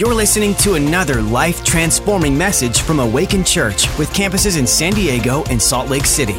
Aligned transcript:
You're 0.00 0.14
listening 0.14 0.54
to 0.54 0.76
another 0.76 1.20
life 1.20 1.62
transforming 1.62 2.38
message 2.38 2.80
from 2.80 3.00
Awaken 3.00 3.44
Church 3.44 3.86
with 3.98 4.08
campuses 4.14 4.58
in 4.58 4.66
San 4.66 4.94
Diego 4.94 5.44
and 5.50 5.60
Salt 5.60 5.90
Lake 5.90 6.06
City. 6.06 6.38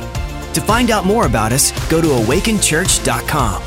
To 0.53 0.61
find 0.61 0.89
out 0.89 1.05
more 1.05 1.27
about 1.27 1.51
us, 1.51 1.69
go 1.87 2.01
to 2.01 2.07
awakenchurch.com. 2.07 3.61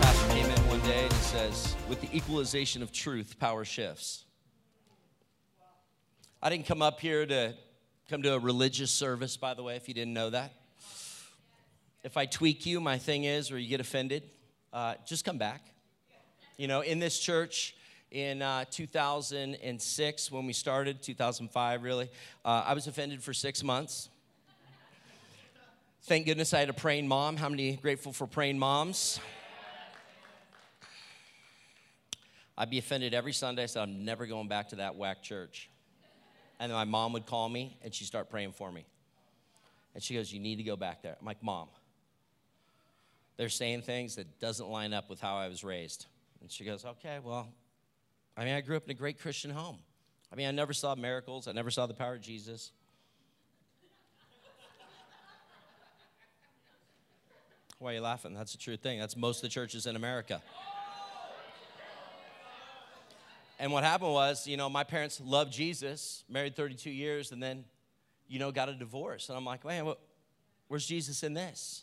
Pastor 0.00 0.28
came 0.34 0.46
in 0.46 0.68
one 0.68 0.80
day 0.82 1.02
and 1.02 1.12
he 1.12 1.18
says, 1.18 1.74
with 1.88 2.00
the 2.00 2.16
equalization 2.16 2.80
of 2.80 2.92
truth, 2.92 3.40
power 3.40 3.64
shifts. 3.64 4.24
I 6.40 6.48
didn't 6.48 6.66
come 6.66 6.80
up 6.80 7.00
here 7.00 7.26
to 7.26 7.54
come 8.08 8.22
to 8.22 8.34
a 8.34 8.38
religious 8.38 8.92
service, 8.92 9.36
by 9.36 9.54
the 9.54 9.64
way, 9.64 9.74
if 9.74 9.88
you 9.88 9.94
didn't 9.94 10.14
know 10.14 10.30
that. 10.30 10.52
If 12.04 12.16
I 12.16 12.26
tweak 12.26 12.66
you, 12.66 12.80
my 12.80 12.98
thing 12.98 13.24
is, 13.24 13.50
or 13.50 13.58
you 13.58 13.68
get 13.68 13.80
offended, 13.80 14.22
uh, 14.72 14.94
just 15.04 15.24
come 15.24 15.38
back. 15.38 15.72
You 16.56 16.68
know, 16.68 16.80
in 16.80 16.98
this 16.98 17.18
church 17.18 17.76
in 18.10 18.40
uh, 18.40 18.64
2006, 18.70 20.32
when 20.32 20.46
we 20.46 20.54
started, 20.54 21.02
2005 21.02 21.82
really, 21.82 22.08
uh, 22.46 22.64
I 22.66 22.72
was 22.72 22.86
offended 22.86 23.22
for 23.22 23.34
six 23.34 23.62
months. 23.62 24.08
Thank 26.04 26.24
goodness 26.24 26.54
I 26.54 26.60
had 26.60 26.70
a 26.70 26.72
praying 26.72 27.08
mom. 27.08 27.36
How 27.36 27.50
many 27.50 27.76
grateful 27.76 28.10
for 28.14 28.26
praying 28.26 28.58
moms? 28.58 29.20
I'd 32.56 32.70
be 32.70 32.78
offended 32.78 33.12
every 33.12 33.34
Sunday. 33.34 33.66
Said, 33.66 33.82
I'm 33.82 34.06
never 34.06 34.24
going 34.24 34.48
back 34.48 34.70
to 34.70 34.76
that 34.76 34.96
whack 34.96 35.22
church. 35.22 35.68
And 36.58 36.70
then 36.70 36.76
my 36.76 36.84
mom 36.84 37.12
would 37.12 37.26
call 37.26 37.50
me 37.50 37.76
and 37.84 37.94
she'd 37.94 38.06
start 38.06 38.30
praying 38.30 38.52
for 38.52 38.72
me. 38.72 38.86
And 39.94 40.02
she 40.02 40.14
goes, 40.14 40.32
You 40.32 40.40
need 40.40 40.56
to 40.56 40.62
go 40.62 40.76
back 40.76 41.02
there. 41.02 41.16
I'm 41.20 41.26
like, 41.26 41.42
Mom, 41.42 41.68
they're 43.36 43.50
saying 43.50 43.82
things 43.82 44.16
that 44.16 44.40
doesn't 44.40 44.70
line 44.70 44.94
up 44.94 45.10
with 45.10 45.20
how 45.20 45.36
I 45.36 45.48
was 45.48 45.62
raised. 45.62 46.06
And 46.46 46.52
she 46.52 46.62
goes, 46.62 46.84
Okay, 46.84 47.18
well, 47.24 47.48
I 48.36 48.44
mean, 48.44 48.54
I 48.54 48.60
grew 48.60 48.76
up 48.76 48.84
in 48.84 48.90
a 48.92 48.94
great 48.94 49.18
Christian 49.18 49.50
home. 49.50 49.78
I 50.32 50.36
mean, 50.36 50.46
I 50.46 50.52
never 50.52 50.72
saw 50.72 50.94
miracles, 50.94 51.48
I 51.48 51.52
never 51.52 51.72
saw 51.72 51.86
the 51.86 51.94
power 51.94 52.14
of 52.14 52.20
Jesus. 52.20 52.70
Why 57.80 57.90
are 57.90 57.94
you 57.94 58.00
laughing? 58.00 58.32
That's 58.32 58.54
a 58.54 58.58
true 58.58 58.76
thing. 58.76 59.00
That's 59.00 59.16
most 59.16 59.38
of 59.38 59.42
the 59.42 59.48
churches 59.48 59.86
in 59.86 59.96
America. 59.96 60.40
And 63.58 63.72
what 63.72 63.82
happened 63.82 64.12
was, 64.12 64.46
you 64.46 64.56
know, 64.56 64.70
my 64.70 64.84
parents 64.84 65.20
loved 65.20 65.52
Jesus, 65.52 66.22
married 66.28 66.54
32 66.54 66.90
years, 66.90 67.32
and 67.32 67.42
then, 67.42 67.64
you 68.28 68.38
know, 68.38 68.52
got 68.52 68.68
a 68.68 68.74
divorce. 68.74 69.30
And 69.30 69.36
I'm 69.36 69.44
like, 69.44 69.64
man, 69.64 69.84
what, 69.84 69.98
where's 70.68 70.86
Jesus 70.86 71.24
in 71.24 71.34
this? 71.34 71.82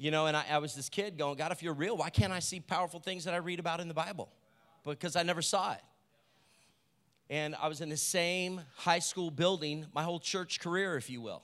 You 0.00 0.10
know, 0.10 0.24
and 0.24 0.34
I, 0.34 0.44
I 0.52 0.56
was 0.56 0.74
this 0.74 0.88
kid 0.88 1.18
going, 1.18 1.36
God, 1.36 1.52
if 1.52 1.62
you're 1.62 1.74
real, 1.74 1.94
why 1.94 2.08
can't 2.08 2.32
I 2.32 2.38
see 2.38 2.58
powerful 2.58 3.00
things 3.00 3.24
that 3.24 3.34
I 3.34 3.36
read 3.36 3.60
about 3.60 3.80
in 3.80 3.88
the 3.88 3.92
Bible? 3.92 4.30
Because 4.82 5.14
I 5.14 5.22
never 5.24 5.42
saw 5.42 5.74
it. 5.74 5.82
And 7.28 7.54
I 7.60 7.68
was 7.68 7.82
in 7.82 7.90
the 7.90 7.98
same 7.98 8.62
high 8.76 9.00
school 9.00 9.30
building 9.30 9.84
my 9.94 10.02
whole 10.02 10.18
church 10.18 10.58
career, 10.58 10.96
if 10.96 11.10
you 11.10 11.20
will. 11.20 11.42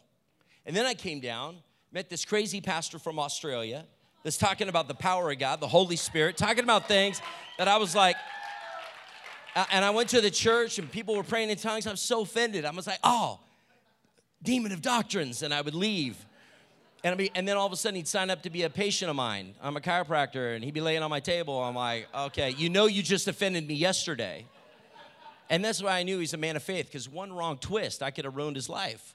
And 0.65 0.75
then 0.75 0.87
I 0.87 0.95
came 0.95 1.21
down, 1.21 1.59
met 1.93 2.09
this 2.09 2.25
crazy 2.25 2.63
pastor 2.63 2.99
from 2.99 3.19
Australia 3.19 3.85
that's 4.25 4.39
talking 4.39 4.71
about 4.71 4.89
the 4.89 4.95
power 4.95 5.31
of 5.31 5.39
God, 5.39 5.61
the 5.61 5.69
Holy 5.69 5.97
Spirit, 5.97 6.39
talking 6.39 6.65
about 6.65 6.89
things 6.89 7.21
that 7.59 7.69
I 7.69 7.77
was 7.77 7.95
like, 7.95 8.17
and 9.71 9.85
I 9.85 9.91
went 9.91 10.09
to 10.11 10.23
the 10.23 10.31
church 10.31 10.79
and 10.79 10.91
people 10.91 11.15
were 11.15 11.23
praying 11.23 11.51
in 11.51 11.59
tongues. 11.59 11.87
I 11.87 11.91
was 11.91 12.01
so 12.01 12.23
offended. 12.23 12.65
I 12.65 12.71
was 12.71 12.87
like, 12.87 13.01
oh, 13.05 13.39
demon 14.43 14.73
of 14.73 14.81
doctrines. 14.81 15.43
And 15.43 15.53
I 15.53 15.61
would 15.61 15.75
leave. 15.75 16.17
And, 17.05 17.17
be, 17.19 17.31
and 17.35 17.47
then 17.47 17.57
all 17.57 17.67
of 17.67 17.73
a 17.73 17.77
sudden 17.77 17.97
he'd 17.97 18.09
sign 18.09 18.31
up 18.31 18.43
to 18.43 18.51
be 18.51 18.63
a 18.63 18.71
patient 18.71 19.11
of 19.11 19.17
mine. 19.17 19.55
I'm 19.63 19.77
a 19.77 19.81
chiropractor 19.81 20.57
and 20.57 20.65
he'd 20.65 20.75
be 20.75 20.81
laying 20.81 21.03
on 21.03 21.11
my 21.11 21.21
table. 21.21 21.63
I'm 21.63 21.75
like, 21.75 22.09
okay, 22.15 22.51
you 22.51 22.69
know 22.69 22.87
you 22.87 23.03
just 23.03 23.29
offended 23.29 23.67
me 23.67 23.75
yesterday. 23.75 24.47
And 25.49 25.65
that's 25.65 25.83
why 25.83 25.99
I 25.99 26.03
knew 26.03 26.19
he's 26.19 26.35
a 26.35 26.39
man 26.39 26.57
of 26.57 26.63
faith 26.63 26.87
because 26.87 27.09
one 27.09 27.33
wrong 27.33 27.59
twist, 27.59 28.03
I 28.03 28.11
could 28.11 28.25
have 28.25 28.35
ruined 28.35 28.57
his 28.57 28.69
life. 28.69 29.15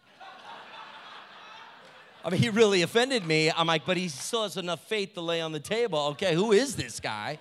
I 2.23 2.29
mean, 2.29 2.39
he 2.39 2.49
really 2.49 2.83
offended 2.83 3.25
me. 3.25 3.51
I'm 3.51 3.67
like, 3.67 3.85
but 3.85 3.97
he 3.97 4.07
still 4.07 4.43
has 4.43 4.55
enough 4.55 4.87
faith 4.87 5.15
to 5.15 5.21
lay 5.21 5.41
on 5.41 5.51
the 5.51 5.59
table. 5.59 5.99
Okay, 6.11 6.35
who 6.35 6.51
is 6.51 6.75
this 6.75 6.99
guy? 6.99 7.39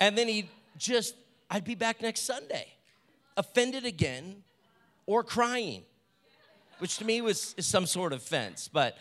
And 0.00 0.16
then 0.16 0.28
he'd 0.28 0.48
just 0.78 1.14
I'd 1.50 1.64
be 1.64 1.74
back 1.74 2.02
next 2.02 2.22
Sunday, 2.22 2.66
offended 3.36 3.86
again 3.86 4.42
or 5.06 5.24
crying, 5.24 5.82
which 6.78 6.98
to 6.98 7.04
me 7.04 7.20
was 7.22 7.54
some 7.58 7.86
sort 7.86 8.12
of 8.12 8.20
offense. 8.20 8.68
But 8.70 8.98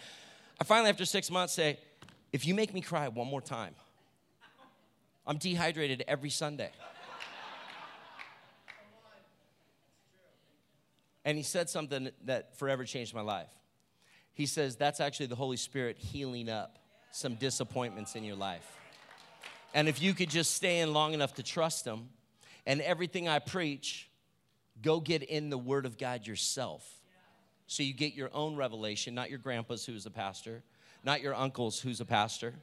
I 0.60 0.64
finally, 0.64 0.90
after 0.90 1.06
six 1.06 1.30
months, 1.30 1.54
say, 1.54 1.80
if 2.34 2.46
you 2.46 2.54
make 2.56 2.74
me 2.74 2.82
cry 2.82 3.08
one 3.08 3.28
more 3.28 3.42
time, 3.42 3.76
I'm 5.26 5.38
dehydrated 5.38 6.04
every 6.08 6.30
Sunday. 6.30 6.72
And 11.26 11.38
he 11.38 11.44
said 11.44 11.70
something 11.70 12.10
that 12.24 12.58
forever 12.58 12.86
changed 12.86 13.14
my 13.14 13.22
life. 13.22 13.50
He 14.34 14.46
says, 14.46 14.78
That's 14.78 15.02
actually 15.02 15.26
the 15.26 15.36
Holy 15.36 15.58
Spirit 15.58 15.98
healing 15.98 16.48
up 16.48 16.80
some 17.12 17.36
disappointments 17.36 18.16
in 18.16 18.24
your 18.24 18.38
life. 18.38 18.66
And 19.74 19.90
if 19.90 20.02
you 20.02 20.14
could 20.14 20.30
just 20.30 20.56
stay 20.56 20.80
in 20.80 20.94
long 20.94 21.14
enough 21.14 21.34
to 21.34 21.44
trust 21.44 21.86
Him, 21.86 22.10
and 22.66 22.82
everything 22.82 23.28
I 23.28 23.40
preach, 23.40 24.10
go 24.82 25.02
get 25.02 25.22
in 25.22 25.50
the 25.50 25.58
Word 25.58 25.86
of 25.86 25.98
God 25.98 26.26
yourself. 26.26 26.88
So 27.68 27.84
you 27.84 27.94
get 27.94 28.14
your 28.14 28.30
own 28.34 28.56
revelation, 28.56 29.14
not 29.14 29.30
your 29.30 29.40
grandpa's 29.40 29.86
who's 29.86 30.06
a 30.06 30.10
pastor, 30.10 30.64
not 31.04 31.22
your 31.22 31.36
uncle's 31.36 31.80
who's 31.80 32.00
a 32.00 32.06
pastor. 32.06 32.54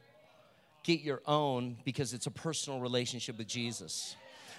Get 0.83 1.01
your 1.01 1.21
own 1.27 1.77
because 1.85 2.13
it's 2.13 2.25
a 2.25 2.31
personal 2.31 2.79
relationship 2.79 3.37
with 3.37 3.47
Jesus. 3.47 4.15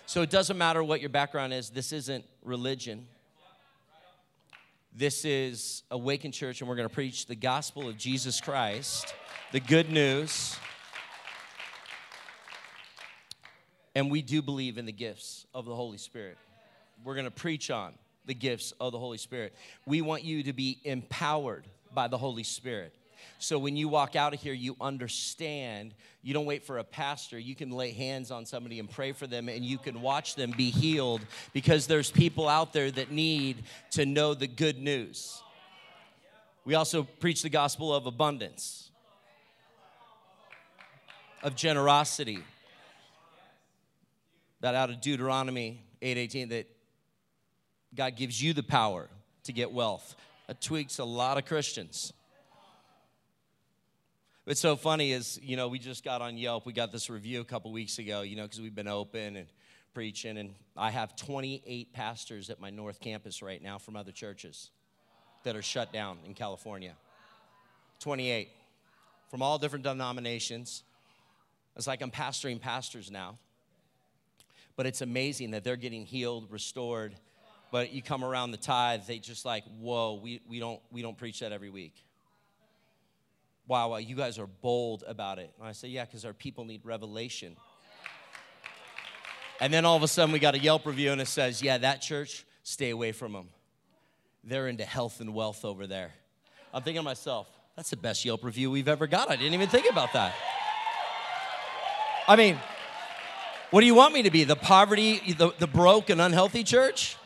So 0.06 0.22
it 0.22 0.30
doesn't 0.30 0.56
matter 0.56 0.84
what 0.84 1.00
your 1.00 1.10
background 1.10 1.52
is, 1.52 1.70
this 1.70 1.92
isn't 1.92 2.24
religion. 2.42 3.06
This 4.94 5.26
is 5.26 5.82
Awaken 5.90 6.32
Church, 6.32 6.60
and 6.60 6.70
we're 6.70 6.76
going 6.76 6.88
to 6.88 6.94
preach 6.94 7.26
the 7.26 7.34
gospel 7.34 7.86
of 7.86 7.98
Jesus 7.98 8.40
Christ, 8.40 9.14
the 9.52 9.60
good 9.60 9.90
news. 9.90 10.56
And 13.94 14.10
we 14.10 14.22
do 14.22 14.40
believe 14.40 14.78
in 14.78 14.86
the 14.86 14.92
gifts 14.92 15.44
of 15.52 15.66
the 15.66 15.74
Holy 15.74 15.98
Spirit. 15.98 16.38
We're 17.04 17.14
going 17.14 17.26
to 17.26 17.30
preach 17.30 17.70
on 17.70 17.92
the 18.26 18.34
gifts 18.34 18.72
of 18.81 18.92
the 18.92 18.98
Holy 18.98 19.19
Spirit. 19.19 19.54
We 19.87 20.03
want 20.03 20.25
you 20.25 20.42
to 20.44 20.53
be 20.53 20.81
empowered 20.84 21.64
by 21.94 22.09
the 22.09 22.19
Holy 22.19 22.42
Spirit. 22.42 22.94
So 23.38 23.59
when 23.59 23.76
you 23.76 23.88
walk 23.88 24.16
out 24.16 24.34
of 24.34 24.41
here, 24.41 24.53
you 24.53 24.76
understand. 24.81 25.94
You 26.22 26.34
don't 26.34 26.47
wait 26.47 26.65
for 26.65 26.78
a 26.78 26.84
pastor. 26.84 27.38
You 27.38 27.54
can 27.54 27.70
lay 27.70 27.92
hands 27.92 28.31
on 28.31 28.47
somebody 28.47 28.78
and 28.78 28.91
pray 28.91 29.12
for 29.12 29.26
them, 29.26 29.48
and 29.48 29.65
you 29.65 29.78
can 29.78 30.00
watch 30.00 30.34
them 30.34 30.53
be 30.56 30.70
healed 30.70 31.20
because 31.53 31.86
there's 31.86 32.10
people 32.10 32.48
out 32.48 32.72
there 32.72 32.91
that 32.91 33.10
need 33.10 33.65
to 33.92 34.06
know 34.06 34.34
the 34.34 34.47
good 34.47 34.78
news. 34.78 35.42
We 36.65 36.75
also 36.75 37.04
preach 37.04 37.42
the 37.42 37.48
gospel 37.48 37.94
of 37.94 38.06
abundance, 38.06 38.91
of 41.42 41.54
generosity, 41.54 42.42
that 44.60 44.75
out 44.75 44.91
of 44.91 45.00
Deuteronomy 45.00 45.82
8:18 46.03 46.48
that 46.48 46.66
God 47.94 48.16
gives 48.16 48.41
you 48.42 48.52
the 48.52 48.62
power 48.62 49.08
to 49.44 49.52
get 49.52 49.72
wealth. 49.72 50.16
That 50.47 50.60
tweaks 50.60 50.98
a 50.98 51.04
lot 51.04 51.38
of 51.38 51.44
Christians. 51.44 52.12
What's 54.44 54.60
so 54.60 54.76
funny 54.76 55.12
is, 55.12 55.41
you 55.42 55.56
know, 55.56 55.69
we 55.69 55.78
just 55.78 56.04
got 56.04 56.22
on 56.22 56.36
Yelp. 56.36 56.66
We 56.66 56.72
got 56.72 56.92
this 56.92 57.10
review 57.10 57.41
a 57.41 57.44
couple 57.44 57.72
weeks 57.72 57.98
ago, 57.98 58.22
you 58.22 58.36
know, 58.36 58.44
because 58.44 58.60
we've 58.60 58.74
been 58.74 58.86
open 58.86 59.36
and 59.36 59.48
preaching. 59.92 60.38
And 60.38 60.54
I 60.76 60.91
have 60.91 61.16
28 61.16 61.92
pastors 61.92 62.48
at 62.48 62.60
my 62.60 62.70
North 62.70 63.00
Campus 63.00 63.42
right 63.42 63.60
now 63.60 63.78
from 63.78 63.97
other 63.97 64.12
churches 64.12 64.70
that 65.42 65.56
are 65.56 65.62
shut 65.62 65.92
down 65.92 66.18
in 66.26 66.34
California. 66.34 66.92
28 68.00 68.50
from 69.30 69.42
all 69.42 69.58
different 69.58 69.84
denominations. 69.84 70.84
It's 71.74 71.88
like 71.88 72.03
I'm 72.03 72.10
pastoring 72.12 72.60
pastors 72.60 73.10
now 73.10 73.38
but 74.77 74.86
it's 74.86 75.00
amazing 75.00 75.53
that 75.53 75.65
they're 75.65 75.77
getting 75.77 76.04
healed, 76.04 76.50
restored. 76.50 77.16
But 77.71 77.92
you 77.92 78.03
come 78.03 78.24
around 78.24 78.53
the 78.53 78.59
tithe, 78.59 79.03
they 79.07 79.18
just 79.18 79.45
like, 79.45 79.65
whoa, 79.80 80.21
we, 80.22 80.41
we, 80.48 80.60
don't, 80.60 80.80
we 80.91 81.03
don't 81.03 81.18
preach 81.18 81.41
that 81.41 81.53
every 81.53 81.71
week. 81.71 81.95
Wow, 83.68 83.91
wow, 83.91 83.97
you 83.97 84.15
guys 84.15 84.39
are 84.39 84.47
bold 84.47 85.03
about 85.07 85.39
it. 85.39 85.53
And 85.59 85.66
I 85.66 85.72
say, 85.72 85.89
yeah, 85.89 86.04
because 86.04 86.24
our 86.24 86.33
people 86.33 86.65
need 86.65 86.83
revelation. 86.84 87.57
And 89.60 89.72
then 89.72 89.84
all 89.84 89.97
of 89.97 90.03
a 90.03 90.09
sudden 90.09 90.33
we 90.33 90.39
got 90.39 90.54
a 90.54 90.59
Yelp 90.59 90.86
review 90.86 91.10
and 91.10 91.21
it 91.21 91.27
says, 91.27 91.63
yeah, 91.63 91.78
that 91.78 92.01
church, 92.01 92.45
stay 92.63 92.91
away 92.91 93.10
from 93.13 93.33
them. 93.33 93.48
They're 94.45 94.69
into 94.69 94.84
health 94.84 95.21
and 95.21 95.34
wealth 95.34 95.65
over 95.65 95.89
there. 95.89 96.12
I'm 96.72 96.83
thinking 96.83 97.01
to 97.01 97.04
myself, 97.04 97.48
that's 97.74 97.91
the 97.91 97.97
best 97.97 98.24
Yelp 98.24 98.45
review 98.45 98.71
we've 98.71 98.89
ever 98.89 99.07
got. 99.07 99.30
I 99.30 99.36
didn't 99.36 99.54
even 99.54 99.69
think 99.69 99.91
about 99.91 100.12
that. 100.12 100.34
I 102.28 102.36
mean, 102.36 102.59
what 103.71 103.80
do 103.80 103.86
you 103.86 103.95
want 103.95 104.15
me 104.15 104.22
to 104.22 104.30
be? 104.30 104.45
The 104.45 104.57
poverty, 104.57 105.34
the, 105.36 105.53
the 105.59 105.66
broke 105.66 106.10
and 106.10 106.21
unhealthy 106.21 106.62
church? 106.62 107.16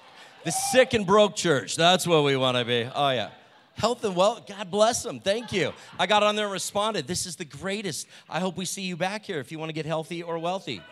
The 0.45 0.53
sick 0.53 0.95
and 0.95 1.07
broke 1.07 1.37
church. 1.37 1.77
That's 1.77 2.07
what 2.07 2.25
we 2.25 2.37
want 2.37 2.57
to 2.57 2.65
be. 2.65 2.89
Oh, 2.95 3.11
yeah. 3.11 3.31
Health 3.75 4.05
and 4.05 4.17
wealth. 4.17 4.47
God 4.47 4.71
bless 4.71 5.03
them. 5.03 5.21
Thank 5.21 5.53
you. 5.53 5.73
I 5.99 6.07
got 6.07 6.23
on 6.23 6.37
there 6.37 6.47
and 6.47 6.53
responded. 6.53 7.07
This 7.07 7.27
is 7.27 7.37
the 7.37 7.45
greatest. 7.45 8.07
I 8.29 8.41
hope 8.41 8.57
we 8.57 8.65
see 8.65 8.83
you 8.83 8.97
back 8.97 9.25
here 9.25 9.39
if 9.39 9.53
you 9.53 9.59
want 9.59 9.69
to 9.69 9.75
get 9.75 9.87
healthy 9.87 10.23
or 10.23 10.39
wealthy. 10.39 10.83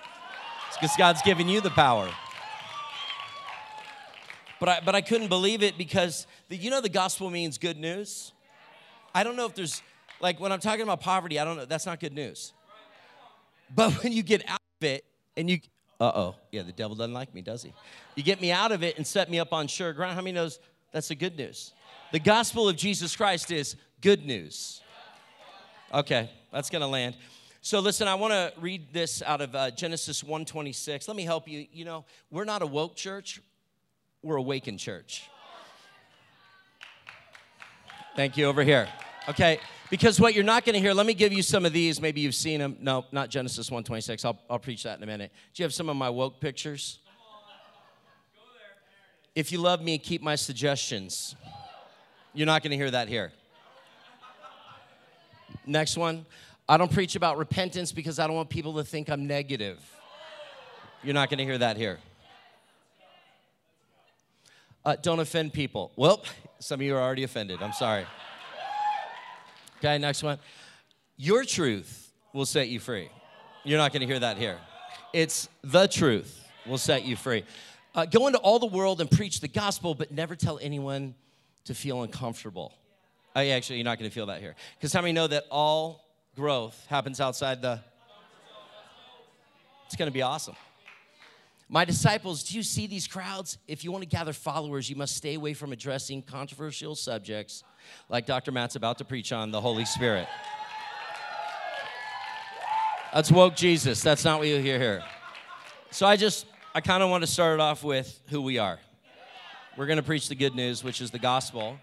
because 0.75 0.97
God's 0.97 1.23
given 1.23 1.49
you 1.49 1.61
the 1.61 1.71
power. 1.71 2.09
But 4.61 4.69
I, 4.69 4.81
but 4.85 4.95
I 4.95 5.00
couldn't 5.00 5.29
believe 5.29 5.62
it 5.62 5.79
because 5.79 6.27
the, 6.49 6.56
you 6.56 6.71
know 6.71 6.81
the 6.81 6.89
gospel 6.89 7.31
means 7.31 7.59
good 7.59 7.79
news. 7.79 8.33
I 9.15 9.23
don't 9.23 9.37
know 9.37 9.47
if 9.47 9.55
there's 9.55 9.83
like 10.21 10.41
when 10.41 10.53
I'm 10.53 10.61
talking 10.61 10.83
about 10.83 11.01
poverty, 11.01 11.39
I 11.39 11.44
don't 11.44 11.56
know. 11.56 11.65
That's 11.65 11.87
not 11.87 12.01
good 12.01 12.12
news. 12.12 12.53
But 13.75 13.93
when 14.03 14.12
you 14.12 14.23
get 14.23 14.49
out 14.49 14.61
of 14.81 14.87
it 14.87 15.05
and 15.37 15.49
you, 15.49 15.61
uh 16.00 16.12
oh, 16.15 16.35
yeah, 16.53 16.62
the 16.62 16.73
devil 16.73 16.95
doesn't 16.95 17.12
like 17.12 17.35
me, 17.35 17.43
does 17.43 17.62
he? 17.62 17.73
You 18.15 18.23
get 18.23 18.41
me 18.41 18.53
out 18.53 18.71
of 18.71 18.83
it 18.85 18.97
and 18.97 19.06
set 19.06 19.31
me 19.31 19.41
up 19.41 19.53
on 19.53 19.67
sure 19.67 19.93
ground. 19.93 20.15
How 20.15 20.21
many 20.21 20.33
knows 20.33 20.61
that's 20.93 21.09
the 21.09 21.17
good 21.17 21.37
news? 21.37 21.73
The 22.12 22.21
gospel 22.21 22.69
of 22.69 22.77
Jesus 22.77 23.17
Christ 23.17 23.50
is 23.50 23.77
good 24.00 24.25
news. 24.25 24.81
Okay, 25.93 26.31
that's 26.53 26.71
gonna 26.71 26.87
land. 26.87 27.17
So 27.61 27.81
listen, 27.81 28.06
I 28.06 28.15
want 28.15 28.33
to 28.33 28.53
read 28.61 28.93
this 28.93 29.23
out 29.23 29.41
of 29.41 29.55
uh, 29.55 29.71
Genesis 29.73 30.23
1:26. 30.23 31.09
Let 31.09 31.17
me 31.17 31.25
help 31.25 31.49
you. 31.49 31.67
You 31.73 31.85
know, 31.85 32.05
we're 32.31 32.44
not 32.44 32.62
a 32.62 32.67
woke 32.67 32.94
church; 32.94 33.41
we're 34.23 34.37
awakened 34.37 34.79
church. 34.79 35.29
Thank 38.15 38.37
you 38.37 38.47
over 38.47 38.62
here. 38.62 38.89
Okay, 39.29 39.59
because 39.90 40.20
what 40.20 40.35
you're 40.35 40.44
not 40.44 40.64
going 40.64 40.75
to 40.75 40.81
hear, 40.81 40.93
let 40.93 41.06
me 41.06 41.14
give 41.14 41.32
you 41.32 41.43
some 41.43 41.64
of 41.64 41.73
these. 41.73 42.00
Maybe 42.00 42.20
you've 42.20 42.35
seen 42.35 42.61
them. 42.61 42.76
No, 42.81 43.05
not 43.12 43.31
Genesis 43.31 43.70
1:26. 43.70 44.25
I'll, 44.25 44.38
I'll 44.50 44.58
preach 44.58 44.82
that 44.82 44.99
in 44.99 45.02
a 45.02 45.06
minute. 45.06 45.32
Do 45.55 45.62
you 45.62 45.64
have 45.64 45.75
some 45.75 45.88
of 45.88 45.96
my 45.96 46.11
woke 46.11 46.40
pictures? 46.40 46.99
If 49.35 49.52
you 49.52 49.58
love 49.58 49.82
me, 49.82 49.99
keep 49.99 50.20
my 50.20 50.35
suggestions. 50.35 51.37
You're 52.35 52.46
not 52.46 52.62
going 52.62 52.73
to 52.73 52.76
hear 52.76 52.90
that 52.90 53.08
here. 53.08 53.32
Next 55.64 55.96
one. 55.96 56.26
I 56.69 56.76
don't 56.76 56.93
preach 56.93 57.17
about 57.17 57.38
repentance 57.38 57.93
because 57.93 58.19
I 58.19 58.26
don't 58.26 58.37
want 58.37 58.50
people 58.50 58.75
to 58.75 58.84
think 58.84 59.08
I'm 59.08 59.26
negative. 59.26 59.79
You're 61.02 61.14
not 61.14 61.31
going 61.31 61.38
to 61.38 61.44
hear 61.44 61.58
that 61.58 61.76
here. 61.76 61.99
Uh, 64.84 64.96
don't 65.00 65.20
offend 65.20 65.52
people. 65.52 65.93
Well, 65.96 66.25
some 66.58 66.81
of 66.81 66.87
you 66.87 66.96
are 66.96 67.00
already 67.00 67.23
offended. 67.23 67.62
I'm 67.62 67.73
sorry. 67.73 68.06
Okay, 69.79 69.99
next 69.99 70.23
one. 70.23 70.39
Your 71.17 71.45
truth 71.45 72.13
will 72.33 72.47
set 72.47 72.69
you 72.69 72.81
free. 72.81 73.09
You're 73.65 73.79
not 73.79 73.93
going 73.93 74.01
to 74.01 74.07
hear 74.07 74.19
that 74.19 74.37
here. 74.37 74.59
It's 75.13 75.49
the 75.63 75.87
truth 75.87 76.45
will 76.67 76.79
set 76.79 77.05
you 77.05 77.17
free. 77.17 77.45
Uh, 77.95 78.05
go 78.05 78.27
into 78.27 78.39
all 78.39 78.59
the 78.59 78.67
world 78.67 79.01
and 79.01 79.11
preach 79.11 79.41
the 79.41 79.49
gospel, 79.49 79.95
but 79.95 80.11
never 80.11 80.37
tell 80.37 80.59
anyone 80.61 81.15
to 81.65 81.75
feel 81.75 82.03
uncomfortable. 82.03 82.73
Oh, 83.35 83.41
yeah, 83.41 83.55
actually, 83.55 83.77
you're 83.77 83.85
not 83.85 83.99
going 83.99 84.11
to 84.11 84.15
feel 84.15 84.27
that 84.27 84.41
here. 84.41 84.55
Because 84.77 84.93
how 84.93 85.01
many 85.01 85.13
know 85.13 85.27
that 85.27 85.45
all 85.51 86.05
growth 86.35 86.87
happens 86.89 87.21
outside 87.21 87.63
the. 87.63 87.81
It's 89.87 89.97
going 89.97 90.09
to 90.09 90.13
be 90.13 90.23
awesome. 90.23 90.57
My 91.70 91.85
disciples, 91.85 92.44
do 92.44 92.56
you 92.56 92.62
see 92.62 92.87
these 92.87 93.06
crowds? 93.06 93.59
If 93.67 93.85
you 93.85 93.93
want 93.93 94.03
to 94.03 94.09
gather 94.09 94.32
followers, 94.32 94.88
you 94.88 94.97
must 94.97 95.15
stay 95.15 95.35
away 95.35 95.53
from 95.53 95.70
addressing 95.70 96.23
controversial 96.23 96.94
subjects 96.94 97.62
like 98.09 98.25
Dr. 98.25 98.53
Matt's 98.53 98.75
about 98.75 98.97
to 98.99 99.05
preach 99.05 99.32
on 99.32 99.50
the 99.50 99.61
Holy 99.61 99.85
Spirit. 99.85 100.26
That's 103.12 103.31
woke 103.31 103.55
Jesus. 103.55 104.03
That's 104.03 104.25
not 104.25 104.38
what 104.38 104.49
you 104.49 104.56
hear 104.59 104.79
here. 104.79 105.05
So 105.91 106.06
I 106.06 106.17
just, 106.17 106.47
I 106.75 106.81
kind 106.81 107.03
of 107.03 107.11
want 107.11 107.23
to 107.23 107.26
start 107.26 107.55
it 107.55 107.61
off 107.61 107.85
with 107.85 108.19
who 108.29 108.41
we 108.41 108.59
are. 108.59 108.79
We're 109.76 109.87
going 109.87 109.99
to 109.99 110.03
preach 110.03 110.29
the 110.29 110.35
good 110.35 110.55
news, 110.55 110.82
which 110.82 111.03
is 111.03 111.11
the 111.11 111.19
gospel. 111.19 111.79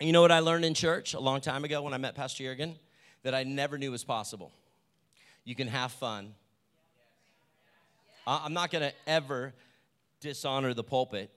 And 0.00 0.06
you 0.06 0.14
know 0.14 0.22
what 0.22 0.32
I 0.32 0.38
learned 0.38 0.64
in 0.64 0.72
church 0.72 1.12
a 1.12 1.20
long 1.20 1.42
time 1.42 1.62
ago 1.62 1.82
when 1.82 1.92
I 1.92 1.98
met 1.98 2.14
Pastor 2.14 2.44
Jurgen? 2.44 2.76
That 3.22 3.34
I 3.34 3.42
never 3.42 3.76
knew 3.76 3.90
was 3.90 4.04
possible. 4.04 4.50
You 5.44 5.54
can 5.54 5.68
have 5.68 5.92
fun 5.92 6.34
I'm 8.28 8.52
not 8.52 8.70
going 8.70 8.82
to 8.82 8.94
ever 9.06 9.54
dishonor 10.20 10.74
the 10.74 10.84
pulpit, 10.84 11.30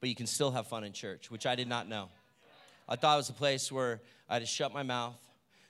but 0.00 0.08
you 0.08 0.16
can 0.16 0.26
still 0.26 0.50
have 0.50 0.66
fun 0.66 0.82
in 0.82 0.92
church, 0.92 1.30
which 1.30 1.46
I 1.46 1.54
did 1.54 1.68
not 1.68 1.88
know. 1.88 2.08
I 2.88 2.96
thought 2.96 3.14
it 3.14 3.18
was 3.18 3.28
a 3.28 3.34
place 3.34 3.70
where 3.70 4.00
I 4.28 4.34
had 4.34 4.40
to 4.40 4.46
shut 4.46 4.72
my 4.72 4.82
mouth. 4.82 5.16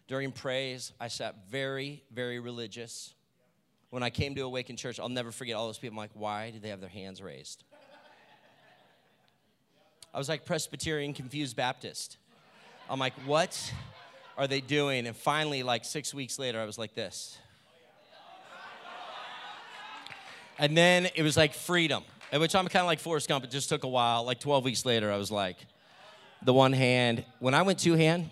During 0.07 0.33
praise, 0.33 0.93
I 0.99 1.09
sat 1.09 1.51
very, 1.51 2.03
very 2.11 2.39
religious. 2.39 3.13
When 3.91 4.03
I 4.03 4.09
came 4.09 4.35
to 4.37 4.41
Awaken 4.41 4.77
Church, 4.77 4.99
I'll 4.99 5.11
never 5.11 5.33
forget 5.33 5.55
all 5.57 5.67
those 5.67 5.79
people. 5.79 5.95
I'm 5.95 5.99
like, 5.99 6.11
why 6.15 6.51
did 6.51 6.63
they 6.63 6.71
have 6.71 6.81
their 6.81 6.89
hands 6.89 7.21
raised? 7.21 7.65
I 10.15 10.19
was 10.19 10.31
like 10.31 10.47
Presbyterian 10.47 11.13
confused 11.13 11.57
Baptist. 11.57 12.17
I'm 12.89 12.99
like, 12.99 13.13
what 13.27 13.73
are 14.39 14.47
they 14.47 14.63
doing? 14.63 15.07
And 15.07 15.15
finally, 15.15 15.63
like 15.63 15.85
six 15.85 16.15
weeks 16.15 16.39
later, 16.39 16.59
I 16.59 16.65
was 16.65 16.79
like 16.79 16.95
this. 16.95 17.37
And 20.59 20.77
then 20.77 21.09
it 21.15 21.23
was 21.23 21.37
like 21.37 21.55
freedom, 21.55 22.03
which 22.33 22.55
I'm 22.55 22.67
kind 22.69 22.83
of 22.83 22.87
like 22.87 23.01
Forrest 23.01 23.29
Gump. 23.29 23.45
It 23.45 23.51
just 23.51 23.69
took 23.69 23.85
a 23.85 23.89
while. 23.89 24.25
Like 24.25 24.41
12 24.41 24.65
weeks 24.65 24.85
later, 24.85 25.13
I 25.13 25.17
was 25.17 25.31
like, 25.31 25.57
the 26.43 26.53
one 26.53 26.73
hand. 26.73 27.25
When 27.39 27.55
I 27.55 27.63
went 27.63 27.79
two 27.79 27.95
hand, 27.95 28.31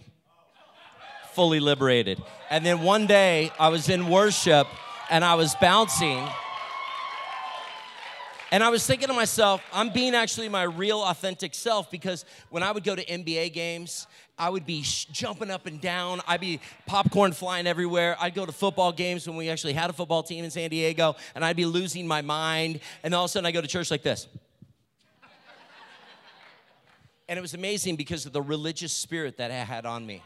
fully 1.34 1.61
liberated. 1.61 2.20
And 2.50 2.64
then 2.64 2.82
one 2.82 3.06
day, 3.06 3.52
I 3.58 3.69
was 3.69 3.88
in 3.88 4.08
worship 4.08 4.67
and 5.11 5.25
I 5.25 5.34
was 5.34 5.55
bouncing. 5.61 6.26
And 8.52 8.62
I 8.62 8.69
was 8.69 8.87
thinking 8.87 9.08
to 9.08 9.14
myself, 9.14 9.60
I'm 9.72 9.90
being 9.90 10.14
actually 10.14 10.48
my 10.48 10.62
real 10.62 11.02
authentic 11.02 11.54
self 11.54 11.90
because 11.90 12.25
when 12.50 12.62
I 12.62 12.70
would 12.70 12.84
go 12.84 12.94
to 12.94 13.04
NBA 13.04 13.52
games 13.52 14.06
I 14.38 14.50
would 14.50 14.66
be 14.66 14.82
sh- 14.82 15.06
jumping 15.06 15.50
up 15.50 15.66
and 15.66 15.81
down. 15.81 16.20
I'd 16.26 16.40
be 16.40 16.60
popcorn 16.84 17.32
flying 17.32 17.66
everywhere. 17.66 18.16
I'd 18.20 18.34
go 18.34 18.44
to 18.44 18.52
football 18.52 18.93
games 18.93 19.26
when 19.26 19.37
we 19.37 19.48
actually 19.48 19.72
had 19.72 19.88
a 19.88 19.94
football 19.94 20.22
team 20.22 20.44
in 20.44 20.50
San 20.50 20.69
Diego, 20.69 21.16
and 21.34 21.44
I'd 21.44 21.56
be 21.56 21.64
losing 21.64 22.06
my 22.06 22.20
mind. 22.20 22.81
And 23.02 23.14
all 23.14 23.25
of 23.25 23.31
a 23.31 23.32
sudden, 23.32 23.46
I 23.46 23.52
go 23.52 23.62
to 23.62 23.69
church 23.69 23.90
like 23.90 24.02
this. 24.02 24.28
and 27.28 27.38
it 27.38 27.43
was 27.43 27.54
amazing 27.54 27.96
because 27.96 28.26
of 28.26 28.32
the 28.32 28.43
religious 28.43 28.93
spirit 28.93 29.38
that 29.38 29.50
I 29.50 29.54
had 29.54 29.87
on 29.87 30.04
me. 30.04 30.22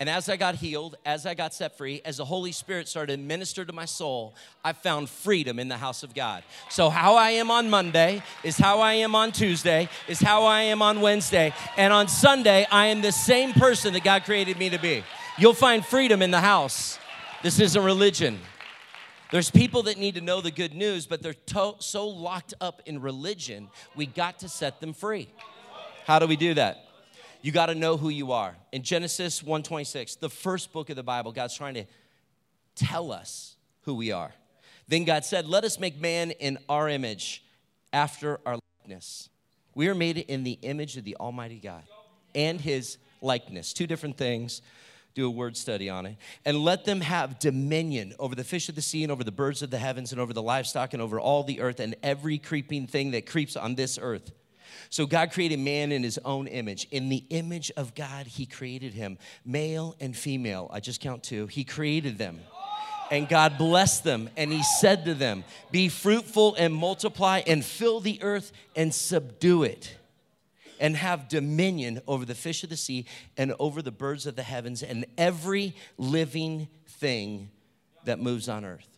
And 0.00 0.08
as 0.08 0.28
I 0.28 0.36
got 0.36 0.56
healed, 0.56 0.96
as 1.04 1.24
I 1.24 1.34
got 1.34 1.54
set 1.54 1.78
free, 1.78 2.02
as 2.04 2.16
the 2.16 2.24
Holy 2.24 2.50
Spirit 2.50 2.88
started 2.88 3.16
to 3.16 3.22
minister 3.22 3.64
to 3.64 3.72
my 3.72 3.84
soul, 3.84 4.34
I 4.64 4.72
found 4.72 5.08
freedom 5.08 5.60
in 5.60 5.68
the 5.68 5.76
house 5.76 6.02
of 6.02 6.14
God. 6.14 6.42
So, 6.68 6.90
how 6.90 7.14
I 7.14 7.30
am 7.30 7.50
on 7.50 7.70
Monday 7.70 8.22
is 8.42 8.56
how 8.56 8.80
I 8.80 8.94
am 8.94 9.14
on 9.14 9.30
Tuesday, 9.30 9.88
is 10.08 10.18
how 10.20 10.44
I 10.44 10.62
am 10.62 10.82
on 10.82 11.00
Wednesday. 11.00 11.54
And 11.76 11.92
on 11.92 12.08
Sunday, 12.08 12.66
I 12.70 12.86
am 12.86 13.02
the 13.02 13.12
same 13.12 13.52
person 13.52 13.92
that 13.92 14.02
God 14.02 14.24
created 14.24 14.58
me 14.58 14.68
to 14.70 14.78
be. 14.78 15.04
You'll 15.38 15.54
find 15.54 15.84
freedom 15.84 16.22
in 16.22 16.32
the 16.32 16.40
house. 16.40 16.98
This 17.42 17.60
isn't 17.60 17.84
religion. 17.84 18.40
There's 19.30 19.50
people 19.50 19.84
that 19.84 19.98
need 19.98 20.16
to 20.16 20.20
know 20.20 20.40
the 20.40 20.50
good 20.50 20.74
news, 20.74 21.06
but 21.06 21.22
they're 21.22 21.34
to- 21.34 21.76
so 21.78 22.08
locked 22.08 22.54
up 22.60 22.82
in 22.86 23.00
religion, 23.00 23.68
we 23.94 24.06
got 24.06 24.40
to 24.40 24.48
set 24.48 24.80
them 24.80 24.92
free. 24.92 25.28
How 26.04 26.18
do 26.18 26.26
we 26.26 26.36
do 26.36 26.54
that? 26.54 26.88
You 27.44 27.52
got 27.52 27.66
to 27.66 27.74
know 27.74 27.98
who 27.98 28.08
you 28.08 28.32
are. 28.32 28.56
In 28.72 28.82
Genesis 28.82 29.42
1:26, 29.42 30.18
the 30.18 30.30
first 30.30 30.72
book 30.72 30.88
of 30.88 30.96
the 30.96 31.02
Bible, 31.02 31.30
God's 31.30 31.54
trying 31.54 31.74
to 31.74 31.84
tell 32.74 33.12
us 33.12 33.56
who 33.82 33.94
we 33.94 34.12
are. 34.12 34.34
Then 34.88 35.04
God 35.04 35.26
said, 35.26 35.46
"Let 35.46 35.62
us 35.62 35.78
make 35.78 36.00
man 36.00 36.30
in 36.30 36.56
our 36.70 36.88
image, 36.88 37.44
after 37.92 38.40
our 38.46 38.58
likeness." 38.80 39.28
We 39.74 39.88
are 39.88 39.94
made 39.94 40.16
in 40.16 40.44
the 40.44 40.58
image 40.62 40.96
of 40.96 41.04
the 41.04 41.16
Almighty 41.16 41.60
God 41.60 41.84
and 42.34 42.62
his 42.62 42.96
likeness. 43.20 43.74
Two 43.74 43.86
different 43.86 44.16
things. 44.16 44.62
Do 45.12 45.26
a 45.26 45.30
word 45.30 45.54
study 45.58 45.90
on 45.90 46.06
it. 46.06 46.16
And 46.46 46.64
let 46.64 46.86
them 46.86 47.02
have 47.02 47.38
dominion 47.40 48.14
over 48.18 48.34
the 48.34 48.42
fish 48.42 48.70
of 48.70 48.74
the 48.74 48.80
sea 48.80 49.02
and 49.02 49.12
over 49.12 49.22
the 49.22 49.30
birds 49.30 49.60
of 49.60 49.68
the 49.68 49.78
heavens 49.78 50.12
and 50.12 50.20
over 50.20 50.32
the 50.32 50.42
livestock 50.42 50.94
and 50.94 51.02
over 51.02 51.20
all 51.20 51.42
the 51.42 51.60
earth 51.60 51.78
and 51.78 51.94
every 52.02 52.38
creeping 52.38 52.86
thing 52.86 53.10
that 53.10 53.26
creeps 53.26 53.54
on 53.54 53.74
this 53.74 53.98
earth. 54.00 54.32
So 54.90 55.06
God 55.06 55.32
created 55.32 55.58
man 55.58 55.92
in 55.92 56.02
his 56.02 56.18
own 56.24 56.46
image. 56.46 56.86
In 56.90 57.08
the 57.08 57.24
image 57.30 57.70
of 57.76 57.94
God, 57.94 58.26
he 58.26 58.46
created 58.46 58.94
him, 58.94 59.18
male 59.44 59.96
and 60.00 60.16
female. 60.16 60.70
I 60.72 60.80
just 60.80 61.00
count 61.00 61.22
two. 61.22 61.46
He 61.46 61.64
created 61.64 62.18
them. 62.18 62.40
And 63.10 63.28
God 63.28 63.58
blessed 63.58 64.02
them, 64.02 64.30
and 64.36 64.50
he 64.50 64.62
said 64.62 65.04
to 65.04 65.14
them, 65.14 65.44
Be 65.70 65.88
fruitful 65.88 66.54
and 66.54 66.74
multiply, 66.74 67.42
and 67.46 67.64
fill 67.64 68.00
the 68.00 68.22
earth 68.22 68.50
and 68.74 68.94
subdue 68.94 69.62
it, 69.62 69.94
and 70.80 70.96
have 70.96 71.28
dominion 71.28 72.00
over 72.08 72.24
the 72.24 72.34
fish 72.34 72.64
of 72.64 72.70
the 72.70 72.76
sea, 72.76 73.04
and 73.36 73.54
over 73.58 73.82
the 73.82 73.92
birds 73.92 74.26
of 74.26 74.36
the 74.36 74.42
heavens, 74.42 74.82
and 74.82 75.04
every 75.18 75.76
living 75.98 76.66
thing 76.88 77.50
that 78.04 78.20
moves 78.20 78.48
on 78.48 78.64
earth. 78.64 78.88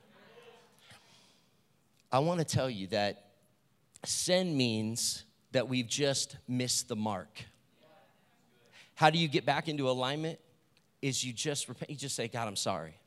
I 2.12 2.20
want 2.20 2.38
to 2.38 2.46
tell 2.46 2.70
you 2.70 2.87
that 2.88 3.26
sin 4.04 4.56
means 4.56 5.25
that 5.56 5.68
we've 5.68 5.86
just 5.86 6.36
missed 6.46 6.86
the 6.86 6.94
mark. 6.94 7.42
How 8.94 9.08
do 9.08 9.16
you 9.16 9.26
get 9.26 9.46
back 9.46 9.68
into 9.68 9.88
alignment? 9.88 10.38
Is 11.00 11.25
you 11.25 11.32
just 11.32 11.66
repent, 11.66 11.90
you 11.90 11.96
just 11.96 12.14
say, 12.14 12.28
God, 12.28 12.46
I'm 12.46 12.56
sorry. 12.56 12.98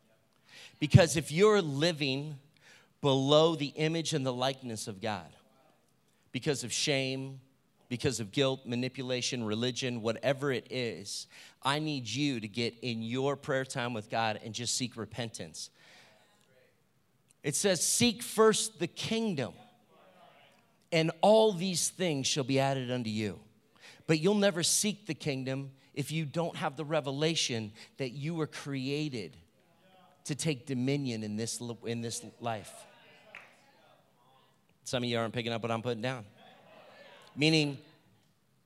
Because 0.79 1.15
if 1.15 1.31
you're 1.31 1.61
living 1.61 2.39
below 3.01 3.53
the 3.53 3.67
image 3.67 4.13
and 4.13 4.25
the 4.25 4.33
likeness 4.33 4.87
of 4.87 4.99
God, 4.99 5.27
because 6.31 6.63
of 6.63 6.73
shame, 6.73 7.39
because 7.87 8.19
of 8.19 8.31
guilt, 8.31 8.61
manipulation, 8.65 9.43
religion, 9.43 10.01
whatever 10.01 10.51
it 10.51 10.65
is, 10.71 11.27
I 11.61 11.77
need 11.77 12.07
you 12.07 12.39
to 12.39 12.47
get 12.47 12.73
in 12.81 13.03
your 13.03 13.35
prayer 13.35 13.63
time 13.63 13.93
with 13.93 14.09
God 14.09 14.39
and 14.43 14.55
just 14.55 14.75
seek 14.75 14.97
repentance. 14.97 15.69
It 17.43 17.55
says, 17.55 17.85
Seek 17.85 18.23
first 18.23 18.79
the 18.79 18.87
kingdom, 18.87 19.53
and 20.91 21.11
all 21.21 21.53
these 21.53 21.89
things 21.89 22.27
shall 22.27 22.43
be 22.43 22.59
added 22.59 22.91
unto 22.91 23.09
you. 23.09 23.39
But 24.07 24.19
you'll 24.19 24.35
never 24.35 24.63
seek 24.63 25.05
the 25.05 25.13
kingdom 25.13 25.71
if 25.93 26.11
you 26.11 26.25
don't 26.25 26.55
have 26.55 26.75
the 26.77 26.85
revelation 26.85 27.71
that 27.97 28.11
you 28.11 28.33
were 28.33 28.47
created 28.47 29.37
to 30.25 30.35
take 30.35 30.65
dominion 30.65 31.23
in 31.23 31.35
this, 31.35 31.61
in 31.85 32.01
this 32.01 32.23
life. 32.39 32.71
Some 34.83 35.03
of 35.03 35.09
you 35.09 35.19
aren't 35.19 35.33
picking 35.33 35.51
up 35.51 35.61
what 35.61 35.71
I'm 35.71 35.81
putting 35.81 36.01
down. 36.01 36.25
Meaning, 37.35 37.77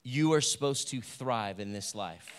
you 0.03 0.33
are 0.33 0.41
supposed 0.41 0.89
to 0.89 1.01
thrive 1.01 1.59
in 1.59 1.73
this 1.73 1.95
life. 1.95 2.29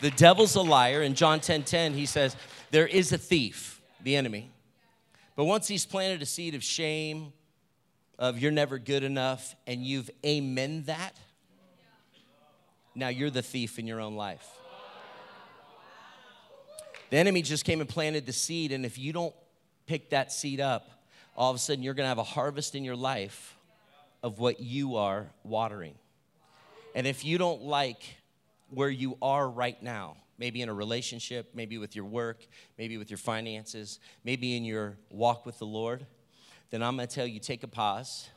The 0.00 0.10
devil's 0.10 0.54
a 0.54 0.62
liar. 0.62 1.02
In 1.02 1.14
John 1.14 1.40
10 1.40 1.62
10, 1.62 1.94
he 1.94 2.06
says, 2.06 2.36
There 2.70 2.86
is 2.86 3.12
a 3.12 3.18
thief, 3.18 3.80
the 4.02 4.16
enemy. 4.16 4.50
But 5.36 5.44
once 5.44 5.68
he's 5.68 5.86
planted 5.86 6.22
a 6.22 6.26
seed 6.26 6.54
of 6.54 6.62
shame, 6.62 7.32
of 8.18 8.38
you're 8.38 8.52
never 8.52 8.78
good 8.78 9.02
enough, 9.02 9.54
and 9.66 9.84
you've 9.84 10.10
amen 10.24 10.84
that, 10.84 11.16
now 12.94 13.08
you're 13.08 13.30
the 13.30 13.42
thief 13.42 13.78
in 13.78 13.86
your 13.86 14.00
own 14.00 14.14
life. 14.14 14.46
The 17.10 17.16
enemy 17.16 17.42
just 17.42 17.64
came 17.64 17.80
and 17.80 17.88
planted 17.88 18.26
the 18.26 18.32
seed, 18.32 18.72
and 18.72 18.84
if 18.84 18.98
you 18.98 19.12
don't 19.12 19.34
pick 19.86 20.10
that 20.10 20.32
seed 20.32 20.60
up, 20.60 20.90
all 21.36 21.50
of 21.50 21.56
a 21.56 21.58
sudden 21.58 21.82
you're 21.82 21.94
gonna 21.94 22.08
have 22.08 22.18
a 22.18 22.24
harvest 22.24 22.74
in 22.74 22.84
your 22.84 22.96
life 22.96 23.56
of 24.22 24.38
what 24.38 24.60
you 24.60 24.96
are 24.96 25.26
watering. 25.42 25.94
And 26.94 27.06
if 27.06 27.24
you 27.24 27.38
don't 27.38 27.62
like 27.62 28.02
where 28.70 28.88
you 28.88 29.18
are 29.20 29.48
right 29.48 29.80
now, 29.82 30.16
maybe 30.38 30.62
in 30.62 30.68
a 30.68 30.74
relationship, 30.74 31.50
maybe 31.54 31.78
with 31.78 31.94
your 31.94 32.04
work, 32.04 32.46
maybe 32.78 32.96
with 32.96 33.10
your 33.10 33.18
finances, 33.18 33.98
maybe 34.24 34.56
in 34.56 34.64
your 34.64 34.96
walk 35.10 35.44
with 35.44 35.58
the 35.58 35.66
Lord, 35.66 36.06
then 36.70 36.82
I'm 36.82 36.96
gonna 36.96 37.06
tell 37.06 37.26
you 37.26 37.40
take 37.40 37.62
a 37.62 37.68
pause 37.68 38.28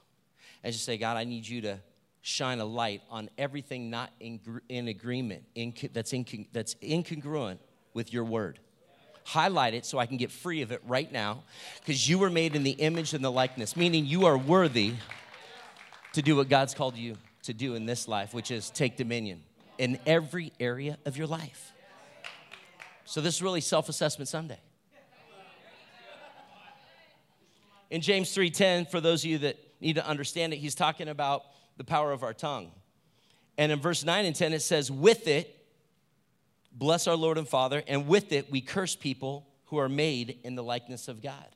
and 0.64 0.74
just 0.74 0.86
say, 0.86 0.98
God, 0.98 1.18
I 1.18 1.24
need 1.24 1.48
you 1.48 1.62
to 1.62 1.80
shine 2.22 2.60
a 2.60 2.66
light 2.66 3.02
on 3.10 3.30
everything 3.38 3.90
not 3.90 4.12
in, 4.20 4.40
in 4.68 4.90
agreement, 4.90 5.44
in, 5.56 5.74
that's, 5.94 6.12
in, 6.14 6.26
that's 6.52 6.76
incongruent 6.76 7.58
with 7.94 8.12
your 8.12 8.26
word. 8.26 8.60
Highlight 9.24 9.74
it 9.74 9.86
so 9.86 9.98
I 9.98 10.06
can 10.06 10.18
get 10.18 10.32
free 10.32 10.62
of 10.62 10.72
it 10.72 10.82
right 10.86 11.12
now 11.12 11.44
because 11.80 12.08
you 12.08 12.18
were 12.20 12.30
made 12.30 12.56
in 12.56 12.64
the 12.64 12.72
image 12.72 13.14
and 13.14 13.24
the 13.24 13.32
likeness, 13.32 13.76
meaning 13.76 14.06
you 14.06 14.26
are 14.26 14.38
worthy 14.38 14.96
to 16.14 16.22
do 16.22 16.36
what 16.36 16.50
God's 16.50 16.74
called 16.74 16.98
you 16.98 17.16
to 17.44 17.54
do 17.54 17.76
in 17.76 17.86
this 17.86 18.08
life, 18.08 18.34
which 18.34 18.52
is 18.52 18.70
take 18.70 18.98
dominion 18.98 19.42
in 19.78 20.00
every 20.06 20.52
area 20.60 20.98
of 21.06 21.18
your 21.18 21.28
life. 21.28 21.72
So, 23.06 23.22
this 23.22 23.36
is 23.36 23.42
really 23.42 23.62
self 23.62 23.88
assessment 23.88 24.28
Sunday. 24.28 24.60
In 27.90 28.02
James 28.02 28.34
3:10, 28.34 28.86
for 28.90 29.00
those 29.00 29.24
of 29.24 29.30
you 29.30 29.38
that 29.40 29.58
need 29.82 29.96
to 29.96 30.06
understand 30.06 30.54
it, 30.54 30.58
he's 30.58 30.76
talking 30.76 31.08
about 31.08 31.44
the 31.78 31.84
power 31.84 32.12
of 32.12 32.24
our 32.24 32.34
tongue. 32.34 32.72
And 33.58 33.72
in 33.72 33.80
verse 33.80 34.04
9 34.04 34.26
and 34.26 34.36
10, 34.36 34.54
it 34.54 34.62
says, 34.62 34.92
With 34.92 35.28
it, 35.28 35.66
bless 36.72 37.08
our 37.08 37.16
Lord 37.16 37.38
and 37.38 37.48
Father, 37.48 37.84
and 37.88 38.08
with 38.08 38.32
it, 38.32 38.52
we 38.52 38.62
curse 38.62 38.96
people 38.96 39.48
who 39.66 39.78
are 39.78 39.90
made 39.90 40.40
in 40.44 40.56
the 40.56 40.64
likeness 40.64 41.08
of 41.08 41.22
God. 41.22 41.48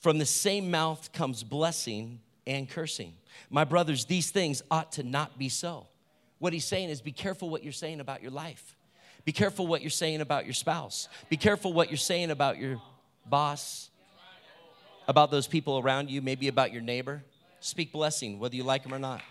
From 0.00 0.18
the 0.18 0.26
same 0.26 0.70
mouth 0.70 1.12
comes 1.12 1.42
blessing 1.42 2.20
and 2.46 2.68
cursing. 2.68 3.14
My 3.48 3.64
brothers, 3.64 4.04
these 4.04 4.30
things 4.30 4.62
ought 4.70 4.92
to 4.92 5.02
not 5.02 5.38
be 5.38 5.48
so. 5.48 5.86
What 6.38 6.52
he's 6.52 6.66
saying 6.66 6.90
is 6.90 7.00
be 7.00 7.12
careful 7.12 7.48
what 7.48 7.62
you're 7.62 7.72
saying 7.72 8.00
about 8.00 8.20
your 8.20 8.30
life. 8.30 8.76
Be 9.24 9.32
careful 9.32 9.66
what 9.66 9.80
you're 9.80 9.90
saying 9.90 10.20
about 10.20 10.44
your 10.44 10.52
spouse. 10.52 11.08
Be 11.30 11.38
careful 11.38 11.72
what 11.72 11.88
you're 11.88 11.96
saying 11.96 12.30
about 12.30 12.58
your 12.58 12.82
boss, 13.24 13.88
about 15.06 15.30
those 15.30 15.46
people 15.46 15.78
around 15.78 16.10
you, 16.10 16.22
maybe 16.22 16.48
about 16.48 16.72
your 16.72 16.82
neighbor. 16.82 17.22
Speak 17.60 17.92
blessing, 17.92 18.38
whether 18.38 18.56
you 18.56 18.64
like 18.64 18.82
them 18.82 18.94
or 18.94 18.98
not. 18.98 19.22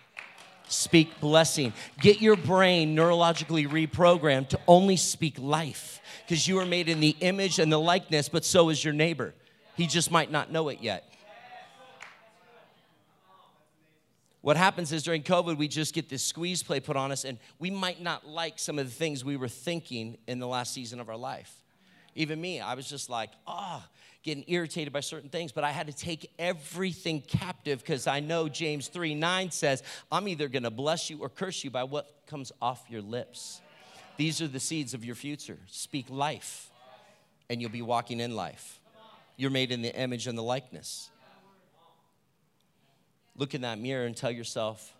Speak 0.67 1.19
blessing. 1.19 1.73
Get 1.99 2.21
your 2.21 2.35
brain 2.35 2.95
neurologically 2.95 3.67
reprogrammed 3.67 4.49
to 4.49 4.59
only 4.67 4.95
speak 4.95 5.37
life 5.37 6.01
because 6.25 6.47
you 6.47 6.59
are 6.59 6.65
made 6.65 6.89
in 6.89 6.99
the 6.99 7.15
image 7.19 7.59
and 7.59 7.71
the 7.71 7.79
likeness, 7.79 8.29
but 8.29 8.45
so 8.45 8.69
is 8.69 8.83
your 8.83 8.93
neighbor. 8.93 9.33
He 9.75 9.87
just 9.87 10.09
might 10.09 10.31
not 10.31 10.51
know 10.51 10.69
it 10.69 10.79
yet. 10.81 11.09
What 14.41 14.57
happens 14.57 14.91
is 14.91 15.03
during 15.03 15.23
COVID, 15.23 15.57
we 15.57 15.69
just 15.69 15.93
get 15.93 16.09
this 16.09 16.21
squeeze 16.21 16.63
play 16.63 16.81
put 16.81 16.97
on 16.97 17.13
us, 17.13 17.23
and 17.23 17.37
we 17.59 17.71
might 17.71 18.01
not 18.01 18.27
like 18.27 18.59
some 18.59 18.77
of 18.77 18.85
the 18.85 18.91
things 18.91 19.23
we 19.23 19.37
were 19.37 19.47
thinking 19.47 20.17
in 20.27 20.39
the 20.39 20.47
last 20.47 20.73
season 20.73 20.99
of 20.99 21.07
our 21.07 21.15
life. 21.15 21.63
Even 22.13 22.41
me, 22.41 22.59
I 22.59 22.73
was 22.73 22.89
just 22.89 23.09
like, 23.09 23.29
ah, 23.47 23.81
oh, 23.81 23.89
getting 24.23 24.45
irritated 24.47 24.93
by 24.93 25.01
certain 25.01 25.29
things, 25.29 25.51
but 25.51 25.63
I 25.63 25.71
had 25.71 25.87
to 25.87 25.93
take 25.93 26.31
everything 26.39 27.21
captive 27.21 27.79
because 27.79 28.07
I 28.07 28.21
know 28.21 28.47
James 28.49 28.87
3 28.87 29.15
9 29.15 29.51
says, 29.51 29.83
I'm 30.11 30.27
either 30.27 30.47
gonna 30.47 30.71
bless 30.71 31.09
you 31.09 31.19
or 31.19 31.29
curse 31.29 31.63
you 31.63 31.69
by 31.69 31.83
what 31.83 32.09
comes 32.27 32.51
off 32.61 32.83
your 32.89 33.01
lips. 33.01 33.61
These 34.17 34.41
are 34.41 34.47
the 34.47 34.59
seeds 34.59 34.93
of 34.93 35.03
your 35.03 35.15
future. 35.15 35.59
Speak 35.67 36.05
life, 36.09 36.69
and 37.49 37.61
you'll 37.61 37.71
be 37.71 37.81
walking 37.81 38.19
in 38.19 38.35
life. 38.35 38.79
You're 39.35 39.51
made 39.51 39.71
in 39.71 39.81
the 39.81 39.93
image 39.93 40.27
and 40.27 40.37
the 40.37 40.43
likeness. 40.43 41.09
Look 43.35 43.55
in 43.55 43.61
that 43.61 43.79
mirror 43.79 44.05
and 44.05 44.15
tell 44.15 44.31
yourself, 44.31 44.93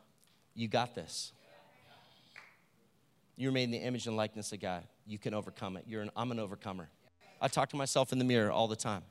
You 0.56 0.68
got 0.68 0.96
this. 0.96 1.32
You're 3.36 3.52
made 3.52 3.64
in 3.64 3.72
the 3.72 3.78
image 3.78 4.06
and 4.06 4.16
likeness 4.16 4.52
of 4.52 4.60
God. 4.60 4.84
You 5.08 5.18
can 5.18 5.34
overcome 5.34 5.78
it. 5.78 5.86
You're 5.88 6.02
an, 6.02 6.12
I'm 6.16 6.32
an 6.32 6.40
overcomer. 6.40 6.90
I 7.42 7.48
talk 7.48 7.70
to 7.70 7.76
myself 7.76 8.12
in 8.12 8.20
the 8.20 8.26
mirror 8.26 8.52
all 8.52 8.68
the 8.68 8.76
time. 8.76 9.04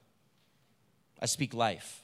I 1.23 1.27
speak 1.27 1.55
life. 1.55 2.03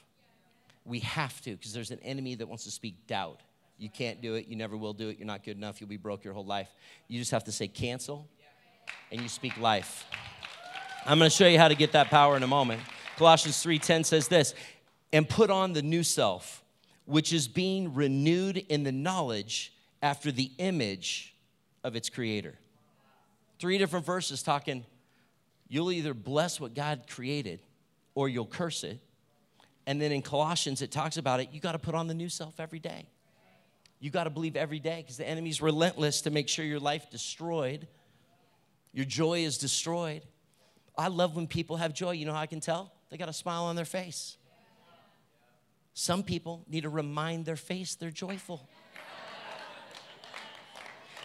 We 0.85 0.99
have 0.99 1.39
to, 1.41 1.51
because 1.51 1.73
there's 1.73 1.91
an 1.91 1.99
enemy 2.03 2.35
that 2.35 2.47
wants 2.47 2.63
to 2.63 2.71
speak 2.71 3.05
doubt. 3.05 3.41
You 3.77 3.89
can't 3.89 4.21
do 4.21 4.35
it. 4.35 4.47
You 4.47 4.55
never 4.55 4.77
will 4.77 4.93
do 4.93 5.09
it. 5.09 5.19
You're 5.19 5.27
not 5.27 5.43
good 5.43 5.57
enough. 5.57 5.81
You'll 5.81 5.89
be 5.89 5.97
broke 5.97 6.23
your 6.23 6.33
whole 6.33 6.45
life. 6.45 6.69
You 7.09 7.19
just 7.19 7.31
have 7.31 7.43
to 7.43 7.51
say 7.51 7.67
cancel 7.67 8.27
and 9.11 9.21
you 9.21 9.27
speak 9.27 9.57
life. 9.57 10.05
I'm 11.05 11.19
going 11.19 11.29
to 11.29 11.35
show 11.35 11.47
you 11.47 11.57
how 11.57 11.67
to 11.67 11.75
get 11.75 11.91
that 11.91 12.07
power 12.07 12.37
in 12.37 12.43
a 12.43 12.47
moment. 12.47 12.81
Colossians 13.17 13.61
3:10 13.63 14.05
says 14.05 14.29
this, 14.29 14.53
and 15.11 15.27
put 15.27 15.49
on 15.49 15.73
the 15.73 15.81
new 15.81 16.03
self, 16.03 16.63
which 17.05 17.33
is 17.33 17.47
being 17.47 17.93
renewed 17.93 18.57
in 18.69 18.83
the 18.83 18.91
knowledge 18.91 19.73
after 20.01 20.31
the 20.31 20.51
image 20.57 21.35
of 21.83 21.95
its 21.95 22.09
creator. 22.09 22.55
Three 23.59 23.77
different 23.77 24.05
verses 24.05 24.43
talking 24.43 24.85
you'll 25.67 25.91
either 25.91 26.13
bless 26.13 26.59
what 26.59 26.73
God 26.73 27.03
created 27.07 27.59
or 28.15 28.27
you'll 28.27 28.45
curse 28.45 28.83
it. 28.83 28.99
And 29.89 29.99
then 29.99 30.11
in 30.11 30.21
Colossians, 30.21 30.83
it 30.83 30.91
talks 30.91 31.17
about 31.17 31.39
it. 31.39 31.49
You 31.51 31.59
got 31.59 31.71
to 31.71 31.79
put 31.79 31.95
on 31.95 32.05
the 32.05 32.13
new 32.13 32.29
self 32.29 32.59
every 32.59 32.77
day. 32.77 33.09
You 33.99 34.11
got 34.11 34.25
to 34.25 34.29
believe 34.29 34.55
every 34.55 34.77
day 34.77 35.01
because 35.01 35.17
the 35.17 35.27
enemy's 35.27 35.63
relentless 35.63 36.21
to 36.21 36.29
make 36.29 36.47
sure 36.47 36.63
your 36.63 36.79
life 36.79 37.09
destroyed. 37.09 37.87
Your 38.93 39.05
joy 39.05 39.39
is 39.39 39.57
destroyed. 39.57 40.21
I 40.95 41.07
love 41.07 41.35
when 41.35 41.47
people 41.47 41.77
have 41.77 41.95
joy. 41.95 42.11
You 42.11 42.27
know 42.27 42.33
how 42.33 42.39
I 42.39 42.45
can 42.45 42.59
tell? 42.59 42.93
They 43.09 43.17
got 43.17 43.29
a 43.29 43.33
smile 43.33 43.63
on 43.63 43.75
their 43.75 43.83
face. 43.83 44.37
Some 45.95 46.21
people 46.21 46.63
need 46.69 46.81
to 46.81 46.89
remind 46.89 47.47
their 47.47 47.55
face 47.55 47.95
they're 47.95 48.11
joyful. 48.11 48.69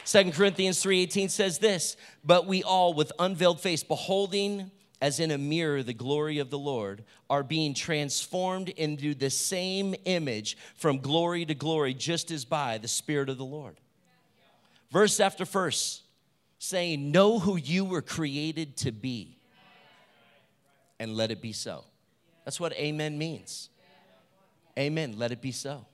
Second 0.05 0.33
Corinthians 0.33 0.83
3:18 0.83 1.29
says 1.29 1.59
this, 1.59 1.99
but 2.25 2.47
we 2.47 2.63
all 2.63 2.95
with 2.95 3.13
unveiled 3.19 3.61
face 3.61 3.83
beholding 3.83 4.71
as 5.01 5.21
in 5.21 5.31
a 5.31 5.39
mirror 5.39 5.83
the 5.83 5.93
glory 5.93 6.39
of 6.39 6.51
the 6.51 6.59
Lord, 6.59 7.05
are 7.29 7.43
being 7.43 7.75
transformed 7.75 8.69
into 8.71 9.15
the 9.15 9.31
same 9.31 9.95
image 10.05 10.57
from 10.77 10.99
glory 10.99 11.45
to 11.45 11.55
glory, 11.55 11.95
just 11.95 12.31
as 12.31 12.45
by 12.45 12.79
the 12.79 12.89
Spirit 12.89 13.29
of 13.29 13.39
the 13.39 13.45
Lord. 13.45 13.81
Verse 14.91 15.21
after 15.21 15.45
verse, 15.45 16.03
saying, 16.59 17.11
Know 17.11 17.39
who 17.39 17.57
you 17.57 17.85
were 17.85 18.03
created 18.03 18.77
to 18.79 18.93
be, 18.93 19.39
and 20.99 21.17
let 21.17 21.31
it 21.31 21.43
be 21.43 21.53
so. 21.53 21.85
That's 22.45 22.61
what 22.61 22.73
amen 22.75 23.19
means. 23.19 23.69
Amen. 24.79 25.15
Let 25.19 25.33
it 25.33 25.41
be 25.41 25.53
so. 25.53 25.87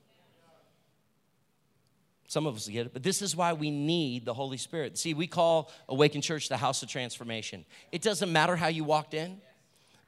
Some 2.31 2.47
of 2.47 2.55
us 2.55 2.69
get 2.69 2.87
it, 2.87 2.93
but 2.93 3.03
this 3.03 3.23
is 3.23 3.35
why 3.35 3.55
we 3.55 3.73
need 3.73 4.25
the 4.25 4.33
Holy 4.33 4.57
Spirit. 4.57 4.97
See, 4.97 5.15
we 5.15 5.27
call 5.27 5.69
Awaken 5.89 6.21
Church 6.21 6.49
the 6.49 6.57
house 6.57 6.81
of 6.81 6.89
transformation. 6.89 7.65
It 7.91 8.03
doesn't 8.03 8.33
matter 8.33 8.55
how 8.55 8.69
you 8.69 8.85
walked 8.85 9.15
in, 9.15 9.41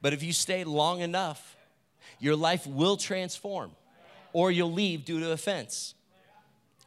but 0.01 0.13
if 0.13 0.23
you 0.23 0.31
stay 0.31 0.63
long 0.63 1.01
enough, 1.01 1.57
your 2.21 2.37
life 2.37 2.65
will 2.65 2.95
transform 2.95 3.71
or 4.31 4.51
you'll 4.51 4.71
leave 4.71 5.03
due 5.03 5.19
to 5.19 5.31
offense. 5.31 5.95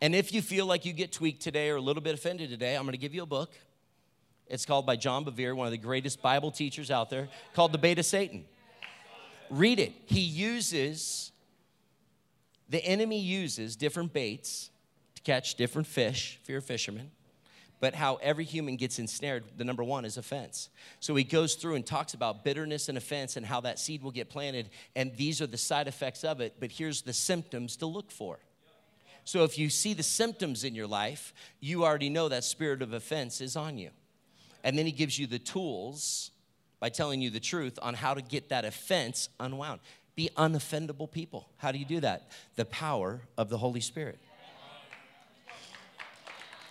And 0.01 0.15
if 0.15 0.33
you 0.33 0.41
feel 0.41 0.65
like 0.65 0.87
you 0.87 0.95
get 0.95 1.13
tweaked 1.13 1.43
today 1.43 1.69
or 1.69 1.77
a 1.77 1.83
little 1.83 2.03
bit 2.03 2.15
offended 2.15 2.49
today, 2.49 2.75
I'm 2.75 2.87
gonna 2.87 2.97
give 2.97 3.13
you 3.13 3.23
a 3.23 3.27
book. 3.27 3.53
It's 4.47 4.65
called 4.65 4.87
by 4.87 4.97
John 4.97 5.23
Bevere, 5.23 5.55
one 5.55 5.67
of 5.67 5.73
the 5.73 5.77
greatest 5.77 6.23
Bible 6.23 6.51
teachers 6.51 6.91
out 6.91 7.11
there, 7.11 7.29
called 7.53 7.73
The 7.73 7.79
Bait 7.79 7.99
of 7.99 8.07
Satan. 8.07 8.47
Read 9.51 9.81
it. 9.81 9.93
He 10.07 10.21
uses, 10.21 11.31
the 12.71 12.83
enemy 12.83 13.21
uses 13.21 13.77
different 13.77 14.15
baits 14.15 14.71
catch 15.27 15.57
different 15.57 15.87
fish 15.87 16.39
if 16.41 16.49
you're 16.49 16.59
a 16.59 16.63
fisherman. 16.63 17.11
but 17.79 17.95
how 17.95 18.17
every 18.17 18.45
human 18.45 18.77
gets 18.77 18.99
ensnared, 18.99 19.45
the 19.57 19.65
number 19.65 19.85
one 19.85 20.05
is 20.05 20.17
offense. 20.17 20.71
So 21.01 21.15
he 21.15 21.25
goes 21.25 21.55
through 21.55 21.75
and 21.75 21.85
talks 21.85 22.15
about 22.15 22.43
bitterness 22.43 22.89
and 22.89 22.97
offense 22.97 23.37
and 23.37 23.45
how 23.45 23.61
that 23.63 23.79
seed 23.79 24.03
will 24.03 24.11
get 24.11 24.31
planted, 24.31 24.71
and 24.95 25.15
these 25.17 25.43
are 25.43 25.47
the 25.47 25.59
side 25.59 25.89
effects 25.89 26.25
of 26.25 26.41
it, 26.41 26.55
but 26.59 26.71
here's 26.73 27.03
the 27.03 27.13
symptoms 27.13 27.77
to 27.77 27.87
look 27.87 28.11
for. 28.11 28.39
So 29.25 29.45
if 29.45 29.59
you 29.59 29.69
see 29.69 29.93
the 29.93 30.05
symptoms 30.05 30.65
in 30.65 30.75
your 30.75 30.87
life, 30.87 31.35
you 31.61 31.85
already 31.85 32.09
know 32.09 32.29
that 32.29 32.45
spirit 32.45 32.81
of 32.81 32.93
offense 32.93 33.41
is 33.41 33.57
on 33.57 33.77
you. 33.77 33.91
And 34.63 34.79
then 34.79 34.87
he 34.87 34.93
gives 34.93 35.19
you 35.19 35.27
the 35.27 35.39
tools 35.39 36.31
by 36.81 36.89
telling 36.89 37.21
you 37.21 37.31
the 37.31 37.41
truth 37.41 37.79
on 37.83 37.95
how 37.95 38.15
to 38.15 38.23
get 38.23 38.51
that 38.51 38.65
offense 38.65 39.29
unwound. 39.41 39.81
Be 40.15 40.31
unoffendable 40.37 41.11
people. 41.11 41.49
How 41.59 41.73
do 41.73 41.79
you 41.79 41.85
do 41.85 42.01
that? 42.01 42.31
The 42.55 42.65
power 42.65 43.21
of 43.37 43.49
the 43.49 43.59
Holy 43.59 43.81
Spirit. 43.81 44.19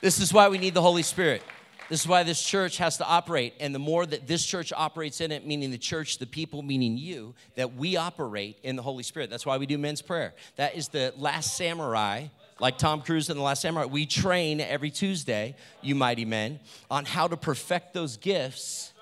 This 0.02 0.20
is 0.20 0.34
why 0.34 0.50
we 0.50 0.58
need 0.58 0.74
the 0.74 0.82
Holy 0.82 1.04
Spirit. 1.04 1.42
This 1.90 2.02
is 2.02 2.08
why 2.08 2.24
this 2.24 2.42
church 2.42 2.78
has 2.78 2.98
to 2.98 3.06
operate. 3.06 3.54
And 3.60 3.74
the 3.74 3.80
more 3.80 4.06
that 4.06 4.28
this 4.28 4.46
church 4.46 4.74
operates 4.76 5.22
in 5.22 5.32
it, 5.32 5.46
meaning 5.46 5.72
the 5.72 5.78
church, 5.78 6.18
the 6.18 6.26
people, 6.26 6.62
meaning 6.64 6.98
you, 6.98 7.36
that 7.56 7.76
we 7.76 7.96
operate 7.96 8.58
in 8.64 8.76
the 8.76 8.82
Holy 8.82 9.04
Spirit. 9.04 9.30
That's 9.30 9.46
why 9.46 9.58
we 9.58 9.66
do 9.66 9.78
men's 9.78 10.02
prayer. 10.02 10.34
That 10.56 10.76
is 10.76 10.88
the 10.88 11.14
last 11.16 11.56
samurai, 11.56 12.28
like 12.60 12.78
Tom 12.78 13.02
Cruise 13.02 13.30
in 13.30 13.38
The 13.38 13.44
Last 13.44 13.62
Samurai. 13.62 13.86
We 13.86 14.06
train 14.06 14.62
every 14.62 14.90
Tuesday, 14.90 15.56
you 15.82 15.94
mighty 15.94 16.26
men, 16.26 16.60
on 16.90 17.06
how 17.06 17.28
to 17.28 17.38
perfect 17.38 17.94
those 17.94 18.18
gifts 18.18 18.94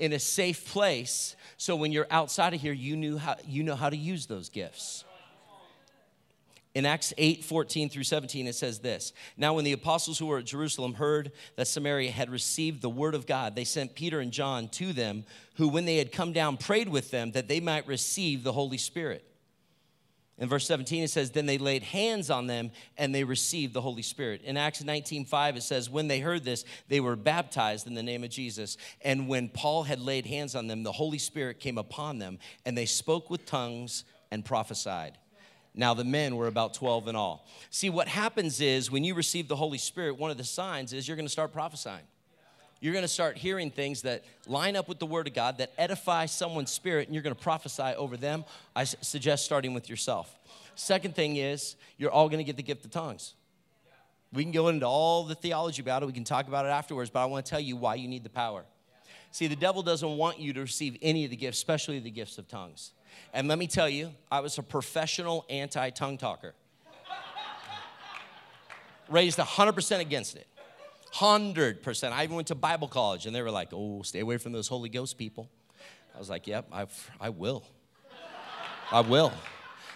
in 0.00 0.12
a 0.12 0.18
safe 0.18 0.72
place 0.72 1.36
so 1.56 1.76
when 1.76 1.92
you're 1.92 2.06
outside 2.10 2.52
of 2.52 2.60
here, 2.60 2.72
you, 2.72 2.94
knew 2.94 3.16
how, 3.16 3.36
you 3.46 3.62
know 3.62 3.74
how 3.74 3.88
to 3.88 3.96
use 3.96 4.26
those 4.26 4.50
gifts. 4.50 5.04
In 6.74 6.86
Acts 6.86 7.14
8 7.16 7.44
14 7.44 7.88
through 7.88 8.02
17, 8.02 8.48
it 8.48 8.54
says 8.54 8.80
this 8.80 9.12
Now, 9.36 9.54
when 9.54 9.64
the 9.64 9.72
apostles 9.72 10.18
who 10.18 10.26
were 10.26 10.38
at 10.38 10.44
Jerusalem 10.44 10.94
heard 10.94 11.30
that 11.56 11.68
Samaria 11.68 12.10
had 12.10 12.30
received 12.30 12.82
the 12.82 12.90
word 12.90 13.14
of 13.14 13.26
God, 13.26 13.54
they 13.54 13.64
sent 13.64 13.94
Peter 13.94 14.18
and 14.18 14.32
John 14.32 14.68
to 14.70 14.92
them, 14.92 15.24
who, 15.54 15.68
when 15.68 15.84
they 15.84 15.98
had 15.98 16.10
come 16.10 16.32
down, 16.32 16.56
prayed 16.56 16.88
with 16.88 17.10
them 17.12 17.32
that 17.32 17.46
they 17.46 17.60
might 17.60 17.86
receive 17.86 18.42
the 18.42 18.52
Holy 18.52 18.78
Spirit. 18.78 19.24
In 20.36 20.48
verse 20.48 20.66
17, 20.66 21.04
it 21.04 21.10
says, 21.10 21.30
Then 21.30 21.46
they 21.46 21.58
laid 21.58 21.84
hands 21.84 22.28
on 22.28 22.48
them 22.48 22.72
and 22.98 23.14
they 23.14 23.22
received 23.22 23.72
the 23.72 23.80
Holy 23.80 24.02
Spirit. 24.02 24.42
In 24.42 24.56
Acts 24.56 24.82
19 24.82 25.26
5, 25.26 25.56
it 25.56 25.62
says, 25.62 25.88
When 25.88 26.08
they 26.08 26.18
heard 26.18 26.42
this, 26.42 26.64
they 26.88 26.98
were 26.98 27.14
baptized 27.14 27.86
in 27.86 27.94
the 27.94 28.02
name 28.02 28.24
of 28.24 28.30
Jesus. 28.30 28.76
And 29.02 29.28
when 29.28 29.48
Paul 29.48 29.84
had 29.84 30.00
laid 30.00 30.26
hands 30.26 30.56
on 30.56 30.66
them, 30.66 30.82
the 30.82 30.90
Holy 30.90 31.18
Spirit 31.18 31.60
came 31.60 31.78
upon 31.78 32.18
them, 32.18 32.40
and 32.66 32.76
they 32.76 32.86
spoke 32.86 33.30
with 33.30 33.46
tongues 33.46 34.02
and 34.32 34.44
prophesied. 34.44 35.18
Now, 35.74 35.92
the 35.94 36.04
men 36.04 36.36
were 36.36 36.46
about 36.46 36.74
12 36.74 37.08
in 37.08 37.16
all. 37.16 37.46
See, 37.70 37.90
what 37.90 38.06
happens 38.06 38.60
is 38.60 38.90
when 38.90 39.02
you 39.02 39.14
receive 39.14 39.48
the 39.48 39.56
Holy 39.56 39.78
Spirit, 39.78 40.18
one 40.18 40.30
of 40.30 40.36
the 40.36 40.44
signs 40.44 40.92
is 40.92 41.08
you're 41.08 41.16
going 41.16 41.26
to 41.26 41.32
start 41.32 41.52
prophesying. 41.52 42.04
You're 42.80 42.92
going 42.92 43.02
to 43.04 43.08
start 43.08 43.36
hearing 43.38 43.70
things 43.70 44.02
that 44.02 44.24
line 44.46 44.76
up 44.76 44.88
with 44.88 44.98
the 44.98 45.06
Word 45.06 45.26
of 45.26 45.34
God, 45.34 45.58
that 45.58 45.72
edify 45.78 46.26
someone's 46.26 46.70
spirit, 46.70 47.08
and 47.08 47.14
you're 47.14 47.22
going 47.22 47.34
to 47.34 47.42
prophesy 47.42 47.94
over 47.96 48.16
them. 48.16 48.44
I 48.76 48.84
suggest 48.84 49.44
starting 49.46 49.74
with 49.74 49.88
yourself. 49.88 50.38
Second 50.74 51.16
thing 51.16 51.36
is, 51.36 51.76
you're 51.96 52.10
all 52.10 52.28
going 52.28 52.38
to 52.38 52.44
get 52.44 52.56
the 52.56 52.62
gift 52.62 52.84
of 52.84 52.90
tongues. 52.90 53.34
We 54.32 54.42
can 54.42 54.52
go 54.52 54.68
into 54.68 54.86
all 54.86 55.24
the 55.24 55.34
theology 55.34 55.80
about 55.80 56.02
it, 56.02 56.06
we 56.06 56.12
can 56.12 56.24
talk 56.24 56.46
about 56.46 56.66
it 56.66 56.70
afterwards, 56.70 57.08
but 57.08 57.20
I 57.20 57.24
want 57.26 57.46
to 57.46 57.50
tell 57.50 57.60
you 57.60 57.76
why 57.76 57.94
you 57.94 58.08
need 58.08 58.24
the 58.24 58.30
power. 58.30 58.64
See, 59.30 59.46
the 59.46 59.56
devil 59.56 59.82
doesn't 59.82 60.16
want 60.16 60.38
you 60.38 60.52
to 60.52 60.60
receive 60.60 60.96
any 61.02 61.24
of 61.24 61.30
the 61.30 61.36
gifts, 61.36 61.58
especially 61.58 61.98
the 62.00 62.10
gifts 62.10 62.38
of 62.38 62.48
tongues. 62.48 62.92
And 63.32 63.48
let 63.48 63.58
me 63.58 63.66
tell 63.66 63.88
you, 63.88 64.12
I 64.30 64.40
was 64.40 64.58
a 64.58 64.62
professional 64.62 65.44
anti 65.48 65.90
tongue 65.90 66.18
talker. 66.18 66.54
Raised 69.08 69.38
100% 69.38 70.00
against 70.00 70.36
it. 70.36 70.46
100%. 71.14 72.12
I 72.12 72.24
even 72.24 72.36
went 72.36 72.48
to 72.48 72.54
Bible 72.54 72.88
college 72.88 73.26
and 73.26 73.34
they 73.34 73.42
were 73.42 73.50
like, 73.50 73.68
oh, 73.72 74.02
stay 74.02 74.20
away 74.20 74.38
from 74.38 74.52
those 74.52 74.66
Holy 74.66 74.88
Ghost 74.88 75.16
people. 75.18 75.48
I 76.14 76.18
was 76.18 76.30
like, 76.30 76.46
yep, 76.46 76.66
I, 76.72 76.86
I 77.20 77.28
will. 77.28 77.64
I 78.90 79.00
will. 79.00 79.32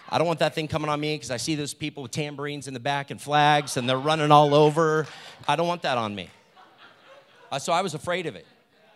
I 0.09 0.17
don't 0.17 0.27
want 0.27 0.39
that 0.39 0.55
thing 0.55 0.67
coming 0.67 0.89
on 0.89 0.99
me 0.99 1.15
because 1.15 1.31
I 1.31 1.37
see 1.37 1.55
those 1.55 1.73
people 1.73 2.03
with 2.03 2.11
tambourines 2.11 2.67
in 2.67 2.73
the 2.73 2.79
back 2.79 3.11
and 3.11 3.21
flags 3.21 3.77
and 3.77 3.87
they're 3.87 3.97
running 3.97 4.31
all 4.31 4.53
over. 4.53 5.07
I 5.47 5.55
don't 5.55 5.67
want 5.67 5.83
that 5.83 5.97
on 5.97 6.15
me. 6.15 6.29
Uh, 7.51 7.59
so 7.59 7.73
I 7.73 7.81
was 7.81 7.93
afraid 7.93 8.25
of 8.25 8.35
it. 8.35 8.45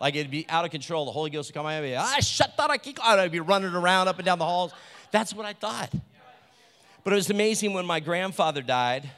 Like 0.04 0.16
it'd 0.16 0.30
be 0.30 0.44
out 0.50 0.66
of 0.66 0.70
control. 0.70 1.06
The 1.06 1.12
Holy 1.12 1.30
Ghost 1.30 1.48
would 1.48 1.54
come 1.54 1.64
out 1.64 1.72
and 1.72 1.82
be, 1.82 1.96
ah, 1.96 2.20
shut 2.20 2.54
that, 2.58 2.68
I 2.68 2.76
keep 2.76 3.02
I'd 3.02 3.32
be 3.32 3.40
running 3.40 3.72
around 3.72 4.06
up 4.06 4.18
and 4.18 4.26
down 4.26 4.38
the 4.38 4.44
halls. 4.44 4.70
That's 5.10 5.32
what 5.32 5.46
I 5.46 5.54
thought. 5.54 5.94
But 7.02 7.14
it 7.14 7.16
was 7.16 7.30
amazing 7.30 7.72
when 7.72 7.86
my 7.86 8.00
grandfather 8.00 8.60
died. 8.60 9.10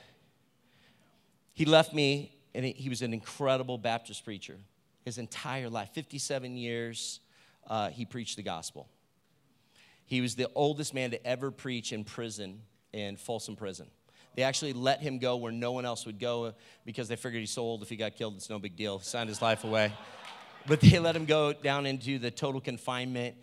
He 1.54 1.64
left 1.64 1.92
me, 1.92 2.30
and 2.54 2.64
he 2.64 2.88
was 2.88 3.02
an 3.02 3.12
incredible 3.12 3.78
Baptist 3.78 4.24
preacher. 4.24 4.58
His 5.04 5.18
entire 5.18 5.68
life, 5.68 5.90
57 5.92 6.56
years, 6.56 7.18
uh, 7.66 7.88
he 7.88 8.04
preached 8.04 8.36
the 8.36 8.44
gospel. 8.44 8.88
He 10.04 10.20
was 10.20 10.36
the 10.36 10.48
oldest 10.54 10.94
man 10.94 11.10
to 11.10 11.26
ever 11.26 11.50
preach 11.50 11.92
in 11.92 12.04
prison, 12.04 12.60
in 12.92 13.16
Folsom 13.16 13.56
Prison. 13.56 13.88
They 14.36 14.44
actually 14.44 14.72
let 14.72 15.00
him 15.00 15.18
go 15.18 15.34
where 15.34 15.50
no 15.50 15.72
one 15.72 15.84
else 15.84 16.06
would 16.06 16.20
go 16.20 16.54
because 16.84 17.08
they 17.08 17.16
figured 17.16 17.40
he's 17.40 17.50
so 17.50 17.62
old, 17.62 17.82
if 17.82 17.88
he 17.88 17.96
got 17.96 18.14
killed, 18.14 18.36
it's 18.36 18.50
no 18.50 18.60
big 18.60 18.76
deal. 18.76 18.98
He 18.98 19.04
signed 19.04 19.28
his 19.28 19.42
life 19.42 19.64
away. 19.64 19.92
But 20.68 20.80
they 20.80 20.98
let 20.98 21.14
him 21.14 21.24
go 21.26 21.52
down 21.52 21.86
into 21.86 22.18
the 22.18 22.30
total 22.30 22.60
confinement, 22.60 23.36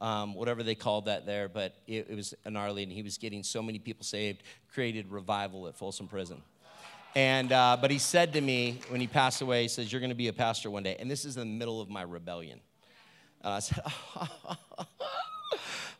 um, 0.00 0.34
whatever 0.34 0.62
they 0.62 0.74
called 0.74 1.06
that 1.06 1.26
there. 1.26 1.48
But 1.48 1.74
it, 1.86 2.06
it 2.08 2.16
was 2.16 2.34
gnarly, 2.46 2.82
and 2.82 2.92
he 2.92 3.02
was 3.02 3.18
getting 3.18 3.42
so 3.42 3.62
many 3.62 3.78
people 3.78 4.04
saved, 4.04 4.42
created 4.72 5.10
revival 5.10 5.66
at 5.66 5.76
Folsom 5.76 6.08
Prison. 6.08 6.42
And, 7.14 7.50
uh, 7.50 7.76
but 7.80 7.90
he 7.90 7.98
said 7.98 8.32
to 8.34 8.40
me 8.40 8.80
when 8.88 9.00
he 9.00 9.06
passed 9.06 9.42
away, 9.42 9.62
he 9.62 9.68
says, 9.68 9.92
You're 9.92 10.00
going 10.00 10.10
to 10.10 10.16
be 10.16 10.28
a 10.28 10.32
pastor 10.32 10.70
one 10.70 10.82
day. 10.82 10.96
And 10.98 11.10
this 11.10 11.24
is 11.24 11.36
in 11.36 11.40
the 11.40 11.58
middle 11.58 11.80
of 11.80 11.90
my 11.90 12.02
rebellion. 12.02 12.60
And 13.42 13.54
I 13.54 13.58
said, 13.58 13.82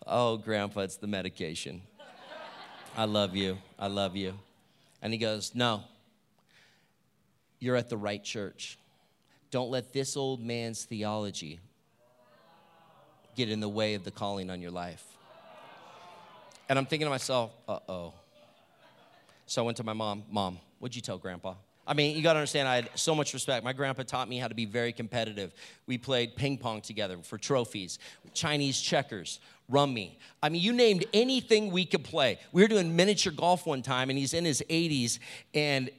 Oh, 0.07 0.37
Grandpa, 0.37 0.81
it's 0.81 0.97
the 0.97 1.07
medication. 1.07 1.83
I 2.97 3.05
love 3.05 3.37
you. 3.37 3.59
I 3.79 3.89
love 3.89 4.17
you. 4.17 4.35
And 5.03 5.13
he 5.13 5.19
goes, 5.19 5.53
No, 5.55 5.83
you're 7.59 7.77
at 7.77 7.89
the 7.89 7.97
right 7.97 8.23
church. 8.23 8.79
Don't 9.51 9.71
let 9.71 9.93
this 9.93 10.17
old 10.17 10.41
man's 10.41 10.85
theology 10.85 11.61
get 13.35 13.49
in 13.51 13.61
the 13.61 13.69
way 13.69 13.95
of 13.95 14.05
the 14.05 14.11
calling 14.11 14.51
on 14.51 14.61
your 14.61 14.71
life. 14.71 15.05
And 16.69 16.79
I'm 16.79 16.87
thinking 16.87 17.07
to 17.07 17.11
myself, 17.11 17.51
uh 17.69 17.79
oh. 17.89 18.15
So 19.47 19.63
I 19.63 19.65
went 19.65 19.77
to 19.79 19.85
my 19.85 19.93
mom, 19.93 20.23
Mom, 20.31 20.59
what'd 20.79 20.95
you 20.95 21.03
tell 21.03 21.19
grandpa? 21.19 21.55
I 21.87 21.95
mean, 21.95 22.17
you 22.17 22.23
gotta 22.23 22.39
understand, 22.39 22.69
I 22.69 22.77
had 22.77 22.91
so 22.95 23.17
much 23.17 23.35
respect. 23.35 23.65
My 23.65 23.73
grandpa 23.73 24.05
taught 24.05 24.29
me 24.29 24.39
how 24.39 24.47
to 24.47 24.55
be 24.55 24.65
very 24.65 24.93
competitive. 24.93 25.53
We 25.89 25.99
played 25.99 26.37
ping 26.37 26.57
pong 26.57 26.83
together 26.83 27.19
for 27.25 27.37
trophies, 27.37 27.99
Chinese 28.33 28.81
checkers, 28.81 29.41
rummy. 29.69 30.19
I 30.41 30.51
mean, 30.51 30.63
you 30.63 30.73
named 30.73 31.07
anything 31.13 31.73
we 31.73 31.85
could 31.85 32.05
play. 32.05 32.39
We 32.53 32.63
were 32.63 32.69
doing 32.69 32.95
miniature 32.95 33.33
golf 33.33 33.67
one 33.67 33.83
time, 33.83 34.09
and 34.09 34.17
he's 34.17 34.35
in 34.35 34.45
his 34.45 34.63
80s, 34.71 35.19
and 35.53 35.91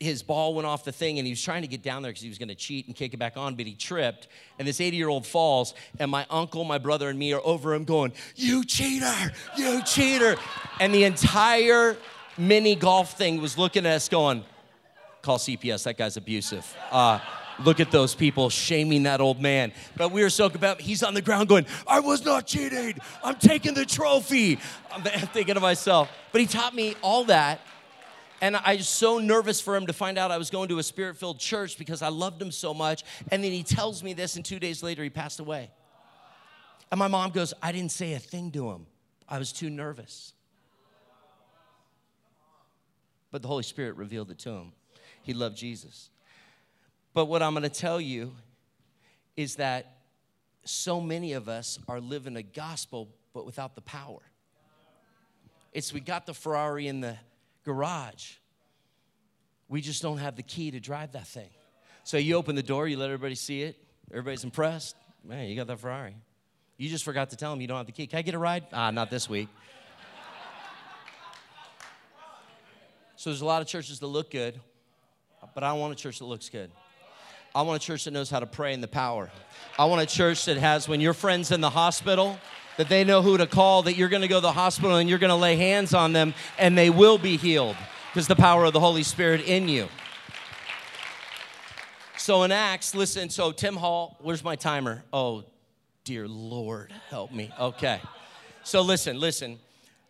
his 0.00 0.22
ball 0.22 0.54
went 0.54 0.66
off 0.66 0.84
the 0.84 0.92
thing 0.92 1.18
and 1.18 1.26
he 1.26 1.32
was 1.32 1.42
trying 1.42 1.62
to 1.62 1.68
get 1.68 1.82
down 1.82 2.02
there 2.02 2.10
because 2.10 2.22
he 2.22 2.28
was 2.28 2.38
going 2.38 2.48
to 2.48 2.54
cheat 2.54 2.86
and 2.86 2.94
kick 2.94 3.14
it 3.14 3.16
back 3.16 3.36
on, 3.36 3.56
but 3.56 3.66
he 3.66 3.74
tripped. 3.74 4.28
And 4.58 4.68
this 4.68 4.80
80 4.80 4.96
year 4.96 5.08
old 5.08 5.26
falls, 5.26 5.74
and 5.98 6.10
my 6.10 6.24
uncle, 6.30 6.64
my 6.64 6.78
brother, 6.78 7.08
and 7.08 7.18
me 7.18 7.32
are 7.32 7.40
over 7.44 7.74
him 7.74 7.84
going, 7.84 8.12
You 8.36 8.64
cheater! 8.64 9.32
You 9.56 9.82
cheater! 9.82 10.36
And 10.78 10.94
the 10.94 11.04
entire 11.04 11.96
mini 12.36 12.76
golf 12.76 13.18
thing 13.18 13.40
was 13.40 13.58
looking 13.58 13.86
at 13.86 13.94
us 13.94 14.08
going, 14.08 14.44
Call 15.22 15.38
CPS, 15.38 15.82
that 15.84 15.98
guy's 15.98 16.16
abusive. 16.16 16.76
Uh, 16.92 17.18
look 17.64 17.80
at 17.80 17.90
those 17.90 18.14
people 18.14 18.50
shaming 18.50 19.02
that 19.02 19.20
old 19.20 19.40
man. 19.40 19.72
But 19.96 20.12
we 20.12 20.22
were 20.22 20.30
so 20.30 20.46
about 20.46 20.80
he's 20.80 21.02
on 21.02 21.14
the 21.14 21.22
ground 21.22 21.48
going, 21.48 21.66
I 21.88 21.98
was 21.98 22.24
not 22.24 22.46
cheating. 22.46 22.94
I'm 23.24 23.34
taking 23.34 23.74
the 23.74 23.84
trophy. 23.84 24.60
I'm 24.92 25.02
thinking 25.02 25.54
to 25.54 25.60
myself, 25.60 26.08
but 26.30 26.40
he 26.40 26.46
taught 26.46 26.72
me 26.72 26.94
all 27.02 27.24
that 27.24 27.60
and 28.40 28.56
I 28.56 28.76
was 28.76 28.88
so 28.88 29.18
nervous 29.18 29.60
for 29.60 29.76
him 29.76 29.86
to 29.86 29.92
find 29.92 30.18
out 30.18 30.30
I 30.30 30.38
was 30.38 30.50
going 30.50 30.68
to 30.68 30.78
a 30.78 30.82
spirit 30.82 31.16
filled 31.16 31.40
church 31.40 31.78
because 31.78 32.02
I 32.02 32.08
loved 32.08 32.40
him 32.40 32.52
so 32.52 32.72
much. 32.72 33.02
And 33.30 33.42
then 33.42 33.52
he 33.52 33.62
tells 33.62 34.02
me 34.02 34.12
this, 34.12 34.36
and 34.36 34.44
two 34.44 34.58
days 34.58 34.82
later, 34.82 35.02
he 35.02 35.10
passed 35.10 35.40
away. 35.40 35.70
And 36.90 36.98
my 36.98 37.08
mom 37.08 37.30
goes, 37.30 37.52
I 37.62 37.72
didn't 37.72 37.92
say 37.92 38.14
a 38.14 38.18
thing 38.18 38.50
to 38.52 38.70
him, 38.70 38.86
I 39.28 39.38
was 39.38 39.52
too 39.52 39.70
nervous. 39.70 40.32
But 43.30 43.42
the 43.42 43.48
Holy 43.48 43.62
Spirit 43.62 43.96
revealed 43.96 44.30
it 44.30 44.38
to 44.40 44.50
him. 44.50 44.72
He 45.22 45.34
loved 45.34 45.56
Jesus. 45.56 46.08
But 47.12 47.26
what 47.26 47.42
I'm 47.42 47.52
going 47.52 47.64
to 47.64 47.68
tell 47.68 48.00
you 48.00 48.32
is 49.36 49.56
that 49.56 49.98
so 50.64 51.00
many 51.00 51.34
of 51.34 51.48
us 51.48 51.78
are 51.88 52.00
living 52.00 52.36
a 52.36 52.42
gospel, 52.42 53.08
but 53.34 53.44
without 53.44 53.74
the 53.74 53.82
power. 53.82 54.20
It's 55.72 55.92
we 55.92 56.00
got 56.00 56.26
the 56.26 56.34
Ferrari 56.34 56.88
in 56.88 57.00
the 57.00 57.16
garage. 57.68 58.32
We 59.68 59.82
just 59.82 60.00
don't 60.00 60.16
have 60.16 60.36
the 60.36 60.42
key 60.42 60.70
to 60.70 60.80
drive 60.80 61.12
that 61.12 61.26
thing. 61.26 61.50
So 62.02 62.16
you 62.16 62.36
open 62.36 62.56
the 62.56 62.62
door, 62.62 62.88
you 62.88 62.96
let 62.96 63.10
everybody 63.10 63.34
see 63.34 63.62
it, 63.62 63.76
everybody's 64.10 64.42
impressed. 64.42 64.96
Man, 65.22 65.46
you 65.48 65.54
got 65.54 65.66
that 65.66 65.78
Ferrari. 65.78 66.16
You 66.78 66.88
just 66.88 67.04
forgot 67.04 67.28
to 67.30 67.36
tell 67.36 67.50
them 67.50 67.60
you 67.60 67.68
don't 67.68 67.76
have 67.76 67.84
the 67.84 67.92
key. 67.92 68.06
Can 68.06 68.20
I 68.20 68.22
get 68.22 68.34
a 68.34 68.38
ride? 68.38 68.64
Ah, 68.72 68.90
not 68.90 69.10
this 69.10 69.28
week. 69.28 69.48
so 73.16 73.28
there's 73.28 73.42
a 73.42 73.46
lot 73.46 73.60
of 73.60 73.68
churches 73.68 74.00
that 74.00 74.06
look 74.06 74.30
good, 74.30 74.58
but 75.54 75.62
I 75.62 75.74
want 75.74 75.92
a 75.92 75.96
church 75.96 76.20
that 76.20 76.24
looks 76.24 76.48
good. 76.48 76.70
I 77.54 77.60
want 77.62 77.82
a 77.82 77.84
church 77.84 78.04
that 78.04 78.12
knows 78.12 78.30
how 78.30 78.40
to 78.40 78.46
pray 78.46 78.72
in 78.72 78.80
the 78.80 78.88
power. 78.88 79.30
I 79.78 79.84
want 79.84 80.00
a 80.00 80.06
church 80.06 80.46
that 80.46 80.56
has, 80.56 80.88
when 80.88 81.02
your 81.02 81.12
friend's 81.12 81.50
in 81.50 81.60
the 81.60 81.68
hospital, 81.68 82.38
that 82.78 82.88
they 82.88 83.04
know 83.04 83.20
who 83.20 83.36
to 83.36 83.46
call, 83.46 83.82
that 83.82 83.96
you're 83.96 84.08
gonna 84.08 84.28
go 84.28 84.36
to 84.36 84.40
the 84.40 84.52
hospital 84.52 84.96
and 84.96 85.08
you're 85.08 85.18
gonna 85.18 85.36
lay 85.36 85.56
hands 85.56 85.92
on 85.92 86.14
them 86.14 86.32
and 86.58 86.78
they 86.78 86.88
will 86.88 87.18
be 87.18 87.36
healed 87.36 87.76
because 88.12 88.26
the 88.26 88.36
power 88.36 88.64
of 88.64 88.72
the 88.72 88.80
Holy 88.80 89.02
Spirit 89.02 89.42
in 89.42 89.68
you. 89.68 89.88
So 92.16 92.44
in 92.44 92.52
Acts, 92.52 92.94
listen, 92.94 93.30
so 93.30 93.52
Tim 93.52 93.76
Hall, 93.76 94.16
where's 94.20 94.42
my 94.42 94.56
timer? 94.56 95.04
Oh, 95.12 95.44
dear 96.04 96.26
Lord, 96.26 96.92
help 97.10 97.32
me. 97.32 97.52
Okay. 97.60 98.00
So 98.62 98.80
listen, 98.80 99.20
listen. 99.20 99.58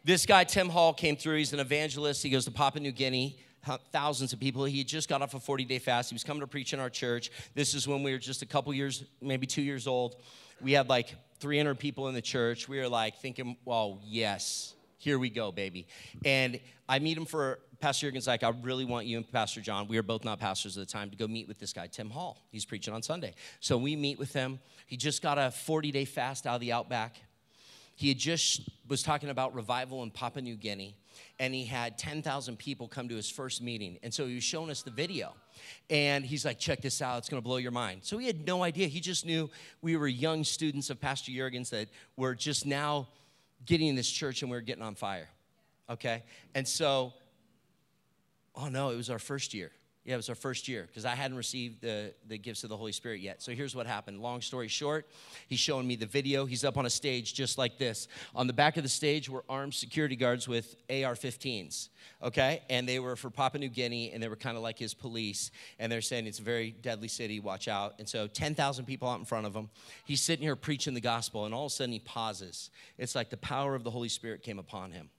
This 0.04 0.26
guy, 0.26 0.44
Tim 0.44 0.68
Hall, 0.68 0.92
came 0.92 1.16
through. 1.16 1.38
He's 1.38 1.52
an 1.52 1.61
evangelist. 1.61 2.22
He 2.22 2.31
goes 2.31 2.44
to 2.44 2.50
Papua 2.50 2.83
New 2.83 2.92
Guinea 2.92 3.38
thousands 3.92 4.33
of 4.33 4.40
people. 4.40 4.64
He 4.64 4.78
had 4.78 4.87
just 4.87 5.09
got 5.09 5.22
off 5.22 5.35
a 5.35 5.40
40 5.40 5.64
day 5.64 5.78
fast. 5.78 6.11
He 6.11 6.14
was 6.14 6.24
coming 6.24 6.40
to 6.40 6.46
preach 6.46 6.72
in 6.72 6.81
our 6.81 6.90
church. 6.90 7.31
This 7.54 7.74
is 7.74 7.87
when 7.87 8.02
we 8.02 8.12
were 8.12 8.18
just 8.18 8.42
a 8.42 8.46
couple 8.46 8.72
years, 8.72 9.04
maybe 9.20 9.46
two 9.46 9.62
years 9.62 9.87
old. 9.87 10.16
We 10.61 10.72
had 10.72 10.88
like 10.88 11.14
300 11.40 11.79
people 11.79 12.09
in 12.09 12.14
the 12.14 12.22
church. 12.22 12.68
We 12.68 12.79
were 12.79 12.88
like 12.88 13.18
thinking, 13.18 13.57
well, 13.64 14.01
yes, 14.05 14.74
here 14.98 15.18
we 15.18 15.31
go, 15.31 15.53
baby. 15.53 15.87
And 16.24 16.61
I 16.88 16.98
meet 16.98 17.16
him 17.16 17.24
for 17.24 17.61
Pastor 17.81 18.07
Jurgen's 18.07 18.27
like, 18.27 18.42
I 18.42 18.53
really 18.62 18.85
want 18.85 19.07
you 19.07 19.18
and 19.18 19.31
Pastor 19.31 19.61
John, 19.61 19.87
we 19.87 19.98
are 19.98 20.03
both 20.03 20.24
not 20.24 20.40
pastors 20.40 20.77
at 20.77 20.87
the 20.87 20.92
time, 20.92 21.11
to 21.11 21.16
go 21.16 21.29
meet 21.29 21.46
with 21.46 21.59
this 21.59 21.72
guy, 21.72 21.87
Tim 21.87 22.11
Hall. 22.11 22.42
He's 22.51 22.64
preaching 22.64 22.92
on 22.92 23.03
Sunday. 23.03 23.35
So 23.61 23.79
we 23.79 23.94
meet 23.94 24.18
with 24.18 24.33
him. 24.33 24.59
He 24.87 24.96
just 24.96 25.22
got 25.22 25.38
a 25.38 25.51
40 25.51 25.92
day 25.92 26.05
fast 26.05 26.46
out 26.46 26.57
of 26.57 26.61
the 26.61 26.72
outback. 26.72 27.16
He 27.94 28.09
had 28.09 28.18
just 28.18 28.68
was 28.88 29.03
talking 29.03 29.29
about 29.29 29.55
revival 29.55 30.03
in 30.03 30.11
Papua 30.11 30.42
New 30.42 30.57
Guinea, 30.57 30.96
and 31.38 31.54
he 31.54 31.64
had 31.64 31.98
10,000 31.98 32.59
people 32.59 32.88
come 32.88 33.09
to 33.09 33.14
his 33.16 33.31
first 33.31 33.62
meeting. 33.62 33.98
And 34.02 34.12
so 34.12 34.26
he 34.26 34.35
was 34.35 34.44
showing 34.44 34.70
us 34.70 34.83
the 34.83 34.90
video. 34.90 35.35
And 35.90 36.24
he's 36.24 36.44
like, 36.44 36.59
check 36.59 36.81
this 36.81 37.02
out, 37.02 37.18
it's 37.18 37.28
gonna 37.28 37.42
blow 37.42 37.57
your 37.57 37.72
mind. 37.72 38.00
So 38.04 38.18
he 38.18 38.26
had 38.26 38.46
no 38.46 38.62
idea. 38.62 38.88
He 38.88 39.00
just 39.00 39.26
knew 39.26 39.50
we 39.83 39.96
were 39.96 40.09
young 40.09 40.44
students 40.44 40.90
of 40.90 41.00
Pastor 41.00 41.33
Jurgens 41.33 41.70
that 41.70 41.88
were 42.16 42.35
just 42.35 42.66
now 42.66 43.09
getting 43.66 43.88
in 43.88 43.96
this 43.96 44.11
church 44.11 44.42
and 44.42 44.50
we 44.50 44.57
were 44.57 44.62
getting 44.62 44.83
on 44.83 44.94
fire. 44.94 45.28
Okay? 45.90 46.22
And 46.54 46.66
so, 46.66 47.12
oh 48.54 48.68
no, 48.68 48.90
it 48.90 48.96
was 48.96 49.11
our 49.11 49.18
first 49.18 49.54
year. 49.54 49.70
Yeah, 50.09 50.14
it 50.14 50.16
was 50.16 50.31
our 50.31 50.35
first 50.35 50.68
year 50.68 50.87
because 50.87 51.05
I 51.05 51.14
hadn't 51.14 51.37
received 51.37 51.83
the, 51.83 52.14
the 52.27 52.38
gifts 52.38 52.64
of 52.64 52.71
the 52.71 52.77
Holy 52.79 52.92
Spirit 52.92 53.21
yet. 53.21 53.42
So 53.42 53.53
here's 53.53 53.77
what 53.77 53.87
happened. 53.87 54.23
Long 54.23 54.40
story 54.40 54.66
short, 54.66 55.07
he's 55.49 55.59
showing 55.59 55.87
me 55.87 55.97
the 55.97 56.07
video. 56.07 56.47
He's 56.47 56.64
up 56.64 56.79
on 56.79 56.87
a 56.87 56.90
stage 56.90 57.35
just 57.35 57.59
like 57.59 57.77
this. 57.77 58.09
On 58.35 58.47
the 58.47 58.55
back 58.55 58.79
of 58.79 58.85
the 58.85 58.88
stage 58.88 59.29
were 59.29 59.44
armed 59.51 59.75
security 59.75 60.16
guards 60.16 60.49
with 60.49 60.77
AR 60.88 61.14
15s, 61.14 61.90
okay? 62.23 62.62
And 62.71 62.88
they 62.88 63.01
were 63.01 63.16
for 63.16 63.29
Papua 63.29 63.61
New 63.61 63.68
Guinea 63.68 64.11
and 64.12 64.23
they 64.23 64.29
were 64.29 64.37
kind 64.37 64.57
of 64.57 64.62
like 64.62 64.79
his 64.79 64.94
police. 64.94 65.51
And 65.79 65.92
they're 65.92 66.01
saying 66.01 66.27
it's 66.27 66.38
a 66.38 66.42
very 66.42 66.71
deadly 66.71 67.09
city, 67.09 67.38
watch 67.38 67.68
out. 67.68 67.97
And 67.99 68.09
so 68.09 68.29
10,000 68.29 68.87
people 68.87 69.11
out 69.11 69.18
in 69.18 69.27
front 69.27 69.44
of 69.47 69.55
him. 69.55 69.68
He's 70.07 70.23
sitting 70.23 70.42
here 70.42 70.57
preaching 70.57 70.94
the 70.94 71.03
gospel 71.03 71.44
and 71.44 71.55
all 71.55 71.66
of 71.66 71.73
a 71.73 71.75
sudden 71.75 71.92
he 71.92 71.99
pauses. 71.99 72.71
It's 72.97 73.14
like 73.14 73.29
the 73.29 73.37
power 73.37 73.75
of 73.75 73.85
the 73.85 73.90
Holy 73.90 74.09
Spirit 74.09 74.42
came 74.42 74.59
upon 74.59 74.92
him. 74.92 75.11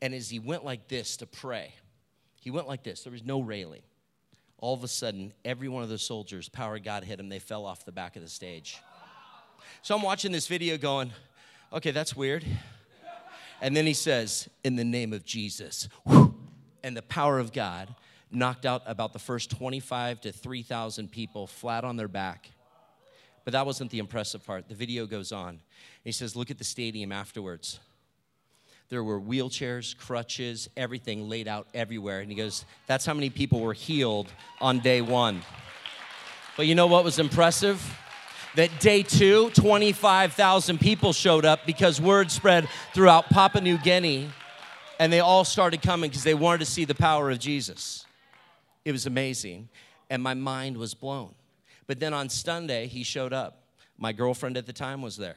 And 0.00 0.14
as 0.14 0.30
he 0.30 0.38
went 0.38 0.64
like 0.64 0.88
this 0.88 1.18
to 1.18 1.26
pray, 1.26 1.74
he 2.40 2.50
went 2.50 2.66
like 2.66 2.82
this. 2.82 3.02
There 3.02 3.12
was 3.12 3.22
no 3.22 3.42
railing 3.42 3.82
all 4.60 4.74
of 4.74 4.84
a 4.84 4.88
sudden, 4.88 5.32
every 5.44 5.68
one 5.68 5.82
of 5.82 5.88
the 5.88 5.98
soldiers, 5.98 6.48
power 6.48 6.76
of 6.76 6.84
God 6.84 7.02
hit 7.04 7.16
them. 7.16 7.28
They 7.28 7.38
fell 7.38 7.66
off 7.66 7.84
the 7.84 7.92
back 7.92 8.16
of 8.16 8.22
the 8.22 8.28
stage. 8.28 8.78
So 9.82 9.96
I'm 9.96 10.02
watching 10.02 10.32
this 10.32 10.46
video 10.46 10.76
going, 10.76 11.10
okay, 11.72 11.90
that's 11.90 12.14
weird. 12.14 12.44
And 13.62 13.76
then 13.76 13.86
he 13.86 13.94
says, 13.94 14.48
in 14.64 14.76
the 14.76 14.84
name 14.84 15.12
of 15.12 15.24
Jesus. 15.24 15.88
And 16.82 16.96
the 16.96 17.02
power 17.02 17.38
of 17.38 17.52
God 17.52 17.94
knocked 18.30 18.64
out 18.64 18.82
about 18.86 19.12
the 19.12 19.18
first 19.18 19.50
25 19.50 20.20
to 20.22 20.32
3,000 20.32 21.10
people 21.10 21.46
flat 21.46 21.84
on 21.84 21.96
their 21.96 22.08
back. 22.08 22.50
But 23.44 23.52
that 23.52 23.66
wasn't 23.66 23.90
the 23.90 23.98
impressive 23.98 24.44
part. 24.46 24.68
The 24.68 24.74
video 24.74 25.06
goes 25.06 25.32
on. 25.32 25.60
He 26.04 26.12
says, 26.12 26.36
look 26.36 26.50
at 26.50 26.58
the 26.58 26.64
stadium 26.64 27.12
afterwards. 27.12 27.80
There 28.90 29.04
were 29.04 29.20
wheelchairs, 29.20 29.96
crutches, 29.96 30.68
everything 30.76 31.28
laid 31.28 31.46
out 31.46 31.68
everywhere. 31.72 32.20
And 32.20 32.30
he 32.30 32.36
goes, 32.36 32.64
That's 32.88 33.06
how 33.06 33.14
many 33.14 33.30
people 33.30 33.60
were 33.60 33.72
healed 33.72 34.32
on 34.60 34.80
day 34.80 35.00
one. 35.00 35.42
But 36.56 36.66
you 36.66 36.74
know 36.74 36.88
what 36.88 37.04
was 37.04 37.18
impressive? 37.20 37.80
That 38.56 38.80
day 38.80 39.04
two, 39.04 39.50
25,000 39.50 40.80
people 40.80 41.12
showed 41.12 41.44
up 41.44 41.60
because 41.66 42.00
word 42.00 42.32
spread 42.32 42.68
throughout 42.92 43.30
Papua 43.30 43.62
New 43.62 43.78
Guinea 43.78 44.28
and 44.98 45.12
they 45.12 45.20
all 45.20 45.44
started 45.44 45.80
coming 45.82 46.10
because 46.10 46.24
they 46.24 46.34
wanted 46.34 46.58
to 46.58 46.66
see 46.66 46.84
the 46.84 46.94
power 46.94 47.30
of 47.30 47.38
Jesus. 47.38 48.04
It 48.84 48.92
was 48.92 49.06
amazing. 49.06 49.68
And 50.10 50.22
my 50.22 50.34
mind 50.34 50.76
was 50.76 50.94
blown. 50.94 51.34
But 51.86 52.00
then 52.00 52.12
on 52.12 52.28
Sunday, 52.28 52.88
he 52.88 53.04
showed 53.04 53.32
up. 53.32 53.62
My 53.96 54.12
girlfriend 54.12 54.56
at 54.56 54.66
the 54.66 54.72
time 54.72 55.00
was 55.00 55.16
there. 55.16 55.36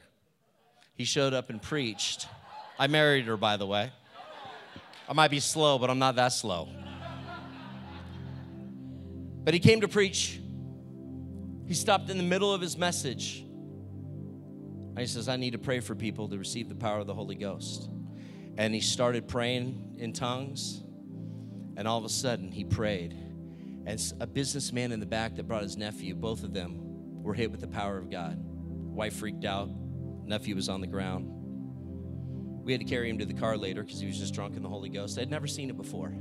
He 0.96 1.04
showed 1.04 1.32
up 1.32 1.50
and 1.50 1.62
preached. 1.62 2.26
I 2.78 2.86
married 2.86 3.26
her, 3.26 3.36
by 3.36 3.56
the 3.56 3.66
way. 3.66 3.92
I 5.08 5.12
might 5.12 5.30
be 5.30 5.40
slow, 5.40 5.78
but 5.78 5.90
I'm 5.90 5.98
not 5.98 6.16
that 6.16 6.28
slow. 6.28 6.68
But 9.44 9.54
he 9.54 9.60
came 9.60 9.82
to 9.82 9.88
preach. 9.88 10.40
He 11.66 11.74
stopped 11.74 12.10
in 12.10 12.16
the 12.16 12.24
middle 12.24 12.52
of 12.52 12.60
his 12.60 12.76
message. 12.76 13.40
And 13.40 14.98
he 14.98 15.06
says, 15.06 15.28
I 15.28 15.36
need 15.36 15.52
to 15.52 15.58
pray 15.58 15.80
for 15.80 15.94
people 15.94 16.28
to 16.28 16.38
receive 16.38 16.68
the 16.68 16.74
power 16.74 16.98
of 16.98 17.06
the 17.06 17.14
Holy 17.14 17.34
Ghost. 17.34 17.90
And 18.56 18.72
he 18.72 18.80
started 18.80 19.28
praying 19.28 19.96
in 19.98 20.12
tongues. 20.12 20.82
And 21.76 21.86
all 21.88 21.98
of 21.98 22.04
a 22.04 22.08
sudden, 22.08 22.50
he 22.52 22.64
prayed. 22.64 23.12
And 23.86 24.00
a 24.20 24.26
businessman 24.26 24.92
in 24.92 25.00
the 25.00 25.06
back 25.06 25.36
that 25.36 25.46
brought 25.46 25.62
his 25.62 25.76
nephew, 25.76 26.14
both 26.14 26.42
of 26.44 26.54
them 26.54 27.22
were 27.22 27.34
hit 27.34 27.50
with 27.50 27.60
the 27.60 27.66
power 27.66 27.98
of 27.98 28.08
God. 28.10 28.38
Wife 28.38 29.16
freaked 29.16 29.44
out, 29.44 29.68
nephew 30.24 30.54
was 30.54 30.68
on 30.68 30.80
the 30.80 30.86
ground. 30.86 31.33
We 32.64 32.72
had 32.72 32.80
to 32.80 32.86
carry 32.86 33.10
him 33.10 33.18
to 33.18 33.26
the 33.26 33.34
car 33.34 33.56
later 33.56 33.82
because 33.82 34.00
he 34.00 34.06
was 34.06 34.18
just 34.18 34.34
drunk 34.34 34.56
in 34.56 34.62
the 34.62 34.68
Holy 34.68 34.88
Ghost. 34.88 35.18
I'd 35.18 35.30
never 35.30 35.46
seen 35.46 35.68
it 35.68 35.76
before. 35.76 36.14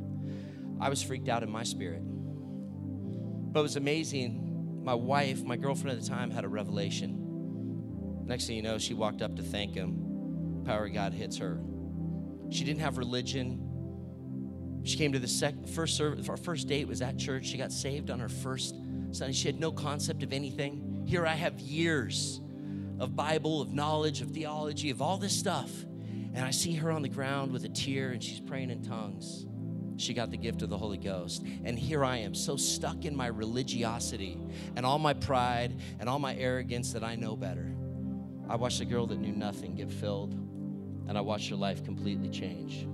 I 0.79 0.89
was 0.89 1.01
freaked 1.01 1.29
out 1.29 1.41
in 1.41 1.49
my 1.49 1.63
spirit. 1.63 2.01
But 2.03 3.62
it 3.62 3.63
was 3.63 3.77
amazing. 3.77 4.82
My 4.84 4.93
wife, 4.93 5.43
my 5.43 5.56
girlfriend 5.56 5.97
at 5.97 6.03
the 6.03 6.10
time, 6.10 6.29
had 6.32 6.43
a 6.43 6.49
revelation. 6.49 8.25
Next 8.25 8.47
thing 8.47 8.58
you 8.58 8.62
know, 8.62 8.77
she 8.77 8.93
walked 8.93 9.21
up 9.21 9.36
to 9.38 9.43
thank 9.43 9.73
him. 9.73 10.63
Power 10.65 10.86
of 10.88 10.93
God 10.93 11.13
hits 11.13 11.38
her. 11.38 11.62
She 12.49 12.65
didn't 12.65 12.82
have 12.82 12.97
religion. 12.97 14.82
She 14.84 14.97
came 14.97 15.13
to 15.13 15.19
the 15.19 15.27
sec- 15.27 15.67
first 15.69 15.95
service. 15.95 16.27
Our 16.27 16.38
first 16.38 16.67
date 16.67 16.88
was 16.88 17.01
at 17.01 17.17
church. 17.17 17.45
She 17.45 17.58
got 17.58 17.71
saved 17.71 18.10
on 18.10 18.19
her 18.19 18.29
first 18.29 18.75
Sunday. 19.12 19.34
She 19.34 19.47
had 19.47 19.60
no 19.60 19.71
concept 19.71 20.23
of 20.23 20.34
anything. 20.34 21.06
Here 21.06 21.25
I 21.25 21.36
have 21.36 21.60
years 21.60 22.41
of 22.99 23.15
Bible, 23.15 23.62
of 23.62 23.71
knowledge, 23.71 24.21
of 24.21 24.32
theology, 24.32 24.89
of 24.89 25.01
all 25.01 25.17
this 25.17 25.38
stuff. 25.38 25.71
And 26.34 26.43
I 26.43 26.52
see 26.52 26.74
her 26.74 26.91
on 26.91 27.02
the 27.02 27.10
ground 27.10 27.52
with 27.52 27.63
a 27.65 27.69
tear 27.69 28.10
and 28.12 28.24
she's 28.24 28.39
praying 28.39 28.72
in 28.72 28.82
tongues. 28.82 29.46
She 29.98 30.13
got 30.13 30.32
the 30.32 30.38
gift 30.38 30.63
of 30.63 30.69
the 30.69 30.78
Holy 30.78 30.98
Ghost. 30.98 31.43
And 31.63 31.78
here 31.78 32.04
I 32.04 32.17
am, 32.17 32.34
so 32.34 32.58
stuck 32.58 33.06
in 33.06 33.15
my 33.15 33.28
religiosity 33.28 34.39
and 34.76 34.86
all 34.86 34.98
my 34.98 35.13
pride 35.13 35.80
and 36.00 36.10
all 36.10 36.19
my 36.19 36.36
arrogance 36.36 36.93
that 36.93 37.04
I 37.04 37.15
know 37.15 37.36
better. 37.36 37.76
I 38.50 38.56
watched 38.56 38.82
a 38.82 38.86
girl 38.86 39.06
that 39.08 39.19
knew 39.19 39.32
nothing 39.32 39.76
get 39.76 39.89
filled, 39.91 40.34
and 41.08 41.17
I 41.17 41.22
watched 41.22 41.50
her 41.50 41.56
life 41.56 41.84
completely 41.84 42.30
change 42.30 42.88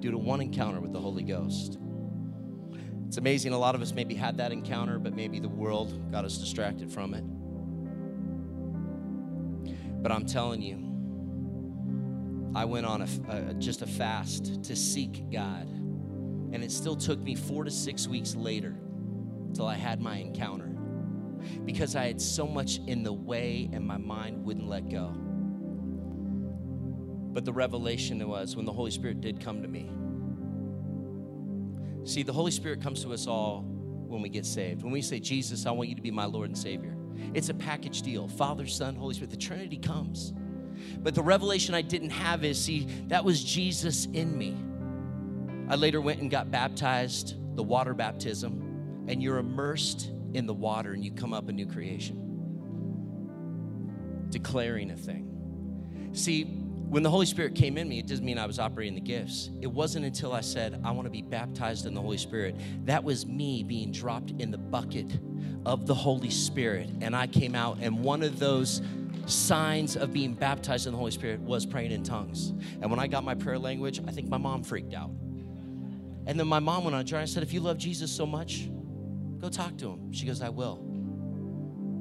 due 0.00 0.10
to 0.10 0.18
one 0.18 0.40
encounter 0.40 0.80
with 0.80 0.92
the 0.92 1.00
Holy 1.00 1.22
Ghost. 1.22 1.78
It's 3.08 3.16
amazing, 3.16 3.52
a 3.52 3.58
lot 3.58 3.74
of 3.74 3.82
us 3.82 3.92
maybe 3.92 4.14
had 4.14 4.36
that 4.38 4.52
encounter, 4.52 4.98
but 4.98 5.14
maybe 5.14 5.40
the 5.40 5.48
world 5.48 6.12
got 6.12 6.24
us 6.24 6.38
distracted 6.38 6.92
from 6.92 7.14
it. 7.14 7.24
But 10.02 10.12
I'm 10.12 10.26
telling 10.26 10.60
you, 10.62 10.95
I 12.56 12.64
went 12.64 12.86
on 12.86 13.02
a, 13.02 13.08
a, 13.28 13.54
just 13.54 13.82
a 13.82 13.86
fast 13.86 14.64
to 14.64 14.74
seek 14.74 15.30
God. 15.30 15.68
And 15.68 16.64
it 16.64 16.72
still 16.72 16.96
took 16.96 17.20
me 17.20 17.34
four 17.34 17.64
to 17.64 17.70
six 17.70 18.08
weeks 18.08 18.34
later 18.34 18.74
till 19.52 19.66
I 19.66 19.74
had 19.74 20.00
my 20.00 20.16
encounter 20.16 20.74
because 21.66 21.94
I 21.94 22.06
had 22.06 22.18
so 22.18 22.46
much 22.46 22.78
in 22.86 23.02
the 23.02 23.12
way 23.12 23.68
and 23.74 23.86
my 23.86 23.98
mind 23.98 24.42
wouldn't 24.42 24.66
let 24.66 24.88
go. 24.88 25.08
But 27.34 27.44
the 27.44 27.52
revelation 27.52 28.26
was 28.26 28.56
when 28.56 28.64
the 28.64 28.72
Holy 28.72 28.90
Spirit 28.90 29.20
did 29.20 29.38
come 29.38 29.60
to 29.60 29.68
me. 29.68 29.90
See, 32.10 32.22
the 32.22 32.32
Holy 32.32 32.52
Spirit 32.52 32.80
comes 32.80 33.02
to 33.04 33.12
us 33.12 33.26
all 33.26 33.64
when 33.66 34.22
we 34.22 34.30
get 34.30 34.46
saved. 34.46 34.82
When 34.82 34.92
we 34.92 35.02
say, 35.02 35.20
Jesus, 35.20 35.66
I 35.66 35.72
want 35.72 35.90
you 35.90 35.94
to 35.94 36.00
be 36.00 36.10
my 36.10 36.24
Lord 36.24 36.48
and 36.48 36.56
Savior, 36.56 36.96
it's 37.34 37.50
a 37.50 37.54
package 37.54 38.00
deal 38.00 38.28
Father, 38.28 38.66
Son, 38.66 38.94
Holy 38.94 39.12
Spirit. 39.14 39.30
The 39.30 39.36
Trinity 39.36 39.76
comes. 39.76 40.32
But 40.98 41.14
the 41.14 41.22
revelation 41.22 41.74
I 41.74 41.82
didn't 41.82 42.10
have 42.10 42.44
is 42.44 42.62
see, 42.62 42.86
that 43.08 43.24
was 43.24 43.42
Jesus 43.42 44.06
in 44.06 44.36
me. 44.36 44.56
I 45.68 45.76
later 45.76 46.00
went 46.00 46.20
and 46.20 46.30
got 46.30 46.50
baptized, 46.50 47.34
the 47.56 47.62
water 47.62 47.94
baptism, 47.94 49.04
and 49.08 49.22
you're 49.22 49.38
immersed 49.38 50.10
in 50.34 50.46
the 50.46 50.54
water 50.54 50.92
and 50.92 51.04
you 51.04 51.10
come 51.10 51.32
up 51.32 51.48
a 51.48 51.52
new 51.52 51.66
creation, 51.66 52.22
declaring 54.30 54.90
a 54.90 54.96
thing. 54.96 56.10
See, 56.12 56.44
when 56.88 57.02
the 57.02 57.10
Holy 57.10 57.26
Spirit 57.26 57.56
came 57.56 57.78
in 57.78 57.88
me, 57.88 57.98
it 57.98 58.06
doesn't 58.06 58.24
mean 58.24 58.38
I 58.38 58.46
was 58.46 58.60
operating 58.60 58.94
the 58.94 59.00
gifts. 59.00 59.50
It 59.60 59.66
wasn't 59.66 60.04
until 60.04 60.32
I 60.32 60.40
said, 60.40 60.80
I 60.84 60.92
want 60.92 61.06
to 61.06 61.10
be 61.10 61.22
baptized 61.22 61.84
in 61.84 61.94
the 61.94 62.00
Holy 62.00 62.16
Spirit. 62.16 62.54
That 62.84 63.02
was 63.02 63.26
me 63.26 63.64
being 63.64 63.90
dropped 63.90 64.30
in 64.38 64.52
the 64.52 64.58
bucket 64.58 65.18
of 65.64 65.86
the 65.86 65.94
Holy 65.94 66.30
Spirit. 66.30 66.88
And 67.00 67.16
I 67.16 67.26
came 67.26 67.56
out, 67.56 67.78
and 67.80 68.04
one 68.04 68.22
of 68.22 68.38
those 68.38 68.82
signs 69.26 69.96
of 69.96 70.12
being 70.12 70.32
baptized 70.32 70.86
in 70.86 70.92
the 70.92 70.98
Holy 70.98 71.10
Spirit 71.10 71.40
was 71.40 71.66
praying 71.66 71.92
in 71.92 72.02
tongues. 72.02 72.50
And 72.80 72.90
when 72.90 72.98
I 72.98 73.06
got 73.06 73.24
my 73.24 73.34
prayer 73.34 73.58
language, 73.58 74.00
I 74.06 74.10
think 74.10 74.28
my 74.28 74.38
mom 74.38 74.62
freaked 74.62 74.94
out. 74.94 75.10
And 76.26 76.38
then 76.38 76.46
my 76.46 76.58
mom 76.58 76.84
went 76.84 76.94
on 76.94 77.00
a 77.00 77.04
journey 77.04 77.22
and 77.22 77.30
said, 77.30 77.42
If 77.42 77.52
you 77.52 77.60
love 77.60 77.78
Jesus 77.78 78.10
so 78.10 78.26
much, 78.26 78.68
go 79.38 79.48
talk 79.48 79.76
to 79.78 79.90
him. 79.90 80.12
She 80.12 80.26
goes, 80.26 80.42
I 80.42 80.48
will. 80.48 80.84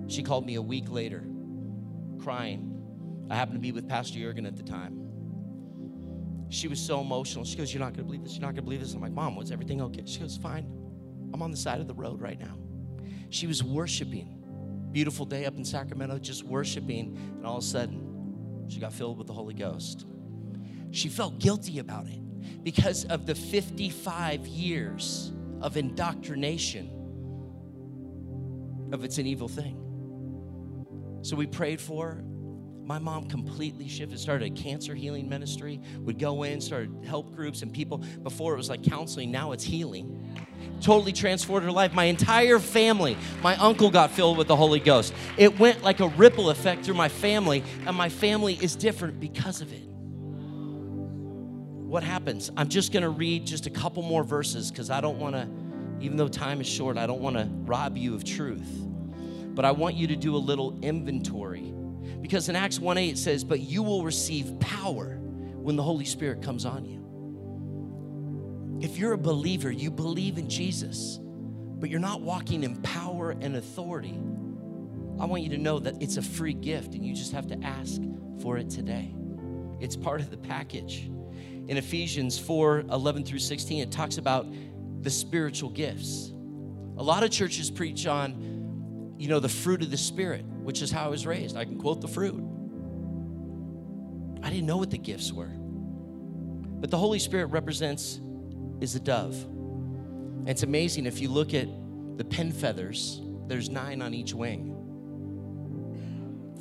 She 0.08 0.24
called 0.24 0.46
me 0.46 0.56
a 0.56 0.62
week 0.62 0.90
later, 0.90 1.24
crying 2.20 2.76
I 3.30 3.36
happened 3.36 3.56
to 3.56 3.60
be 3.60 3.72
with 3.72 3.88
Pastor 3.88 4.20
Jurgen 4.20 4.46
at 4.46 4.56
the 4.56 4.64
time. 4.64 5.02
She 6.50 6.68
was 6.68 6.80
so 6.80 7.02
emotional. 7.02 7.44
She 7.44 7.58
goes, 7.58 7.74
You're 7.74 7.80
not 7.80 7.94
going 7.94 7.98
to 7.98 8.04
believe 8.04 8.24
this. 8.24 8.34
You're 8.34 8.42
not 8.42 8.48
going 8.48 8.58
to 8.58 8.62
believe 8.62 8.82
this. 8.82 8.94
I'm 8.94 9.02
like, 9.02 9.12
Mom, 9.12 9.36
was 9.36 9.52
everything 9.52 9.82
okay? 9.82 10.04
She 10.06 10.20
goes, 10.20 10.38
Fine. 10.38 10.66
I'm 11.34 11.42
on 11.42 11.52
the 11.52 11.58
side 11.58 11.82
of 11.82 11.88
the 11.88 11.94
road 11.94 12.22
right 12.22 12.40
now. 12.40 12.58
She 13.30 13.48
was 13.48 13.64
worshiping. 13.64 14.44
Beautiful 14.96 15.26
day 15.26 15.44
up 15.44 15.58
in 15.58 15.66
Sacramento, 15.66 16.18
just 16.20 16.46
worshiping. 16.46 17.18
And 17.18 17.46
all 17.46 17.58
of 17.58 17.66
a 17.66 17.68
sudden, 17.68 18.66
she 18.70 18.80
got 18.80 18.94
filled 18.94 19.18
with 19.18 19.28
the 19.28 19.34
Holy 19.34 19.54
Ghost. 19.54 20.06
She 20.92 21.10
felt 21.10 21.38
guilty 21.38 21.80
about 21.80 22.08
it 22.08 22.64
because 22.64 23.04
of 23.04 23.26
the 23.26 23.36
55 23.36 24.48
years 24.48 25.34
of 25.60 25.76
indoctrination 25.76 26.90
of 28.94 29.04
it's 29.04 29.18
an 29.18 29.26
evil 29.26 29.50
thing. 29.50 31.20
So 31.24 31.36
we 31.36 31.46
prayed 31.46 31.82
for 31.82 32.12
her 32.12 32.24
my 32.86 33.00
mom 33.00 33.28
completely 33.28 33.88
shifted 33.88 34.20
started 34.20 34.52
a 34.52 34.62
cancer 34.62 34.94
healing 34.94 35.28
ministry 35.28 35.82
would 36.02 36.20
go 36.20 36.44
in 36.44 36.62
started 36.62 37.04
help 37.04 37.36
groups 37.36 37.64
and 37.64 37.74
people 37.74 37.98
before 38.22 38.54
it 38.54 38.58
was 38.58 38.70
like 38.70 38.84
counseling 38.84 39.32
now 39.32 39.52
it's 39.54 39.64
healing 39.64 40.45
totally 40.82 41.14
transformed 41.14 41.66
her 41.66 41.72
life. 41.72 41.94
My 41.94 42.06
entire 42.06 42.60
family 42.60 43.18
my 43.42 43.56
uncle 43.58 43.90
got 43.90 44.12
filled 44.12 44.38
with 44.38 44.48
the 44.48 44.56
holy 44.56 44.80
ghost. 44.80 45.14
It 45.38 45.60
went 45.60 45.84
like 45.84 46.00
a 46.00 46.08
ripple 46.10 46.50
effect 46.50 46.86
through 46.86 46.96
my 46.96 47.10
family 47.10 47.64
and 47.86 47.96
my 47.96 48.10
family 48.10 48.56
is 48.62 48.76
different 48.76 49.20
because 49.20 49.62
of 49.62 49.72
it. 49.72 49.88
What 51.88 52.04
happens? 52.04 52.52
I'm 52.58 52.68
just 52.68 52.92
going 52.92 53.04
to 53.04 53.10
read 53.10 53.46
just 53.46 53.68
a 53.68 53.70
couple 53.70 54.04
more 54.04 54.24
verses 54.24 54.72
because 54.72 54.90
i 54.90 55.00
don't 55.00 55.20
want 55.20 55.36
to 55.36 55.48
even 56.02 56.18
though 56.18 56.28
time 56.28 56.60
is 56.60 56.68
short 56.68 56.98
i 56.98 57.08
don't 57.08 57.22
want 57.22 57.38
to 57.38 57.50
rob 57.66 57.98
you 57.98 58.16
of 58.16 58.24
truth. 58.24 58.70
But 59.56 59.66
i 59.66 59.72
want 59.72 59.96
you 59.96 60.08
to 60.08 60.16
do 60.16 60.36
a 60.36 60.38
little 60.38 60.78
inventory 60.82 61.76
because 62.26 62.50
in 62.50 62.56
Acts 62.56 62.80
1 62.80 62.98
8 62.98 63.10
it 63.10 63.18
says, 63.20 63.44
But 63.44 63.60
you 63.60 63.84
will 63.84 64.04
receive 64.04 64.60
power 64.60 65.20
when 65.56 65.76
the 65.76 65.84
Holy 65.84 66.06
Spirit 66.06 66.42
comes 66.42 66.66
on 66.66 66.84
you. 66.84 67.05
If 68.82 68.98
you're 68.98 69.14
a 69.14 69.18
believer, 69.18 69.72
you 69.72 69.90
believe 69.92 70.38
in 70.38 70.50
Jesus, 70.50 71.20
but 71.22 71.90
you're 71.90 72.00
not 72.00 72.22
walking 72.22 72.64
in 72.64 72.82
power 72.82 73.32
and 73.32 73.56
authority, 73.56 74.20
I 75.20 75.26
want 75.26 75.44
you 75.44 75.50
to 75.50 75.58
know 75.58 75.80
that 75.80 76.02
it's 76.02 76.18
a 76.18 76.22
free 76.22 76.54
gift 76.54 76.94
and 76.94 77.06
you 77.06 77.16
just 77.16 77.32
have 77.32 77.48
to 77.48 77.64
ask 77.64 78.02
for 78.42 78.58
it 78.58 78.70
today. 78.70 79.14
It's 79.80 79.96
part 79.96 80.20
of 80.20 80.30
the 80.30 80.38
package. 80.38 81.10
In 81.68 81.78
Ephesians 81.78 82.38
4 82.38 82.86
11 82.92 83.26
through 83.26 83.40
16, 83.40 83.82
it 83.82 83.92
talks 83.92 84.18
about 84.18 84.46
the 85.02 85.10
spiritual 85.10 85.70
gifts. 85.70 86.32
A 86.98 87.04
lot 87.04 87.24
of 87.24 87.32
churches 87.32 87.72
preach 87.72 88.08
on, 88.08 89.16
you 89.18 89.28
know, 89.30 89.40
the 89.40 89.50
fruit 89.50 89.82
of 89.82 89.92
the 89.92 89.98
Spirit 89.98 90.46
which 90.66 90.82
is 90.82 90.90
how 90.90 91.06
I 91.06 91.08
was 91.10 91.28
raised. 91.28 91.56
I 91.56 91.64
can 91.64 91.78
quote 91.78 92.02
the 92.02 92.08
fruit. 92.08 92.44
I 94.42 94.50
didn't 94.50 94.66
know 94.66 94.78
what 94.78 94.90
the 94.90 94.98
gifts 94.98 95.32
were. 95.32 95.52
But 95.56 96.90
the 96.90 96.98
Holy 96.98 97.20
Spirit 97.20 97.46
represents 97.48 98.20
is 98.82 98.96
a 98.96 99.00
dove. 99.00 99.36
It's 100.46 100.64
amazing 100.64 101.06
if 101.06 101.20
you 101.22 101.30
look 101.30 101.54
at 101.54 101.68
the 102.18 102.24
pen 102.24 102.52
feathers, 102.52 103.22
there's 103.48 103.70
nine 103.70 104.02
on 104.02 104.14
each 104.14 104.34
wing. 104.34 104.72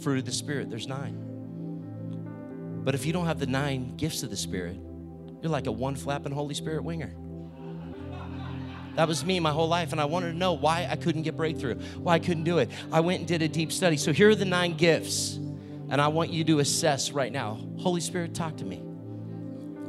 Fruit 0.00 0.18
of 0.18 0.24
the 0.24 0.32
Spirit, 0.32 0.70
there's 0.70 0.86
nine. 0.86 1.20
But 2.84 2.94
if 2.94 3.06
you 3.06 3.12
don't 3.12 3.26
have 3.26 3.38
the 3.38 3.46
nine 3.46 3.96
gifts 3.96 4.22
of 4.22 4.30
the 4.30 4.36
Spirit, 4.36 4.76
you're 5.42 5.50
like 5.50 5.66
a 5.66 5.72
one 5.72 5.96
flapping 5.96 6.32
Holy 6.32 6.54
Spirit 6.54 6.84
winger. 6.84 7.14
That 8.96 9.08
was 9.08 9.24
me 9.24 9.40
my 9.40 9.50
whole 9.50 9.68
life, 9.68 9.92
and 9.92 10.00
I 10.00 10.04
wanted 10.04 10.32
to 10.32 10.38
know 10.38 10.52
why 10.52 10.86
I 10.88 10.96
couldn't 10.96 11.22
get 11.22 11.36
breakthrough, 11.36 11.74
why 11.98 12.14
I 12.14 12.18
couldn't 12.18 12.44
do 12.44 12.58
it. 12.58 12.70
I 12.92 13.00
went 13.00 13.20
and 13.20 13.28
did 13.28 13.42
a 13.42 13.48
deep 13.48 13.72
study. 13.72 13.96
So 13.96 14.12
here 14.12 14.30
are 14.30 14.34
the 14.34 14.44
nine 14.44 14.76
gifts, 14.76 15.34
and 15.34 16.00
I 16.00 16.08
want 16.08 16.30
you 16.30 16.44
to 16.44 16.60
assess 16.60 17.10
right 17.10 17.32
now. 17.32 17.58
Holy 17.78 18.00
Spirit, 18.00 18.34
talk 18.34 18.56
to 18.58 18.64
me. 18.64 18.76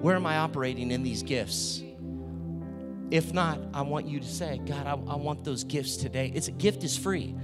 Where 0.02 0.16
am 0.16 0.26
I 0.26 0.38
operating 0.38 0.92
in 0.92 1.04
these 1.04 1.22
gifts? 1.22 1.84
If 3.12 3.34
not, 3.34 3.60
I 3.74 3.82
want 3.82 4.08
you 4.08 4.20
to 4.20 4.28
say, 4.28 4.60
God, 4.66 4.88
I, 4.88 4.92
I 4.92 5.16
want 5.16 5.44
those 5.44 5.64
gifts 5.64 5.98
today. 5.98 6.32
It's 6.34 6.48
a 6.48 6.52
gift 6.52 6.84
is 6.84 6.98
free. 6.98 7.36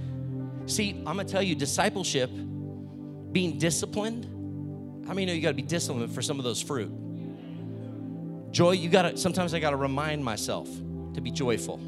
See, 0.66 0.90
I'm 0.98 1.04
gonna 1.04 1.24
tell 1.24 1.42
you, 1.42 1.54
discipleship, 1.54 2.30
being 2.30 3.58
disciplined. 3.58 4.26
How 5.06 5.14
many 5.14 5.26
know 5.26 5.32
you 5.32 5.40
gotta 5.40 5.54
be 5.54 5.62
disciplined 5.62 6.14
for 6.14 6.22
some 6.22 6.38
of 6.38 6.44
those 6.44 6.60
fruit? 6.60 6.92
Joy, 8.50 8.72
you 8.72 8.88
gotta, 8.88 9.16
sometimes 9.16 9.54
I 9.54 9.60
gotta 9.60 9.76
remind 9.76 10.24
myself 10.24 10.68
to 11.14 11.20
be 11.20 11.30
joyful. 11.30 11.78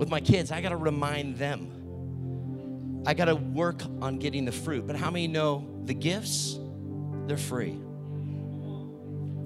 With 0.00 0.08
my 0.08 0.20
kids, 0.20 0.50
I 0.50 0.60
got 0.60 0.70
to 0.70 0.76
remind 0.76 1.36
them. 1.36 3.02
I 3.06 3.14
got 3.14 3.26
to 3.26 3.34
work 3.36 3.82
on 4.00 4.18
getting 4.18 4.44
the 4.44 4.52
fruit. 4.52 4.86
But 4.86 4.96
how 4.96 5.10
many 5.10 5.26
know 5.26 5.68
the 5.84 5.94
gifts? 5.94 6.58
They're 7.26 7.36
free. 7.36 7.78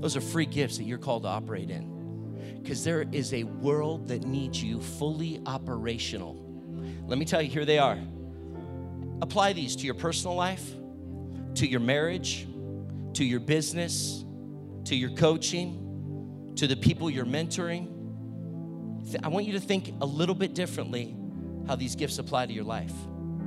Those 0.00 0.16
are 0.16 0.20
free 0.20 0.46
gifts 0.46 0.78
that 0.78 0.84
you're 0.84 0.98
called 0.98 1.24
to 1.24 1.28
operate 1.28 1.70
in. 1.70 1.93
Because 2.62 2.84
there 2.84 3.04
is 3.12 3.32
a 3.32 3.44
world 3.44 4.08
that 4.08 4.24
needs 4.24 4.62
you 4.62 4.80
fully 4.80 5.40
operational. 5.46 6.40
Let 7.06 7.18
me 7.18 7.24
tell 7.24 7.42
you, 7.42 7.50
here 7.50 7.64
they 7.64 7.78
are. 7.78 7.98
Apply 9.22 9.52
these 9.52 9.76
to 9.76 9.84
your 9.84 9.94
personal 9.94 10.34
life, 10.34 10.74
to 11.56 11.66
your 11.66 11.80
marriage, 11.80 12.46
to 13.14 13.24
your 13.24 13.40
business, 13.40 14.24
to 14.84 14.96
your 14.96 15.10
coaching, 15.10 16.52
to 16.56 16.66
the 16.66 16.76
people 16.76 17.10
you're 17.10 17.24
mentoring 17.24 17.94
I 19.22 19.28
want 19.28 19.46
you 19.46 19.52
to 19.52 19.60
think 19.60 19.94
a 20.00 20.06
little 20.06 20.34
bit 20.34 20.54
differently 20.54 21.14
how 21.66 21.76
these 21.76 21.94
gifts 21.94 22.18
apply 22.18 22.46
to 22.46 22.52
your 22.52 22.64
life. 22.64 22.92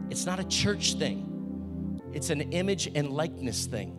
It's 0.09 0.25
not 0.25 0.39
a 0.39 0.43
church 0.43 0.95
thing, 0.95 2.01
it's 2.13 2.29
an 2.29 2.41
image 2.53 2.89
and 2.93 3.09
likeness 3.09 3.65
thing. 3.65 3.95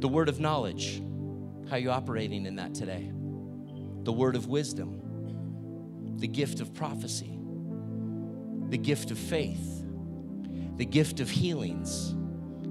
The 0.00 0.08
word 0.08 0.28
of 0.28 0.40
knowledge, 0.40 1.02
how 1.68 1.76
are 1.76 1.78
you 1.78 1.90
operating 1.90 2.46
in 2.46 2.56
that 2.56 2.74
today? 2.74 3.10
The 4.06 4.12
word 4.12 4.36
of 4.36 4.46
wisdom, 4.46 6.16
the 6.18 6.28
gift 6.28 6.60
of 6.60 6.72
prophecy, 6.72 7.38
the 8.70 8.78
gift 8.78 9.10
of 9.10 9.18
faith, 9.18 9.84
the 10.76 10.84
gift 10.86 11.20
of 11.20 11.28
healings, 11.28 12.14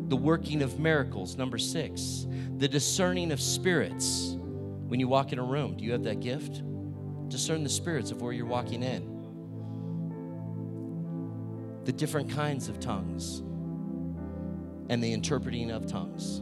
the 0.10 0.16
working 0.16 0.62
of 0.62 0.80
miracles. 0.80 1.36
Number 1.36 1.58
six, 1.58 2.26
the 2.58 2.68
discerning 2.68 3.32
of 3.34 3.42
spirits. 3.42 4.38
When 4.88 5.00
you 5.00 5.08
walk 5.08 5.34
in 5.34 5.40
a 5.40 5.44
room, 5.44 5.76
do 5.76 5.84
you 5.84 5.92
have 5.92 6.04
that 6.04 6.22
gift? 6.22 6.62
discern 7.28 7.64
the 7.64 7.70
spirits 7.70 8.12
of 8.12 8.22
where 8.22 8.32
you're 8.32 8.46
walking 8.46 8.84
in, 8.84 9.04
the 11.84 11.92
different 11.92 12.30
kinds 12.30 12.70
of 12.70 12.80
tongues, 12.80 13.40
and 14.90 15.04
the 15.04 15.12
interpreting 15.12 15.72
of 15.72 15.88
tongues. 15.88 16.42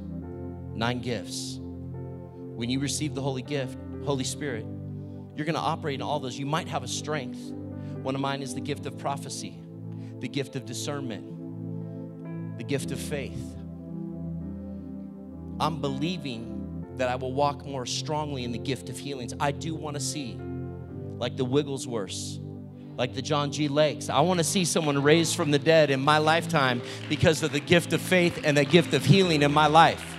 Nine 0.76 1.00
gifts. 1.00 1.60
When 1.62 2.70
you 2.70 2.80
receive 2.80 3.16
the 3.16 3.22
Holy 3.22 3.42
gift, 3.42 3.78
Holy 4.04 4.24
Spirit, 4.24 4.66
you're 5.36 5.46
going 5.46 5.56
to 5.56 5.62
operate 5.62 5.96
in 5.96 6.02
all 6.02 6.20
those. 6.20 6.38
You 6.38 6.46
might 6.46 6.68
have 6.68 6.84
a 6.84 6.88
strength. 6.88 7.40
One 8.04 8.16
of 8.16 8.22
mine 8.22 8.42
is 8.42 8.54
the 8.54 8.62
gift 8.62 8.86
of 8.86 8.98
prophecy, 8.98 9.60
the 10.20 10.28
gift 10.28 10.56
of 10.56 10.66
discernment, 10.66 12.58
the 12.58 12.64
gift 12.64 12.92
of 12.92 13.00
faith. 13.00 13.56
I'm 15.60 15.82
believing 15.82 16.86
that 16.98 17.10
I 17.10 17.16
will 17.16 17.34
walk 17.34 17.66
more 17.66 17.86
strongly 17.86 18.44
in 18.44 18.52
the 18.52 18.60
gift 18.60 18.90
of 18.90 18.98
healings. 18.98 19.34
I 19.40 19.52
do 19.52 19.74
want 19.74 19.96
to 19.96 20.00
see 20.00 20.38
like 21.18 21.38
the 21.38 21.46
Wigglesworths, 21.46 22.40
like 22.98 23.14
the 23.14 23.22
John 23.22 23.52
G. 23.52 23.68
Lakes. 23.68 24.10
I 24.10 24.20
want 24.22 24.40
to 24.40 24.44
see 24.44 24.66
someone 24.66 25.02
raised 25.02 25.36
from 25.36 25.52
the 25.52 25.60
dead 25.60 25.90
in 25.90 26.02
my 26.02 26.18
lifetime 26.18 26.82
because 27.10 27.42
of 27.42 27.52
the 27.52 27.60
gift 27.60 27.94
of 27.94 28.02
faith 28.02 28.42
and 28.44 28.58
the 28.58 28.66
gift 28.66 28.94
of 28.94 29.06
healing 29.06 29.42
in 29.42 29.52
my 29.52 29.68
life. 29.68 30.18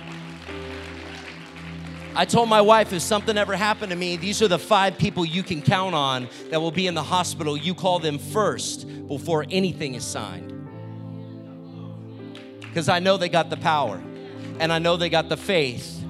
I 2.17 2.23
told 2.23 2.47
my 2.47 2.61
wife 2.61 2.93
if 2.93 3.01
something 3.01 3.37
ever 3.37 3.55
happened 3.55 3.91
to 3.91 3.97
me, 3.97 4.15
these 4.15 4.41
are 4.41 4.47
the 4.47 4.57
five 4.57 4.97
people 4.97 5.25
you 5.25 5.43
can 5.43 5.61
count 5.61 5.93
on 5.95 6.29
that 6.49 6.61
will 6.61 6.71
be 6.71 6.87
in 6.87 6.93
the 6.93 7.03
hospital. 7.03 7.57
You 7.57 7.75
call 7.75 7.99
them 7.99 8.17
first 8.17 8.87
before 9.07 9.45
anything 9.51 9.95
is 9.95 10.05
signed. 10.05 10.53
Because 12.61 12.87
I 12.87 12.99
know 12.99 13.17
they 13.17 13.29
got 13.29 13.49
the 13.49 13.57
power 13.57 14.01
and 14.59 14.71
I 14.71 14.79
know 14.79 14.95
they 14.95 15.09
got 15.09 15.27
the 15.27 15.35
faith, 15.35 16.01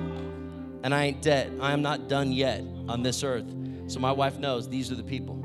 and 0.83 0.93
I 0.93 1.05
ain't 1.05 1.21
dead. 1.23 1.57
I 1.59 1.71
am 1.71 1.81
not 1.81 2.07
done 2.07 2.31
yet 2.31 2.61
on 2.87 3.01
this 3.01 3.23
earth. 3.23 3.51
So 3.87 3.99
my 3.99 4.11
wife 4.11 4.37
knows 4.37 4.69
these 4.69 4.91
are 4.91 4.95
the 4.95 5.03
people. 5.03 5.43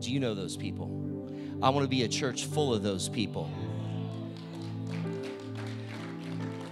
Do 0.00 0.10
you 0.10 0.20
know 0.20 0.34
those 0.34 0.56
people? 0.56 0.86
I 1.62 1.68
want 1.68 1.84
to 1.84 1.88
be 1.88 2.02
a 2.04 2.08
church 2.08 2.46
full 2.46 2.72
of 2.72 2.82
those 2.82 3.10
people. 3.10 3.50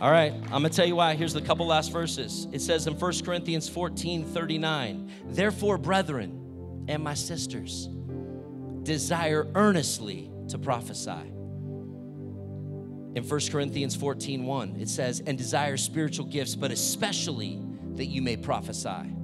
All 0.03 0.11
right, 0.11 0.33
I'm 0.33 0.51
gonna 0.51 0.69
tell 0.69 0.85
you 0.85 0.97
why. 0.97 1.15
Here's 1.15 1.33
the 1.33 1.41
couple 1.41 1.65
last 1.65 1.93
verses. 1.93 2.49
It 2.51 2.61
says 2.61 2.89
in 2.89 2.95
1 2.95 3.13
Corinthians 3.25 3.69
14 3.69 4.25
39, 4.25 5.13
Therefore, 5.27 5.79
brethren 5.79 6.87
and 6.89 7.05
my 7.05 7.15
sisters, 7.15 7.89
desire 8.83 9.47
earnestly 9.55 10.29
to 10.49 10.59
prophesy. 10.59 11.31
In 13.15 13.23
1 13.23 13.41
Corinthians 13.53 13.95
14 13.95 14.45
1, 14.45 14.77
it 14.81 14.89
says, 14.89 15.23
And 15.25 15.39
desire 15.39 15.77
spiritual 15.77 16.27
gifts, 16.27 16.57
but 16.57 16.73
especially 16.73 17.63
that 17.95 18.07
you 18.07 18.23
may 18.23 18.37
prophesy. 18.37 19.15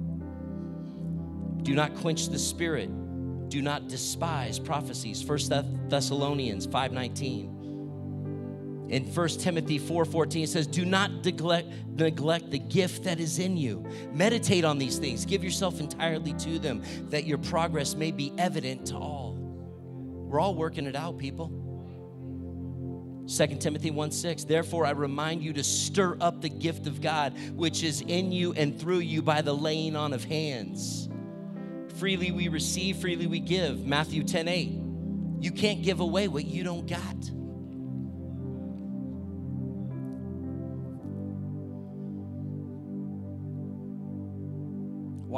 Do 1.61 1.75
not 1.75 1.93
quench 1.95 2.29
the 2.29 2.39
spirit. 2.39 2.89
Do 3.49 3.61
not 3.61 3.89
despise 3.89 4.59
prophecies. 4.59 5.25
1 5.25 5.89
Thessalonians 5.89 6.65
5:19. 6.67 7.58
In 8.89 9.05
1 9.05 9.39
Timothy 9.39 9.77
4:14 9.77 10.43
it 10.43 10.49
says, 10.49 10.65
"Do 10.65 10.83
not 10.83 11.23
neglect, 11.23 11.69
neglect 11.95 12.49
the 12.49 12.59
gift 12.59 13.03
that 13.03 13.19
is 13.19 13.37
in 13.37 13.55
you. 13.55 13.85
Meditate 14.13 14.65
on 14.65 14.79
these 14.79 14.97
things. 14.97 15.25
Give 15.25 15.43
yourself 15.43 15.79
entirely 15.79 16.33
to 16.33 16.57
them, 16.57 16.81
that 17.09 17.25
your 17.25 17.37
progress 17.37 17.95
may 17.95 18.11
be 18.11 18.31
evident 18.37 18.87
to 18.87 18.97
all." 18.97 19.35
We're 20.27 20.39
all 20.39 20.55
working 20.55 20.85
it 20.85 20.95
out, 20.95 21.17
people. 21.17 21.51
2 23.27 23.59
Timothy 23.59 23.91
1 23.91 24.09
6, 24.09 24.43
therefore 24.43 24.87
I 24.87 24.91
remind 24.91 25.43
you 25.43 25.53
to 25.53 25.63
stir 25.63 26.17
up 26.19 26.41
the 26.41 26.49
gift 26.49 26.87
of 26.87 26.99
God 26.99 27.33
which 27.55 27.83
is 27.83 28.01
in 28.01 28.31
you 28.31 28.53
and 28.53 28.79
through 28.79 28.99
you 28.99 29.21
by 29.21 29.43
the 29.43 29.53
laying 29.53 29.95
on 29.95 30.13
of 30.13 30.23
hands. 30.23 31.09
Freely 31.95 32.31
we 32.31 32.47
receive, 32.47 32.97
freely 32.97 33.27
we 33.27 33.39
give. 33.39 33.85
Matthew 33.85 34.23
10 34.23 34.47
8. 34.47 34.79
You 35.41 35.51
can't 35.51 35.83
give 35.83 35.99
away 35.99 36.27
what 36.27 36.45
you 36.45 36.63
don't 36.63 36.87
got. 36.87 37.31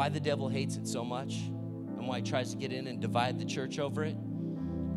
Why 0.02 0.10
the 0.10 0.20
devil 0.20 0.50
hates 0.50 0.78
it 0.78 0.88
so 0.88 1.06
much 1.06 1.36
and 1.36 2.08
why 2.08 2.22
he 2.22 2.24
tries 2.24 2.50
to 2.50 2.58
get 2.58 2.74
in 2.74 2.88
and 2.88 3.00
divide 3.00 3.38
the 3.38 3.46
church 3.46 3.78
over 3.78 4.04
it 4.04 4.18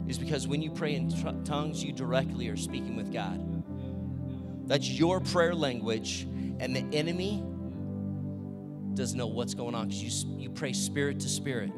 is 0.08 0.16
because 0.16 0.48
when 0.48 0.62
you 0.62 0.70
pray 0.70 0.94
in 0.94 1.10
tongues, 1.44 1.84
you 1.84 1.92
directly 1.92 2.48
are 2.48 2.56
speaking 2.56 2.96
with 2.96 3.12
God. 3.12 3.38
That's 4.66 4.88
your 4.88 5.20
prayer 5.20 5.54
language, 5.54 6.22
and 6.58 6.74
the 6.74 6.86
enemy 6.96 7.44
doesn't 8.94 9.18
know 9.18 9.26
what's 9.26 9.52
going 9.52 9.74
on 9.74 9.88
because 9.88 10.24
you, 10.24 10.38
you 10.38 10.48
pray 10.48 10.72
spirit 10.72 11.20
to 11.20 11.28
spirit. 11.28 11.70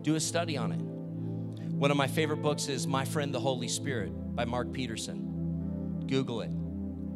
Do 0.00 0.14
a 0.14 0.20
study 0.20 0.56
on 0.56 0.72
it. 0.72 0.80
One 0.80 1.90
of 1.90 1.98
my 1.98 2.08
favorite 2.08 2.40
books 2.40 2.68
is 2.68 2.86
My 2.86 3.04
Friend 3.04 3.34
the 3.34 3.40
Holy 3.40 3.68
Spirit 3.68 4.12
by 4.34 4.46
Mark 4.46 4.72
Peterson. 4.72 6.06
Google 6.06 6.40
it, 6.40 6.52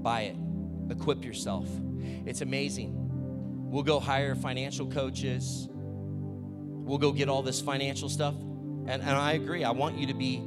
buy 0.02 0.20
it, 0.24 0.36
equip 0.90 1.24
yourself. 1.24 1.66
It's 2.26 2.42
amazing. 2.42 2.99
We'll 3.70 3.84
go 3.84 4.00
hire 4.00 4.34
financial 4.34 4.88
coaches, 4.88 5.68
we'll 5.70 6.98
go 6.98 7.12
get 7.12 7.28
all 7.28 7.42
this 7.42 7.60
financial 7.60 8.08
stuff. 8.08 8.34
And, 8.34 9.00
and 9.00 9.10
I 9.10 9.34
agree, 9.34 9.62
I 9.62 9.70
want 9.70 9.96
you 9.96 10.08
to 10.08 10.14
be 10.14 10.42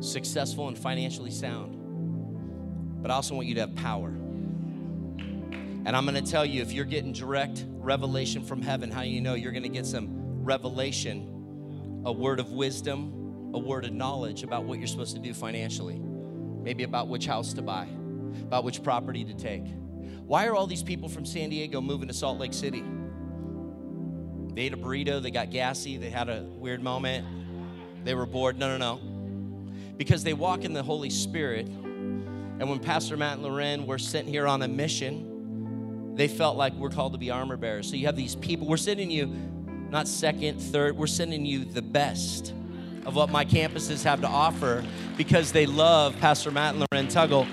successful 0.00 0.66
and 0.66 0.76
financially 0.76 1.30
sound. 1.30 3.00
But 3.00 3.12
I 3.12 3.14
also 3.14 3.36
want 3.36 3.46
you 3.46 3.54
to 3.54 3.60
have 3.60 3.76
power. 3.76 4.08
And 4.08 5.88
I'm 5.88 6.04
going 6.04 6.22
to 6.22 6.28
tell 6.28 6.44
you 6.44 6.62
if 6.62 6.72
you're 6.72 6.84
getting 6.84 7.12
direct 7.12 7.64
revelation 7.68 8.42
from 8.42 8.60
heaven, 8.60 8.90
how 8.90 9.02
you 9.02 9.20
know 9.20 9.34
you're 9.34 9.52
going 9.52 9.62
to 9.62 9.68
get 9.68 9.86
some 9.86 10.08
revelation, 10.42 12.02
a 12.04 12.10
word 12.10 12.40
of 12.40 12.50
wisdom, 12.50 13.52
a 13.54 13.58
word 13.60 13.84
of 13.84 13.92
knowledge 13.92 14.42
about 14.42 14.64
what 14.64 14.78
you're 14.78 14.88
supposed 14.88 15.14
to 15.14 15.22
do 15.22 15.32
financially. 15.32 16.00
Maybe 16.00 16.82
about 16.82 17.06
which 17.06 17.26
house 17.26 17.52
to 17.52 17.62
buy, 17.62 17.86
about 18.42 18.64
which 18.64 18.82
property 18.82 19.24
to 19.26 19.34
take. 19.34 19.62
Why 20.26 20.46
are 20.46 20.54
all 20.54 20.66
these 20.66 20.82
people 20.82 21.08
from 21.08 21.24
San 21.24 21.50
Diego 21.50 21.80
moving 21.80 22.08
to 22.08 22.14
Salt 22.14 22.38
Lake 22.38 22.54
City? 22.54 22.84
They 24.54 24.62
ate 24.62 24.72
a 24.72 24.76
burrito, 24.76 25.22
they 25.22 25.30
got 25.30 25.50
gassy, 25.50 25.98
they 25.98 26.10
had 26.10 26.28
a 26.28 26.42
weird 26.42 26.82
moment, 26.82 27.26
they 28.04 28.14
were 28.14 28.26
bored. 28.26 28.58
No, 28.58 28.76
no, 28.76 28.78
no. 28.78 29.00
Because 29.96 30.24
they 30.24 30.32
walk 30.32 30.64
in 30.64 30.72
the 30.72 30.82
Holy 30.82 31.10
Spirit. 31.10 31.66
And 31.66 32.70
when 32.70 32.78
Pastor 32.78 33.16
Matt 33.16 33.34
and 33.34 33.42
Loren 33.42 33.86
were 33.86 33.98
sent 33.98 34.28
here 34.28 34.46
on 34.46 34.62
a 34.62 34.68
mission, 34.68 36.14
they 36.14 36.28
felt 36.28 36.56
like 36.56 36.72
we're 36.74 36.90
called 36.90 37.12
to 37.12 37.18
be 37.18 37.30
armor 37.30 37.56
bearers. 37.56 37.88
So 37.88 37.96
you 37.96 38.06
have 38.06 38.16
these 38.16 38.34
people, 38.34 38.66
we're 38.66 38.78
sending 38.78 39.10
you 39.10 39.26
not 39.90 40.08
second, 40.08 40.60
third, 40.60 40.96
we're 40.96 41.06
sending 41.06 41.44
you 41.44 41.64
the 41.64 41.82
best 41.82 42.52
of 43.04 43.14
what 43.14 43.30
my 43.30 43.44
campuses 43.44 44.02
have 44.02 44.20
to 44.20 44.26
offer 44.26 44.84
because 45.16 45.52
they 45.52 45.66
love 45.66 46.18
Pastor 46.18 46.50
Matt 46.50 46.74
and 46.74 46.86
Loren 46.92 47.06
Tuggle 47.06 47.46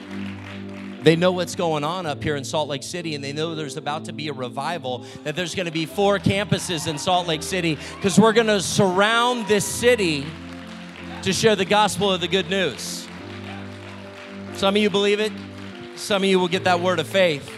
they 1.04 1.16
know 1.16 1.32
what's 1.32 1.56
going 1.56 1.84
on 1.84 2.06
up 2.06 2.24
here 2.24 2.36
in 2.36 2.44
Salt 2.44 2.70
Lake 2.70 2.84
City, 2.84 3.14
and 3.16 3.24
they 3.24 3.34
know 3.34 3.56
there's 3.56 3.78
about 3.78 4.06
to 4.06 4.14
be 4.14 4.30
a 4.30 4.34
revival, 4.34 5.06
that 5.24 5.36
there's 5.36 5.54
going 5.54 5.66
to 5.66 5.72
be 5.72 5.86
four 5.86 6.18
campuses 6.18 6.88
in 6.88 6.98
Salt 6.98 7.28
Lake 7.28 7.44
City 7.44 7.78
because 7.96 8.20
we're 8.20 8.34
going 8.34 8.48
to 8.48 8.62
surround 8.62 9.48
this 9.48 9.66
city 9.66 10.26
to 11.24 11.34
share 11.34 11.56
the 11.56 11.66
gospel 11.66 12.12
of 12.12 12.22
the 12.22 12.28
good 12.28 12.50
news. 12.50 13.08
Some 14.56 14.76
of 14.76 14.82
you 14.82 14.90
believe 14.90 15.20
it, 15.20 15.32
some 15.96 16.24
of 16.24 16.30
you 16.30 16.40
will 16.40 16.48
get 16.48 16.64
that 16.64 16.80
word 16.80 17.00
of 17.00 17.08
faith. 17.08 17.50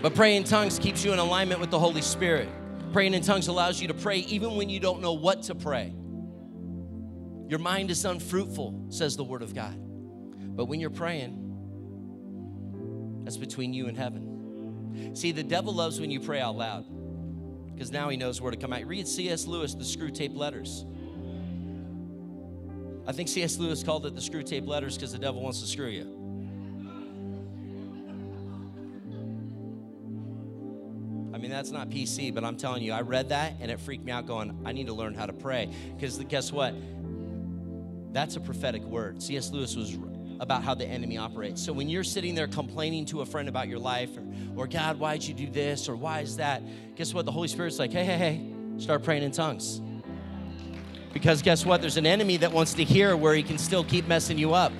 But 0.00 0.14
praying 0.14 0.38
in 0.38 0.44
tongues 0.44 0.78
keeps 0.78 1.04
you 1.04 1.12
in 1.12 1.18
alignment 1.18 1.60
with 1.60 1.70
the 1.70 1.78
Holy 1.78 2.02
Spirit. 2.02 2.48
Praying 2.92 3.14
in 3.14 3.22
tongues 3.22 3.48
allows 3.48 3.80
you 3.80 3.88
to 3.88 3.94
pray 3.94 4.18
even 4.18 4.56
when 4.56 4.70
you 4.70 4.80
don't 4.80 5.02
know 5.02 5.12
what 5.12 5.42
to 5.44 5.54
pray. 5.54 5.92
Your 7.48 7.58
mind 7.58 7.90
is 7.90 8.04
unfruitful, 8.04 8.86
says 8.90 9.16
the 9.16 9.24
Word 9.24 9.42
of 9.42 9.54
God. 9.54 9.87
But 10.58 10.64
when 10.64 10.80
you're 10.80 10.90
praying, 10.90 11.36
that's 13.22 13.36
between 13.36 13.72
you 13.72 13.86
and 13.86 13.96
heaven. 13.96 15.14
See, 15.14 15.30
the 15.30 15.44
devil 15.44 15.72
loves 15.72 16.00
when 16.00 16.10
you 16.10 16.18
pray 16.18 16.40
out 16.40 16.56
loud 16.56 16.84
because 17.72 17.92
now 17.92 18.08
he 18.08 18.16
knows 18.16 18.40
where 18.40 18.50
to 18.50 18.56
come 18.56 18.72
out. 18.72 18.84
Read 18.84 19.06
C.S. 19.06 19.46
Lewis, 19.46 19.74
The 19.74 19.84
Screwtape 19.84 20.36
Letters. 20.36 20.84
I 23.06 23.12
think 23.12 23.28
C.S. 23.28 23.56
Lewis 23.58 23.84
called 23.84 24.04
it 24.06 24.16
the 24.16 24.20
Screwtape 24.20 24.66
Letters 24.66 24.96
because 24.96 25.12
the 25.12 25.18
devil 25.20 25.40
wants 25.40 25.60
to 25.60 25.66
screw 25.68 25.86
you. 25.86 26.02
I 31.32 31.38
mean, 31.38 31.52
that's 31.52 31.70
not 31.70 31.88
PC, 31.88 32.34
but 32.34 32.42
I'm 32.42 32.56
telling 32.56 32.82
you, 32.82 32.92
I 32.92 33.02
read 33.02 33.28
that 33.28 33.54
and 33.60 33.70
it 33.70 33.78
freaked 33.78 34.04
me 34.04 34.10
out 34.10 34.26
going, 34.26 34.60
I 34.64 34.72
need 34.72 34.88
to 34.88 34.92
learn 34.92 35.14
how 35.14 35.26
to 35.26 35.32
pray. 35.32 35.72
Because 35.94 36.18
guess 36.24 36.50
what? 36.50 36.74
That's 38.12 38.34
a 38.34 38.40
prophetic 38.40 38.82
word. 38.82 39.22
C.S. 39.22 39.52
Lewis 39.52 39.76
was 39.76 39.96
about 40.40 40.62
how 40.62 40.74
the 40.74 40.84
enemy 40.84 41.18
operates. 41.18 41.62
So 41.64 41.72
when 41.72 41.88
you're 41.88 42.04
sitting 42.04 42.34
there 42.34 42.46
complaining 42.46 43.04
to 43.06 43.22
a 43.22 43.26
friend 43.26 43.48
about 43.48 43.68
your 43.68 43.78
life, 43.78 44.10
or, 44.16 44.62
or 44.62 44.66
God, 44.66 44.98
why'd 44.98 45.22
you 45.22 45.34
do 45.34 45.48
this, 45.50 45.88
or 45.88 45.96
why 45.96 46.20
is 46.20 46.36
that? 46.36 46.62
Guess 46.96 47.14
what? 47.14 47.24
The 47.24 47.32
Holy 47.32 47.48
Spirit's 47.48 47.78
like, 47.78 47.92
hey, 47.92 48.04
hey, 48.04 48.16
hey, 48.16 48.52
start 48.78 49.02
praying 49.02 49.22
in 49.22 49.32
tongues. 49.32 49.80
Because 51.12 51.42
guess 51.42 51.66
what? 51.66 51.80
There's 51.80 51.96
an 51.96 52.06
enemy 52.06 52.36
that 52.36 52.52
wants 52.52 52.74
to 52.74 52.84
hear 52.84 53.16
where 53.16 53.34
he 53.34 53.42
can 53.42 53.58
still 53.58 53.82
keep 53.82 54.06
messing 54.06 54.38
you 54.38 54.54
up. 54.54 54.72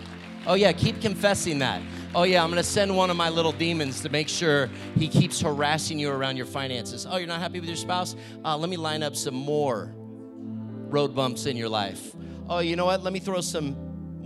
Oh, 0.47 0.55
yeah, 0.55 0.73
keep 0.73 1.01
confessing 1.01 1.59
that. 1.59 1.83
Oh, 2.15 2.23
yeah, 2.23 2.43
I'm 2.43 2.49
gonna 2.49 2.63
send 2.63 2.97
one 2.97 3.11
of 3.11 3.17
my 3.17 3.29
little 3.29 3.53
demons 3.53 4.01
to 4.03 4.09
make 4.09 4.29
sure 4.29 4.71
he 4.97 5.09
keeps 5.09 5.41
harassing 5.41 5.99
you 5.99 6.11
around 6.11 6.37
your 6.37 6.47
finances. 6.47 7.07
Oh, 7.09 7.17
you're 7.17 7.27
not 7.29 7.41
happy 7.41 7.61
with 7.61 7.69
your 7.69 7.77
spouse? 7.77 8.17
Uh, 8.45 8.57
let 8.57 8.71
me 8.71 8.77
line 8.77 9.03
up 9.03 9.17
some 9.17 9.35
more 9.35 9.93
road 9.97 11.15
bumps 11.15 11.47
in 11.47 11.57
your 11.57 11.69
life. 11.69 12.15
Oh, 12.49 12.61
you 12.61 12.77
know 12.77 12.87
what? 12.87 13.03
Let 13.03 13.13
me 13.13 13.19
throw 13.19 13.41
some 13.43 13.77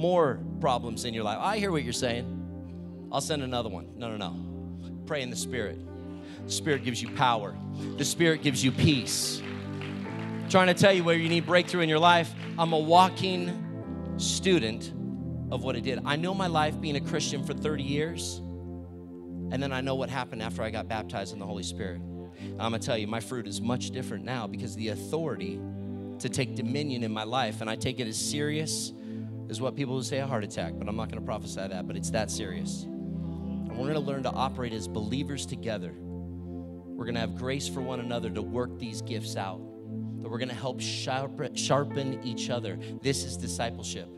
more 0.03 0.41
problems 0.61 1.05
in 1.05 1.15
your 1.15 1.23
life. 1.23 1.39
I 1.41 1.59
hear 1.59 1.71
what 1.71 1.85
you're 1.85 1.93
saying. 1.93 2.27
I'll 3.13 3.21
send 3.21 3.41
another 3.43 3.69
one. 3.69 3.93
No, 3.97 4.15
no, 4.15 4.17
no. 4.17 4.37
Pray 5.07 5.23
in 5.23 5.31
the 5.31 5.37
Spirit. 5.37 5.79
The 6.45 6.51
Spirit 6.51 6.83
gives 6.83 7.01
you 7.01 7.09
power, 7.11 7.57
the 7.99 8.05
Spirit 8.05 8.43
gives 8.43 8.65
you 8.65 8.73
peace. 8.73 9.41
I'm 9.41 10.49
trying 10.51 10.67
to 10.67 10.75
tell 10.75 10.93
you 10.93 11.05
where 11.05 11.17
you 11.17 11.29
need 11.29 11.47
breakthrough 11.47 11.83
in 11.83 11.89
your 11.89 12.01
life. 12.01 12.35
I'm 12.59 12.73
a 12.73 12.79
walking 12.79 14.17
student 14.17 14.93
of 15.53 15.63
what 15.63 15.77
it 15.77 15.83
did. 15.83 16.01
I 16.05 16.17
know 16.17 16.35
my 16.35 16.49
life 16.49 16.81
being 16.81 16.97
a 16.97 17.01
Christian 17.01 17.45
for 17.45 17.55
30 17.55 17.85
years, 17.85 18.39
and 19.53 19.63
then 19.63 19.73
I 19.73 19.83
know 19.83 19.95
what 19.95 20.11
happened 20.11 20.43
after 20.43 20.63
I 20.63 20.71
got 20.71 20.89
baptized 20.89 21.33
in 21.33 21.39
the 21.39 21.47
Holy 21.47 21.63
Spirit. 21.63 22.01
I'm 22.59 22.73
gonna 22.73 22.81
tell 22.81 22.99
you, 22.99 23.07
my 23.07 23.21
fruit 23.21 23.47
is 23.47 23.61
much 23.61 23.91
different 23.91 24.25
now 24.25 24.49
because 24.49 24.75
the 24.75 24.89
authority 24.89 25.61
to 26.19 26.29
take 26.29 26.57
dominion 26.57 27.05
in 27.05 27.13
my 27.13 27.25
life, 27.25 27.61
and 27.61 27.71
I 27.71 27.77
take 27.77 28.01
it 28.01 28.09
as 28.09 28.19
serious 28.19 28.93
is 29.53 29.61
what 29.61 29.77
people 29.77 29.95
would 29.95 30.07
say 30.07 30.19
a 30.19 30.27
heart 30.27 30.43
attack, 30.43 30.73
but 30.79 30.89
I'm 30.89 30.97
not 30.97 31.11
going 31.11 31.21
to 31.21 31.27
prophesy 31.27 31.69
that, 31.69 31.87
but 31.87 31.95
it's 31.95 32.11
that 32.11 32.31
serious. 32.31 32.85
And 32.85 33.71
we're 33.71 33.85
going 33.85 33.95
to 33.95 34.01
learn 34.01 34.23
to 34.23 34.31
operate 34.31 34.73
as 34.73 34.89
believers 34.89 35.45
together. 35.45 35.95
We're 35.95 37.05
going 37.05 37.15
to 37.15 37.21
have 37.21 37.37
grace 37.37 37.69
for 37.69 37.83
one 37.83 38.01
another 38.01 38.31
to 38.31 38.41
work 38.41 38.79
these 38.79 39.03
gifts 39.03 39.37
out. 39.37 39.61
That 40.21 40.31
we're 40.31 40.39
going 40.39 40.49
to 40.49 40.55
help 40.55 40.81
sharpen, 40.81 41.55
sharpen 41.55 42.25
each 42.25 42.49
other. 42.49 42.79
This 43.03 43.25
is 43.25 43.37
discipleship. 43.37 44.09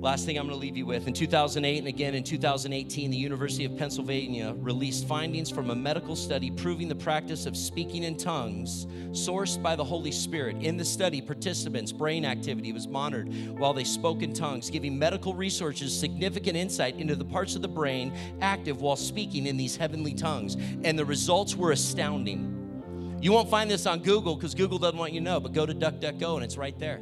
Last 0.00 0.26
thing 0.26 0.38
I'm 0.38 0.46
going 0.46 0.58
to 0.58 0.60
leave 0.60 0.76
you 0.76 0.84
with. 0.84 1.08
In 1.08 1.14
2008 1.14 1.78
and 1.78 1.88
again 1.88 2.14
in 2.14 2.22
2018, 2.22 3.10
the 3.10 3.16
University 3.16 3.64
of 3.64 3.78
Pennsylvania 3.78 4.54
released 4.58 5.08
findings 5.08 5.50
from 5.50 5.70
a 5.70 5.74
medical 5.74 6.14
study 6.14 6.50
proving 6.50 6.86
the 6.86 6.94
practice 6.94 7.46
of 7.46 7.56
speaking 7.56 8.02
in 8.02 8.14
tongues 8.14 8.86
sourced 9.12 9.60
by 9.60 9.74
the 9.74 9.82
Holy 9.82 10.12
Spirit. 10.12 10.56
In 10.60 10.76
the 10.76 10.84
study, 10.84 11.22
participants' 11.22 11.92
brain 11.92 12.26
activity 12.26 12.74
was 12.74 12.86
monitored 12.86 13.32
while 13.58 13.72
they 13.72 13.84
spoke 13.84 14.22
in 14.22 14.34
tongues, 14.34 14.68
giving 14.68 14.98
medical 14.98 15.34
researchers 15.34 15.98
significant 15.98 16.58
insight 16.58 16.96
into 16.96 17.16
the 17.16 17.24
parts 17.24 17.56
of 17.56 17.62
the 17.62 17.68
brain 17.68 18.12
active 18.42 18.82
while 18.82 18.96
speaking 18.96 19.46
in 19.46 19.56
these 19.56 19.76
heavenly 19.76 20.12
tongues. 20.12 20.56
And 20.84 20.98
the 20.98 21.06
results 21.06 21.56
were 21.56 21.72
astounding. 21.72 23.18
You 23.22 23.32
won't 23.32 23.48
find 23.48 23.70
this 23.70 23.86
on 23.86 24.00
Google 24.00 24.36
because 24.36 24.54
Google 24.54 24.78
doesn't 24.78 24.98
want 24.98 25.14
you 25.14 25.20
to 25.20 25.24
know, 25.24 25.40
but 25.40 25.54
go 25.54 25.64
to 25.64 25.74
DuckDuckGo 25.74 26.36
and 26.36 26.44
it's 26.44 26.58
right 26.58 26.78
there. 26.78 27.00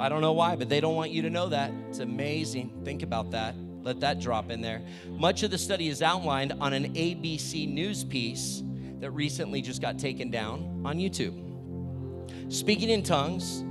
I 0.00 0.08
don't 0.08 0.22
know 0.22 0.32
why, 0.32 0.56
but 0.56 0.70
they 0.70 0.80
don't 0.80 0.94
want 0.94 1.10
you 1.10 1.20
to 1.22 1.30
know 1.30 1.50
that. 1.50 1.70
It's 1.90 1.98
amazing. 1.98 2.72
Think 2.84 3.02
about 3.02 3.30
that. 3.32 3.54
Let 3.82 4.00
that 4.00 4.18
drop 4.18 4.50
in 4.50 4.62
there. 4.62 4.82
Much 5.08 5.42
of 5.42 5.50
the 5.50 5.58
study 5.58 5.88
is 5.88 6.00
outlined 6.00 6.54
on 6.58 6.72
an 6.72 6.94
ABC 6.94 7.68
News 7.70 8.02
piece 8.02 8.62
that 9.00 9.10
recently 9.10 9.60
just 9.60 9.82
got 9.82 9.98
taken 9.98 10.30
down 10.30 10.82
on 10.84 10.96
YouTube. 10.96 11.34
Speaking 12.52 12.88
in 12.88 13.02
tongues 13.02 13.62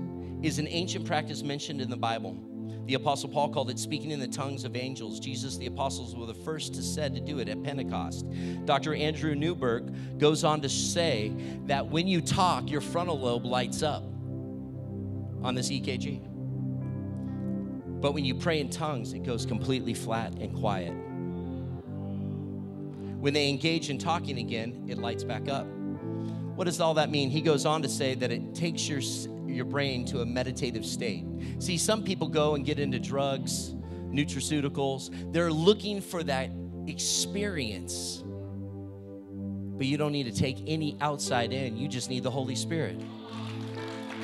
is 0.44 0.60
an 0.60 0.68
ancient 0.68 1.06
practice 1.06 1.42
mentioned 1.42 1.82
in 1.82 1.90
the 1.90 1.98
Bible. 1.98 2.38
The 2.86 2.94
Apostle 2.96 3.30
Paul 3.30 3.50
called 3.50 3.70
it 3.70 3.78
speaking 3.78 4.12
in 4.12 4.20
the 4.20 4.28
tongues 4.28 4.64
of 4.66 4.76
angels. 4.76 5.20
Jesus, 5.20 5.58
the 5.58 5.68
apostles, 5.68 6.16
were 6.16 6.26
the 6.26 6.34
first 6.34 6.74
to 6.76 6.82
said 6.82 7.14
to 7.14 7.22
do 7.22 7.38
it 7.40 7.48
at 7.48 7.62
Pentecost. 7.62 8.26
Dr. 8.66 8.96
Andrew 8.96 9.36
Newberg 9.36 10.20
goes 10.20 10.44
on 10.44 10.62
to 10.62 10.70
say 10.70 11.32
that 11.66 11.88
when 11.88 12.08
you 12.08 12.20
talk, 12.20 12.70
your 12.70 12.82
frontal 12.82 13.20
lobe 13.20 13.46
lights 13.46 13.84
up 13.84 14.04
on 15.44 15.56
this 15.56 15.70
EKG. 15.70 16.22
But 18.02 18.14
when 18.14 18.24
you 18.24 18.36
pray 18.36 18.60
in 18.60 18.70
tongues, 18.70 19.14
it 19.14 19.24
goes 19.24 19.46
completely 19.46 19.94
flat 19.94 20.34
and 20.36 20.56
quiet. 20.56 20.94
When 23.20 23.34
they 23.34 23.50
engage 23.50 23.90
in 23.90 23.98
talking 23.98 24.38
again, 24.38 24.86
it 24.88 24.98
lights 24.98 25.26
back 25.26 25.50
up. 25.50 25.68
What 26.56 26.66
does 26.66 26.80
all 26.80 26.94
that 26.96 27.10
mean? 27.10 27.30
He 27.30 27.42
goes 27.42 27.66
on 27.66 27.82
to 27.82 27.90
say 27.90 28.16
that 28.16 28.32
it 28.32 28.56
takes 28.56 28.88
your, 28.88 29.02
your 29.48 29.66
brain 29.66 30.06
to 30.06 30.22
a 30.22 30.26
meditative 30.26 30.86
state. 30.86 31.26
See, 31.60 31.78
some 31.78 32.04
people 32.04 32.28
go 32.30 32.56
and 32.56 32.66
get 32.66 32.80
into 32.80 33.00
drugs, 33.00 33.76
nutraceuticals, 34.12 35.34
they're 35.34 35.52
looking 35.52 36.02
for 36.02 36.24
that 36.24 36.50
experience. 36.88 38.24
But 38.26 39.86
you 39.86 39.98
don't 39.98 40.12
need 40.12 40.26
to 40.26 40.38
take 40.38 40.64
any 40.68 40.98
outside 41.02 41.54
in, 41.54 41.78
you 41.78 41.88
just 41.88 42.10
need 42.10 42.24
the 42.24 42.32
Holy 42.32 42.56
Spirit. 42.56 43.00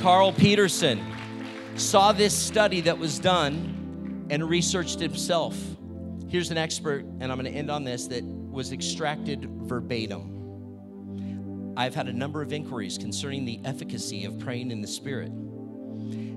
Carl 0.02 0.34
Peterson 0.34 1.02
saw 1.76 2.12
this 2.12 2.38
study 2.38 2.82
that 2.82 2.98
was 2.98 3.18
done 3.18 4.28
and 4.30 4.48
researched 4.48 5.00
himself. 5.00 5.58
Here's 6.28 6.52
an 6.52 6.58
expert, 6.58 7.06
and 7.20 7.32
I'm 7.32 7.40
going 7.40 7.52
to 7.52 7.58
end 7.58 7.72
on 7.72 7.84
this, 7.84 8.08
that 8.08 8.24
was 8.24 8.72
extracted 8.72 9.50
verbatim. 9.64 11.74
I've 11.78 11.96
had 11.96 12.08
a 12.08 12.14
number 12.14 12.42
of 12.42 12.54
inquiries 12.54 12.98
concerning 12.98 13.46
the 13.46 13.60
efficacy 13.66 14.26
of 14.26 14.40
praying 14.40 14.72
in 14.72 14.82
the 14.82 14.88
Spirit. 14.88 15.32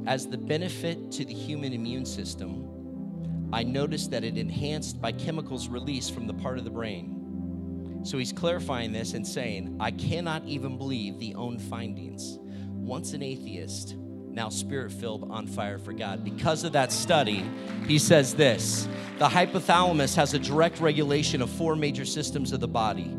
As 0.06 0.26
the 0.26 0.38
benefit 0.38 1.11
to 1.12 1.24
the 1.24 1.34
human 1.34 1.72
immune 1.72 2.06
system, 2.06 3.50
I 3.52 3.64
noticed 3.64 4.11
that 4.12 4.24
it 4.24 4.38
enhanced 4.38 5.00
by 5.00 5.12
chemicals 5.12 5.68
released 5.68 6.14
from 6.14 6.26
the 6.26 6.34
part 6.34 6.59
of 6.59 6.64
the 6.64 6.70
brain. 6.70 8.00
So 8.04 8.18
he's 8.18 8.32
clarifying 8.32 8.92
this 8.92 9.14
and 9.14 9.26
saying, 9.26 9.76
I 9.80 9.90
cannot 9.90 10.44
even 10.44 10.78
believe 10.78 11.18
the 11.18 11.34
own 11.34 11.59
findings 11.59 12.38
once 12.79 13.12
an 13.12 13.22
atheist, 13.22 13.97
now 14.31 14.49
spirit 14.49 14.93
filled, 14.93 15.31
on 15.31 15.47
fire 15.47 15.79
for 15.79 15.93
God. 15.93 16.24
Because 16.24 16.64
of 16.64 16.72
that 16.72 16.93
study, 16.93 17.45
he 17.87 17.99
says 17.99 18.35
this 18.35 18.89
the 19.18 19.29
hypothalamus 19.29 20.14
has 20.14 20.35
a 20.35 20.39
direct 20.39 20.81
regulation 20.81 21.43
of 21.43 21.51
four 21.51 21.74
major 21.74 22.05
systems 22.05 22.53
of 22.53 22.61
the 22.61 22.68
body, 22.68 23.16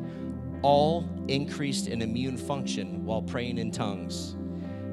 all 0.62 1.08
increased 1.28 1.88
in 1.88 2.02
immune 2.02 2.38
function 2.38 3.06
while 3.06 3.22
praying 3.22 3.58
in 3.58 3.72
tongues. 3.72 4.36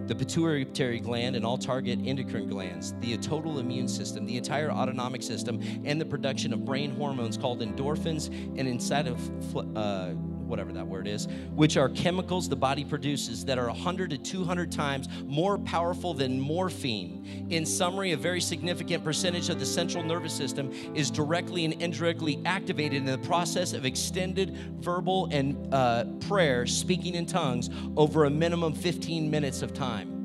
The 0.07 0.14
pituitary 0.14 1.01
gland 1.01 1.35
and 1.35 1.45
all 1.45 1.59
target 1.59 1.99
endocrine 2.05 2.49
glands, 2.49 2.95
the 3.01 3.17
total 3.19 3.59
immune 3.59 3.89
system, 3.89 4.25
the 4.25 4.37
entire 4.37 4.71
autonomic 4.71 5.23
system, 5.23 5.61
and 5.85 6.01
the 6.01 6.05
production 6.05 6.53
of 6.53 6.64
brain 6.64 6.93
hormones 6.93 7.37
called 7.37 7.61
endorphins 7.61 8.29
and 8.29 8.69
inside 8.69 9.09
of 9.09 9.77
uh, 9.77 10.14
whatever 10.47 10.72
that 10.72 10.86
word 10.86 11.07
is, 11.07 11.26
which 11.55 11.76
are 11.76 11.88
chemicals 11.88 12.49
the 12.49 12.57
body 12.57 12.84
produces 12.84 13.44
that 13.44 13.59
are 13.59 13.68
100 13.68 14.11
to 14.11 14.18
200 14.18 14.70
times 14.70 15.09
more 15.24 15.59
powerful 15.59 16.14
than 16.14 16.40
morphine. 16.40 17.47
In 17.51 17.66
summary, 17.66 18.12
a 18.12 18.16
very 18.16 18.40
significant 18.40 19.05
percentage 19.05 19.49
of 19.49 19.59
the 19.59 19.66
central 19.66 20.03
nervous 20.05 20.32
system 20.32 20.70
is 20.94 21.11
directly 21.11 21.64
and 21.64 21.74
indirectly 21.82 22.40
activated 22.44 22.99
in 22.99 23.05
the 23.05 23.18
process 23.18 23.72
of 23.72 23.84
extended 23.84 24.57
verbal 24.80 25.28
and 25.32 25.72
uh, 25.72 26.05
prayer, 26.28 26.66
speaking 26.66 27.14
in 27.14 27.26
tongues, 27.26 27.70
over 27.97 28.24
a 28.24 28.30
minimum 28.30 28.72
15 28.72 29.30
minutes 29.30 29.62
of 29.62 29.72
time. 29.74 30.16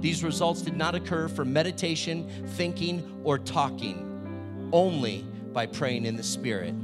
These 0.00 0.22
results 0.22 0.62
did 0.62 0.76
not 0.76 0.94
occur 0.94 1.28
from 1.28 1.52
meditation, 1.52 2.28
thinking, 2.48 3.20
or 3.24 3.38
talking, 3.38 4.70
only 4.72 5.24
by 5.52 5.66
praying 5.66 6.04
in 6.04 6.16
the 6.16 6.22
Spirit. 6.22 6.74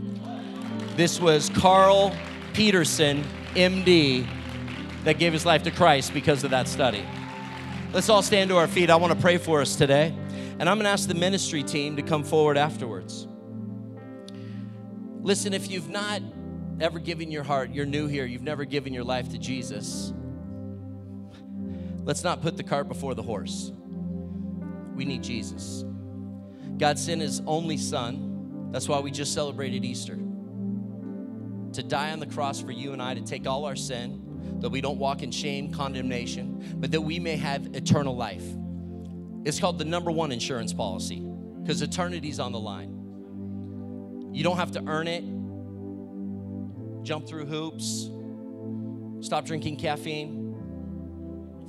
This 0.97 1.21
was 1.21 1.51
Carl 1.51 2.15
Peterson, 2.53 3.25
MD, 3.55 4.27
that 5.05 5.19
gave 5.19 5.33
his 5.33 5.47
life 5.47 5.63
to 5.63 5.71
Christ 5.71 6.13
because 6.13 6.45
of 6.45 6.51
that 6.51 6.69
study. 6.69 7.05
Let's 7.93 8.09
all 8.09 8.23
stand 8.23 8.51
to 8.51 8.57
our 8.57 8.69
feet. 8.69 8.91
I 8.91 8.97
want 8.97 9.13
to 9.13 9.19
pray 9.19 9.39
for 9.39 9.61
us 9.61 9.77
today. 9.77 10.15
And 10.59 10.69
I'm 10.69 10.77
going 10.77 10.85
to 10.85 10.91
ask 10.91 11.09
the 11.09 11.15
ministry 11.15 11.63
team 11.63 11.97
to 11.97 12.03
come 12.03 12.25
forward 12.25 12.57
afterwards. 12.57 13.27
Listen, 15.21 15.55
if 15.55 15.71
you've 15.71 15.89
not 15.89 16.23
ever 16.81 16.99
given 16.99 17.31
your 17.31 17.43
heart, 17.43 17.71
you're 17.71 17.87
new 17.87 18.07
here, 18.07 18.27
you've 18.27 18.43
never 18.43 18.65
given 18.65 18.93
your 18.93 19.05
life 19.05 19.31
to 19.31 19.39
Jesus, 19.39 20.13
let's 22.05 22.25
not 22.25 22.43
put 22.43 22.57
the 22.57 22.63
cart 22.63 22.89
before 22.89 23.15
the 23.15 23.23
horse. 23.23 23.73
We 24.95 25.05
need 25.05 25.23
Jesus. 25.23 25.85
God 26.79 26.99
sent 26.99 27.21
his 27.21 27.41
only 27.47 27.77
son. 27.77 28.71
That's 28.73 28.89
why 28.89 29.01
we 29.01 29.11
just 29.11 29.33
celebrated 29.33 29.85
Easter 29.85 30.19
to 31.75 31.83
die 31.83 32.11
on 32.11 32.21
the 32.21 32.27
cross 32.27 32.61
for 32.61 32.73
you 32.73 32.93
and 32.93 33.03
I, 33.03 33.15
to 33.15 33.23
take 33.23 33.47
all 33.47 33.65
our 33.65 33.77
sin, 33.77 34.59
that 34.61 34.69
we 34.71 34.81
don't 34.81 34.99
walk 34.99 35.23
in 35.23 35.31
shame, 35.31 35.73
condemnation, 35.73 36.77
but 36.77 36.91
that 36.91 37.01
we 37.01 37.19
may 37.19 37.37
have 37.37 37.75
eternal 37.75 38.17
life. 38.17 38.45
It's 39.45 39.59
called 39.59 39.79
the 39.79 39.85
number 39.85 40.11
one 40.11 40.33
insurance 40.33 40.73
policy 40.73 41.27
because 41.61 41.83
eternity's 41.83 42.39
on 42.39 42.53
the 42.53 42.61
line. 42.61 44.31
You 44.33 44.45
don't 44.45 44.57
have 44.57 44.73
to 44.73 44.85
earn 44.87 45.09
it, 45.09 45.25
jump 47.05 47.27
through 47.27 47.47
hoops, 47.47 48.11
stop 49.25 49.45
drinking 49.45 49.77
caffeine, 49.77 50.55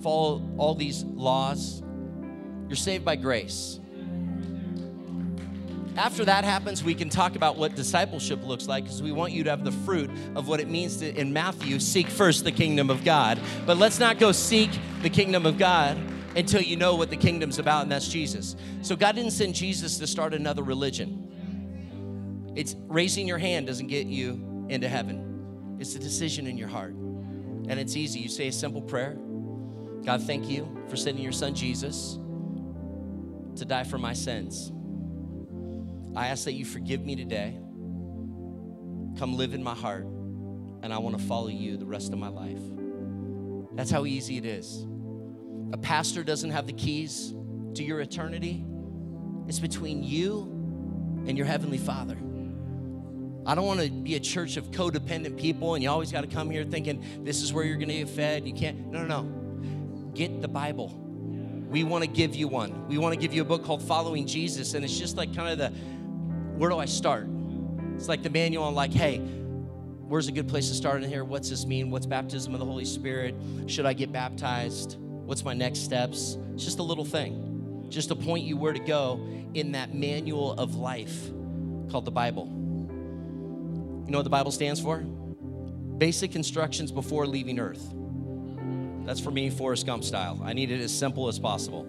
follow 0.01 0.41
all 0.57 0.75
these 0.75 1.03
laws. 1.03 1.81
You're 2.67 2.75
saved 2.75 3.03
by 3.03 3.15
grace. 3.15 3.79
After 5.95 6.25
that 6.25 6.43
happens, 6.43 6.83
we 6.83 6.95
can 6.95 7.09
talk 7.09 7.35
about 7.35 7.55
what 7.55 7.75
discipleship 7.75 8.43
looks 8.43 8.67
like 8.67 8.85
because 8.85 9.01
we 9.01 9.11
want 9.11 9.31
you 9.31 9.43
to 9.43 9.49
have 9.51 9.63
the 9.63 9.71
fruit 9.71 10.09
of 10.35 10.47
what 10.47 10.59
it 10.59 10.67
means 10.67 10.97
to, 10.97 11.13
in 11.15 11.31
Matthew, 11.31 11.79
seek 11.79 12.07
first 12.07 12.43
the 12.43 12.51
kingdom 12.51 12.89
of 12.89 13.03
God. 13.03 13.39
But 13.65 13.77
let's 13.77 13.99
not 13.99 14.17
go 14.17 14.31
seek 14.31 14.71
the 15.03 15.09
kingdom 15.09 15.45
of 15.45 15.57
God 15.57 15.97
until 16.35 16.61
you 16.61 16.77
know 16.77 16.95
what 16.95 17.11
the 17.11 17.17
kingdom's 17.17 17.59
about, 17.59 17.83
and 17.83 17.91
that's 17.91 18.07
Jesus. 18.07 18.55
So 18.81 18.95
God 18.95 19.15
didn't 19.15 19.31
send 19.31 19.53
Jesus 19.53 19.99
to 19.99 20.07
start 20.07 20.33
another 20.33 20.63
religion. 20.63 22.51
It's 22.55 22.75
raising 22.87 23.27
your 23.27 23.37
hand 23.37 23.67
doesn't 23.67 23.87
get 23.87 24.07
you 24.07 24.65
into 24.69 24.89
heaven. 24.89 25.77
It's 25.79 25.95
a 25.95 25.99
decision 25.99 26.47
in 26.47 26.57
your 26.57 26.69
heart. 26.69 26.93
And 26.93 27.79
it's 27.79 27.95
easy. 27.95 28.19
You 28.19 28.29
say 28.29 28.47
a 28.47 28.51
simple 28.51 28.81
prayer. 28.81 29.15
God, 30.03 30.23
thank 30.23 30.49
you 30.49 30.67
for 30.89 30.95
sending 30.95 31.23
your 31.23 31.31
son 31.31 31.53
Jesus 31.53 32.17
to 33.55 33.65
die 33.65 33.83
for 33.83 33.97
my 33.97 34.13
sins. 34.13 34.71
I 36.15 36.27
ask 36.27 36.45
that 36.45 36.53
you 36.53 36.65
forgive 36.65 37.05
me 37.05 37.15
today. 37.15 37.57
Come 39.17 39.35
live 39.35 39.53
in 39.53 39.63
my 39.63 39.73
heart, 39.73 40.05
and 40.83 40.93
I 40.93 40.97
want 40.99 41.17
to 41.17 41.23
follow 41.23 41.47
you 41.47 41.77
the 41.77 41.85
rest 41.85 42.13
of 42.13 42.19
my 42.19 42.27
life. 42.27 42.61
That's 43.73 43.89
how 43.89 44.05
easy 44.05 44.37
it 44.37 44.45
is. 44.45 44.85
A 45.73 45.77
pastor 45.77 46.23
doesn't 46.23 46.51
have 46.51 46.67
the 46.67 46.73
keys 46.73 47.33
to 47.75 47.83
your 47.83 47.99
eternity, 48.01 48.63
it's 49.47 49.59
between 49.59 50.03
you 50.03 50.43
and 51.27 51.37
your 51.37 51.47
Heavenly 51.47 51.79
Father. 51.79 52.17
I 53.45 53.55
don't 53.55 53.65
want 53.65 53.81
to 53.81 53.89
be 53.89 54.15
a 54.15 54.19
church 54.19 54.55
of 54.55 54.71
codependent 54.71 55.37
people 55.37 55.73
and 55.75 55.83
you 55.83 55.89
always 55.89 56.11
got 56.11 56.21
to 56.21 56.27
come 56.27 56.49
here 56.49 56.63
thinking 56.63 57.03
this 57.23 57.41
is 57.41 57.51
where 57.51 57.65
you're 57.65 57.75
going 57.75 57.89
to 57.89 57.95
get 57.95 58.09
fed. 58.09 58.47
You 58.47 58.53
can't. 58.53 58.87
No, 58.87 59.03
no, 59.03 59.21
no. 59.21 60.11
Get 60.13 60.41
the 60.41 60.47
Bible. 60.47 60.97
We 61.69 61.83
want 61.83 62.03
to 62.03 62.09
give 62.09 62.35
you 62.35 62.47
one. 62.47 62.87
We 62.87 62.97
want 62.97 63.15
to 63.15 63.19
give 63.19 63.33
you 63.33 63.41
a 63.41 63.45
book 63.45 63.65
called 63.65 63.81
Following 63.81 64.27
Jesus, 64.27 64.75
and 64.75 64.85
it's 64.85 64.97
just 64.97 65.17
like 65.17 65.35
kind 65.35 65.49
of 65.49 65.57
the 65.57 65.77
where 66.57 66.69
do 66.69 66.77
I 66.77 66.85
start? 66.85 67.27
It's 67.95 68.07
like 68.07 68.23
the 68.23 68.29
manual 68.29 68.63
on 68.63 68.75
like, 68.75 68.91
hey, 68.91 69.19
where's 69.19 70.27
a 70.27 70.31
good 70.31 70.47
place 70.47 70.69
to 70.69 70.75
start 70.75 71.03
in 71.03 71.09
here? 71.09 71.23
What's 71.23 71.49
this 71.49 71.65
mean? 71.65 71.89
What's 71.89 72.05
baptism 72.05 72.53
of 72.53 72.59
the 72.59 72.65
Holy 72.65 72.85
Spirit? 72.85 73.35
Should 73.67 73.85
I 73.85 73.93
get 73.93 74.11
baptized? 74.11 74.97
What's 74.99 75.43
my 75.43 75.53
next 75.53 75.79
steps? 75.79 76.37
It's 76.53 76.65
just 76.65 76.79
a 76.79 76.83
little 76.83 77.05
thing. 77.05 77.87
just 77.93 78.09
to 78.09 78.15
point 78.15 78.43
you 78.43 78.57
where 78.57 78.73
to 78.73 78.79
go 78.79 79.25
in 79.53 79.73
that 79.73 79.93
manual 79.93 80.53
of 80.53 80.75
life 80.75 81.29
called 81.89 82.05
the 82.05 82.11
Bible. 82.11 82.47
You 84.05 84.11
know 84.11 84.17
what 84.17 84.23
the 84.23 84.29
Bible 84.29 84.51
stands 84.51 84.81
for? 84.81 84.97
Basic 84.97 86.35
instructions 86.35 86.91
before 86.91 87.27
leaving 87.27 87.59
earth. 87.59 87.93
That's 89.05 89.19
for 89.19 89.31
me, 89.31 89.49
Forrest 89.49 89.85
Gump 89.85 90.03
style. 90.03 90.41
I 90.43 90.53
need 90.53 90.71
it 90.71 90.81
as 90.81 90.97
simple 90.97 91.27
as 91.27 91.37
possible. 91.37 91.87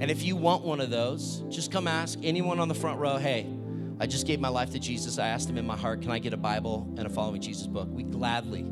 And 0.00 0.10
if 0.10 0.22
you 0.22 0.36
want 0.36 0.64
one 0.64 0.80
of 0.80 0.90
those, 0.90 1.42
just 1.48 1.72
come 1.72 1.88
ask 1.88 2.18
anyone 2.22 2.60
on 2.60 2.68
the 2.68 2.74
front 2.74 3.00
row, 3.00 3.16
hey, 3.16 3.46
I 4.00 4.06
just 4.06 4.26
gave 4.26 4.38
my 4.38 4.48
life 4.48 4.70
to 4.70 4.78
Jesus. 4.78 5.18
I 5.18 5.28
asked 5.28 5.50
him 5.50 5.58
in 5.58 5.66
my 5.66 5.76
heart, 5.76 6.02
can 6.02 6.12
I 6.12 6.20
get 6.20 6.32
a 6.32 6.36
Bible 6.36 6.92
and 6.96 7.06
a 7.06 7.10
Following 7.10 7.40
Jesus 7.40 7.66
book? 7.66 7.88
We 7.90 8.04
gladly. 8.04 8.64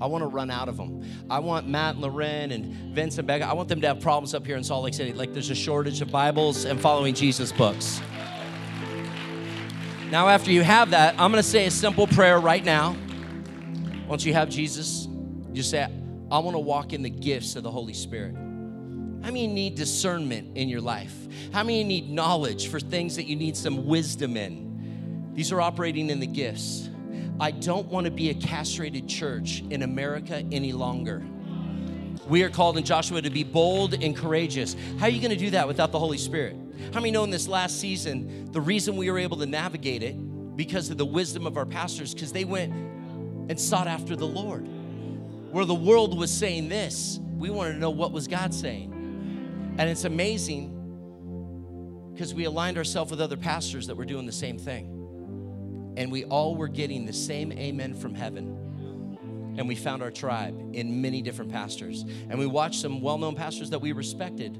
I 0.00 0.06
want 0.06 0.22
to 0.22 0.28
run 0.28 0.50
out 0.50 0.68
of 0.68 0.78
them. 0.78 1.04
I 1.30 1.40
want 1.40 1.68
Matt 1.68 1.96
and 1.96 2.02
Loren 2.02 2.52
and 2.52 2.94
Vince 2.94 3.18
and 3.18 3.26
Becca, 3.26 3.46
I 3.46 3.52
want 3.52 3.68
them 3.68 3.80
to 3.82 3.86
have 3.86 4.00
problems 4.00 4.34
up 4.34 4.46
here 4.46 4.56
in 4.56 4.64
Salt 4.64 4.82
Lake 4.84 4.94
City. 4.94 5.12
Like 5.12 5.32
there's 5.32 5.50
a 5.50 5.54
shortage 5.54 6.00
of 6.00 6.10
Bibles 6.10 6.64
and 6.64 6.80
Following 6.80 7.14
Jesus 7.14 7.52
books. 7.52 8.00
Now, 10.10 10.28
after 10.28 10.50
you 10.50 10.62
have 10.62 10.90
that, 10.90 11.14
I'm 11.18 11.30
going 11.30 11.42
to 11.42 11.48
say 11.48 11.66
a 11.66 11.70
simple 11.70 12.06
prayer 12.06 12.38
right 12.38 12.64
now. 12.64 12.96
Once 14.06 14.24
you 14.26 14.34
have 14.34 14.50
Jesus, 14.50 15.08
just 15.52 15.70
say, 15.70 15.82
I 16.30 16.38
want 16.38 16.54
to 16.54 16.60
walk 16.60 16.92
in 16.92 17.02
the 17.02 17.10
gifts 17.10 17.56
of 17.56 17.62
the 17.62 17.70
Holy 17.70 17.94
Spirit. 17.94 18.34
How 19.22 19.28
many 19.28 19.46
need 19.46 19.76
discernment 19.76 20.56
in 20.56 20.68
your 20.68 20.80
life? 20.80 21.14
How 21.52 21.62
many 21.62 21.84
need 21.84 22.10
knowledge 22.10 22.68
for 22.68 22.80
things 22.80 23.16
that 23.16 23.24
you 23.24 23.36
need 23.36 23.56
some 23.56 23.86
wisdom 23.86 24.36
in? 24.36 25.30
These 25.34 25.52
are 25.52 25.60
operating 25.60 26.10
in 26.10 26.18
the 26.18 26.26
gifts. 26.26 26.90
I 27.38 27.52
don't 27.52 27.86
want 27.86 28.04
to 28.06 28.10
be 28.10 28.30
a 28.30 28.34
castrated 28.34 29.08
church 29.08 29.62
in 29.70 29.82
America 29.82 30.44
any 30.50 30.72
longer. 30.72 31.22
We 32.28 32.42
are 32.42 32.50
called 32.50 32.76
in 32.78 32.84
Joshua 32.84 33.22
to 33.22 33.30
be 33.30 33.44
bold 33.44 33.94
and 33.94 34.16
courageous. 34.16 34.76
How 34.98 35.06
are 35.06 35.08
you 35.08 35.20
going 35.20 35.30
to 35.30 35.36
do 35.36 35.50
that 35.50 35.66
without 35.66 35.92
the 35.92 35.98
Holy 35.98 36.18
Spirit? 36.18 36.56
How 36.92 37.00
many 37.00 37.10
know 37.10 37.24
in 37.24 37.30
this 37.30 37.48
last 37.48 37.80
season, 37.80 38.50
the 38.52 38.60
reason 38.60 38.96
we 38.96 39.10
were 39.10 39.18
able 39.18 39.36
to 39.38 39.46
navigate 39.46 40.02
it 40.02 40.16
because 40.56 40.90
of 40.90 40.98
the 40.98 41.06
wisdom 41.06 41.46
of 41.46 41.56
our 41.56 41.66
pastors, 41.66 42.12
because 42.12 42.32
they 42.32 42.44
went 42.44 42.72
and 43.48 43.58
sought 43.58 43.86
after 43.86 44.16
the 44.16 44.26
Lord. 44.26 44.66
Where 45.50 45.64
the 45.64 45.74
world 45.74 46.18
was 46.18 46.30
saying 46.30 46.68
this, 46.68 47.18
we 47.36 47.50
wanted 47.50 47.74
to 47.74 47.78
know 47.78 47.90
what 47.90 48.12
was 48.12 48.26
God 48.28 48.54
saying. 48.54 49.01
And 49.78 49.88
it's 49.88 50.04
amazing 50.04 50.78
because 52.12 52.34
we 52.34 52.44
aligned 52.44 52.76
ourselves 52.76 53.10
with 53.10 53.20
other 53.20 53.36
pastors 53.36 53.86
that 53.86 53.96
were 53.96 54.04
doing 54.04 54.26
the 54.26 54.32
same 54.32 54.58
thing. 54.58 55.94
And 55.96 56.12
we 56.12 56.24
all 56.24 56.56
were 56.56 56.68
getting 56.68 57.06
the 57.06 57.12
same 57.12 57.52
amen 57.52 57.94
from 57.94 58.14
heaven. 58.14 59.54
And 59.56 59.68
we 59.68 59.74
found 59.74 60.02
our 60.02 60.10
tribe 60.10 60.58
in 60.72 61.00
many 61.02 61.22
different 61.22 61.50
pastors. 61.52 62.02
And 62.02 62.38
we 62.38 62.46
watched 62.46 62.80
some 62.80 63.00
well 63.00 63.18
known 63.18 63.34
pastors 63.34 63.70
that 63.70 63.80
we 63.80 63.92
respected 63.92 64.58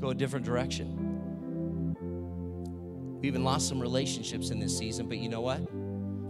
go 0.00 0.08
a 0.08 0.14
different 0.14 0.46
direction. 0.46 0.96
We 3.20 3.28
even 3.28 3.44
lost 3.44 3.68
some 3.68 3.80
relationships 3.80 4.50
in 4.50 4.58
this 4.58 4.76
season, 4.76 5.08
but 5.08 5.18
you 5.18 5.28
know 5.28 5.42
what? 5.42 5.60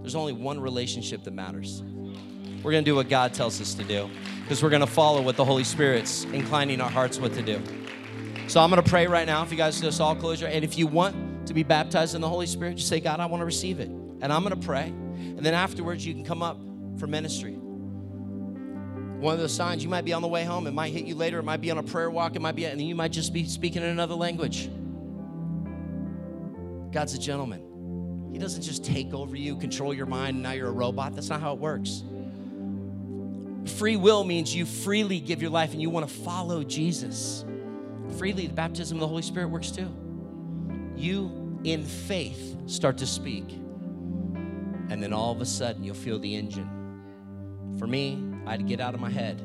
There's 0.02 0.16
only 0.16 0.32
one 0.32 0.58
relationship 0.58 1.22
that 1.24 1.32
matters. 1.32 1.82
We're 2.62 2.72
going 2.72 2.84
to 2.84 2.90
do 2.90 2.94
what 2.94 3.08
God 3.08 3.32
tells 3.32 3.60
us 3.60 3.74
to 3.74 3.84
do 3.84 4.10
because 4.42 4.62
we're 4.62 4.70
going 4.70 4.80
to 4.80 4.86
follow 4.86 5.22
what 5.22 5.36
the 5.36 5.44
Holy 5.44 5.64
Spirit's 5.64 6.24
inclining 6.24 6.80
our 6.80 6.90
hearts 6.90 7.18
what 7.18 7.32
to 7.34 7.42
do. 7.42 7.60
So 8.48 8.60
I'm 8.60 8.68
going 8.68 8.82
to 8.82 8.88
pray 8.88 9.06
right 9.06 9.26
now. 9.26 9.42
If 9.42 9.50
you 9.50 9.56
guys 9.56 9.80
just 9.80 10.00
all 10.00 10.14
close 10.14 10.40
your 10.40 10.50
and 10.50 10.64
if 10.64 10.76
you 10.76 10.86
want 10.86 11.46
to 11.46 11.54
be 11.54 11.62
baptized 11.62 12.14
in 12.14 12.20
the 12.20 12.28
Holy 12.28 12.46
Spirit, 12.46 12.76
just 12.76 12.88
say, 12.88 13.00
God, 13.00 13.18
I 13.18 13.26
want 13.26 13.40
to 13.40 13.46
receive 13.46 13.80
it. 13.80 13.88
And 13.88 14.24
I'm 14.32 14.42
going 14.42 14.58
to 14.58 14.66
pray. 14.66 14.88
And 14.88 15.38
then 15.38 15.54
afterwards, 15.54 16.04
you 16.04 16.12
can 16.12 16.24
come 16.24 16.42
up 16.42 16.58
for 16.98 17.06
ministry. 17.06 17.54
One 19.20 19.34
of 19.34 19.40
the 19.40 19.48
signs, 19.48 19.82
you 19.82 19.88
might 19.88 20.04
be 20.04 20.12
on 20.12 20.20
the 20.20 20.28
way 20.28 20.44
home. 20.44 20.66
It 20.66 20.72
might 20.72 20.92
hit 20.92 21.04
you 21.04 21.14
later. 21.14 21.38
It 21.38 21.44
might 21.44 21.60
be 21.60 21.70
on 21.70 21.78
a 21.78 21.82
prayer 21.82 22.10
walk. 22.10 22.36
It 22.36 22.40
might 22.40 22.56
be, 22.56 22.66
and 22.66 22.80
you 22.80 22.94
might 22.94 23.12
just 23.12 23.32
be 23.32 23.44
speaking 23.46 23.82
in 23.82 23.88
another 23.88 24.14
language. 24.14 24.68
God's 26.90 27.14
a 27.14 27.18
gentleman. 27.18 28.28
He 28.32 28.38
doesn't 28.38 28.62
just 28.62 28.84
take 28.84 29.14
over 29.14 29.36
you, 29.36 29.56
control 29.56 29.94
your 29.94 30.06
mind, 30.06 30.34
and 30.34 30.42
now 30.42 30.52
you're 30.52 30.68
a 30.68 30.72
robot. 30.72 31.14
That's 31.14 31.28
not 31.28 31.40
how 31.40 31.52
it 31.52 31.58
works. 31.58 32.02
Free 33.66 33.96
will 33.96 34.24
means 34.24 34.54
you 34.54 34.64
freely 34.64 35.20
give 35.20 35.42
your 35.42 35.50
life 35.50 35.72
and 35.72 35.82
you 35.82 35.90
want 35.90 36.08
to 36.08 36.14
follow 36.14 36.62
Jesus. 36.62 37.44
Freely, 38.18 38.46
the 38.46 38.54
baptism 38.54 38.96
of 38.96 39.00
the 39.00 39.08
Holy 39.08 39.22
Spirit 39.22 39.48
works 39.48 39.70
too. 39.70 39.88
You, 40.96 41.58
in 41.64 41.84
faith, 41.84 42.56
start 42.66 42.98
to 42.98 43.06
speak. 43.06 43.52
And 44.88 45.02
then 45.02 45.12
all 45.12 45.30
of 45.30 45.40
a 45.40 45.46
sudden, 45.46 45.84
you'll 45.84 45.94
feel 45.94 46.18
the 46.18 46.34
engine. 46.34 46.68
For 47.78 47.86
me, 47.86 48.22
I 48.46 48.52
had 48.52 48.60
to 48.60 48.66
get 48.66 48.80
out 48.80 48.94
of 48.94 49.00
my 49.00 49.10
head, 49.10 49.40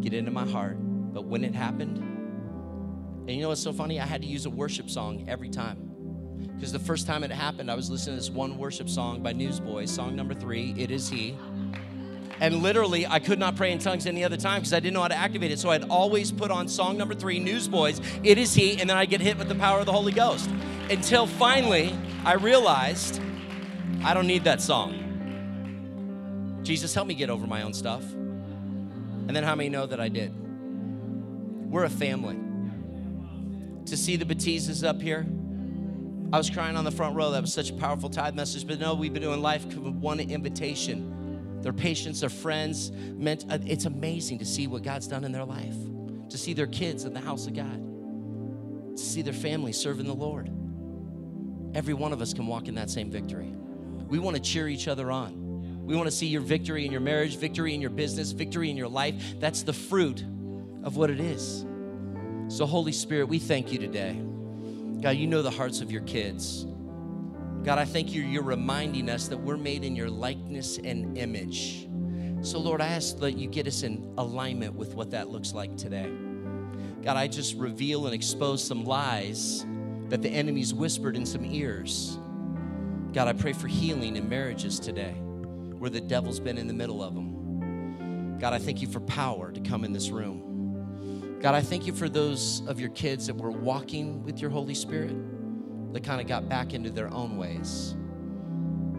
get 0.00 0.14
into 0.14 0.30
my 0.30 0.46
heart. 0.46 0.76
But 0.78 1.24
when 1.24 1.44
it 1.44 1.54
happened, 1.54 1.98
and 1.98 3.30
you 3.30 3.42
know 3.42 3.48
what's 3.48 3.62
so 3.62 3.72
funny? 3.72 3.98
I 3.98 4.06
had 4.06 4.22
to 4.22 4.28
use 4.28 4.46
a 4.46 4.50
worship 4.50 4.88
song 4.88 5.24
every 5.28 5.48
time. 5.48 5.90
Because 6.54 6.70
the 6.70 6.78
first 6.78 7.06
time 7.06 7.24
it 7.24 7.32
happened, 7.32 7.70
I 7.70 7.74
was 7.74 7.90
listening 7.90 8.16
to 8.16 8.22
this 8.22 8.30
one 8.30 8.56
worship 8.56 8.88
song 8.88 9.22
by 9.22 9.32
Newsboys, 9.32 9.90
song 9.90 10.14
number 10.14 10.34
three, 10.34 10.74
It 10.78 10.90
Is 10.90 11.08
He. 11.08 11.36
And 12.40 12.62
literally, 12.62 13.06
I 13.06 13.18
could 13.18 13.38
not 13.38 13.56
pray 13.56 13.72
in 13.72 13.78
tongues 13.78 14.06
any 14.06 14.22
other 14.22 14.36
time 14.36 14.60
because 14.60 14.74
I 14.74 14.80
didn't 14.80 14.94
know 14.94 15.02
how 15.02 15.08
to 15.08 15.16
activate 15.16 15.50
it. 15.50 15.58
So 15.58 15.70
I'd 15.70 15.84
always 15.84 16.30
put 16.30 16.50
on 16.50 16.68
song 16.68 16.98
number 16.98 17.14
three, 17.14 17.38
Newsboys, 17.38 18.00
It 18.22 18.36
Is 18.36 18.52
He, 18.54 18.78
and 18.78 18.90
then 18.90 18.96
I'd 18.96 19.08
get 19.08 19.20
hit 19.20 19.38
with 19.38 19.48
the 19.48 19.54
power 19.54 19.80
of 19.80 19.86
the 19.86 19.92
Holy 19.92 20.12
Ghost. 20.12 20.50
Until 20.90 21.26
finally, 21.26 21.96
I 22.24 22.34
realized 22.34 23.20
I 24.04 24.12
don't 24.12 24.26
need 24.26 24.44
that 24.44 24.60
song. 24.60 25.02
Jesus, 26.62 26.92
help 26.92 27.06
me 27.06 27.14
get 27.14 27.30
over 27.30 27.46
my 27.46 27.62
own 27.62 27.72
stuff. 27.72 28.02
And 28.12 29.34
then 29.34 29.42
how 29.42 29.54
many 29.54 29.70
know 29.70 29.86
that 29.86 30.00
I 30.00 30.08
did? 30.08 30.32
We're 31.70 31.84
a 31.84 31.90
family. 31.90 32.38
To 33.86 33.96
see 33.96 34.16
the 34.16 34.24
Batizas 34.24 34.86
up 34.86 35.00
here, 35.00 35.26
I 36.32 36.38
was 36.38 36.50
crying 36.50 36.76
on 36.76 36.84
the 36.84 36.90
front 36.90 37.16
row. 37.16 37.30
That 37.30 37.40
was 37.40 37.52
such 37.54 37.70
a 37.70 37.74
powerful 37.74 38.10
tithe 38.10 38.34
message. 38.34 38.66
But 38.66 38.78
no, 38.78 38.94
we've 38.94 39.12
been 39.12 39.22
doing 39.22 39.40
life 39.40 39.64
with 39.64 39.94
one 39.94 40.20
invitation 40.20 41.25
their 41.62 41.72
patients, 41.72 42.20
their 42.20 42.30
friends. 42.30 42.90
Meant 42.90 43.44
uh, 43.50 43.58
it's 43.66 43.84
amazing 43.84 44.38
to 44.38 44.44
see 44.44 44.66
what 44.66 44.82
God's 44.82 45.06
done 45.06 45.24
in 45.24 45.32
their 45.32 45.44
life, 45.44 45.76
to 46.30 46.38
see 46.38 46.52
their 46.52 46.66
kids 46.66 47.04
in 47.04 47.12
the 47.12 47.20
house 47.20 47.46
of 47.46 47.54
God, 47.54 48.96
to 48.96 49.02
see 49.02 49.22
their 49.22 49.32
family 49.32 49.72
serving 49.72 50.06
the 50.06 50.14
Lord. 50.14 50.50
Every 51.74 51.94
one 51.94 52.12
of 52.12 52.22
us 52.22 52.32
can 52.32 52.46
walk 52.46 52.68
in 52.68 52.74
that 52.76 52.90
same 52.90 53.10
victory. 53.10 53.52
We 54.08 54.18
want 54.18 54.36
to 54.36 54.42
cheer 54.42 54.68
each 54.68 54.88
other 54.88 55.10
on. 55.10 55.84
We 55.84 55.94
want 55.94 56.06
to 56.06 56.14
see 56.14 56.26
your 56.26 56.40
victory 56.40 56.84
in 56.84 56.90
your 56.92 57.00
marriage, 57.00 57.36
victory 57.36 57.74
in 57.74 57.80
your 57.80 57.90
business, 57.90 58.32
victory 58.32 58.70
in 58.70 58.76
your 58.76 58.88
life. 58.88 59.14
That's 59.38 59.62
the 59.62 59.72
fruit 59.72 60.24
of 60.82 60.96
what 60.96 61.10
it 61.10 61.20
is. 61.20 61.64
So, 62.48 62.66
Holy 62.66 62.92
Spirit, 62.92 63.26
we 63.28 63.38
thank 63.38 63.72
you 63.72 63.78
today. 63.78 64.20
God, 65.00 65.10
you 65.10 65.26
know 65.26 65.42
the 65.42 65.50
hearts 65.50 65.80
of 65.80 65.90
your 65.90 66.02
kids. 66.02 66.66
God, 67.66 67.80
I 67.80 67.84
thank 67.84 68.14
you, 68.14 68.22
you're 68.22 68.44
reminding 68.44 69.10
us 69.10 69.26
that 69.26 69.38
we're 69.38 69.56
made 69.56 69.82
in 69.82 69.96
your 69.96 70.08
likeness 70.08 70.78
and 70.78 71.18
image. 71.18 71.88
So, 72.40 72.60
Lord, 72.60 72.80
I 72.80 72.86
ask 72.86 73.18
that 73.18 73.36
you 73.36 73.48
get 73.48 73.66
us 73.66 73.82
in 73.82 74.14
alignment 74.18 74.74
with 74.74 74.94
what 74.94 75.10
that 75.10 75.30
looks 75.30 75.52
like 75.52 75.76
today. 75.76 76.08
God, 77.02 77.16
I 77.16 77.26
just 77.26 77.56
reveal 77.56 78.06
and 78.06 78.14
expose 78.14 78.62
some 78.62 78.84
lies 78.84 79.66
that 80.10 80.22
the 80.22 80.28
enemy's 80.28 80.72
whispered 80.72 81.16
in 81.16 81.26
some 81.26 81.44
ears. 81.44 82.16
God, 83.12 83.26
I 83.26 83.32
pray 83.32 83.52
for 83.52 83.66
healing 83.66 84.14
in 84.14 84.28
marriages 84.28 84.78
today 84.78 85.14
where 85.14 85.90
the 85.90 86.00
devil's 86.00 86.38
been 86.38 86.58
in 86.58 86.68
the 86.68 86.72
middle 86.72 87.02
of 87.02 87.16
them. 87.16 88.38
God, 88.38 88.52
I 88.52 88.60
thank 88.60 88.80
you 88.80 88.86
for 88.86 89.00
power 89.00 89.50
to 89.50 89.60
come 89.60 89.82
in 89.82 89.92
this 89.92 90.10
room. 90.10 91.40
God, 91.42 91.56
I 91.56 91.62
thank 91.62 91.84
you 91.84 91.92
for 91.92 92.08
those 92.08 92.62
of 92.68 92.78
your 92.78 92.90
kids 92.90 93.26
that 93.26 93.34
were 93.34 93.50
walking 93.50 94.22
with 94.22 94.40
your 94.40 94.50
Holy 94.50 94.74
Spirit 94.76 95.16
that 95.92 96.04
kind 96.04 96.20
of 96.20 96.26
got 96.26 96.48
back 96.48 96.74
into 96.74 96.90
their 96.90 97.12
own 97.12 97.36
ways. 97.36 97.96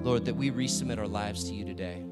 Lord, 0.04 0.26
that 0.26 0.36
we 0.36 0.52
resubmit 0.52 0.98
our 0.98 1.08
lives 1.08 1.46
to 1.46 1.54
you 1.54 1.66
today. 1.66 2.04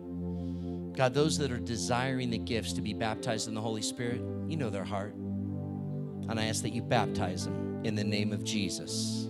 God, 0.95 1.13
those 1.13 1.37
that 1.37 1.51
are 1.51 1.59
desiring 1.59 2.29
the 2.29 2.37
gifts 2.37 2.73
to 2.73 2.81
be 2.81 2.93
baptized 2.93 3.47
in 3.47 3.53
the 3.53 3.61
Holy 3.61 3.81
Spirit, 3.81 4.21
you 4.47 4.57
know 4.57 4.69
their 4.69 4.83
heart. 4.83 5.13
And 5.13 6.39
I 6.39 6.45
ask 6.45 6.61
that 6.63 6.71
you 6.71 6.81
baptize 6.81 7.45
them 7.45 7.81
in 7.83 7.95
the 7.95 8.03
name 8.03 8.31
of 8.31 8.43
Jesus. 8.43 9.27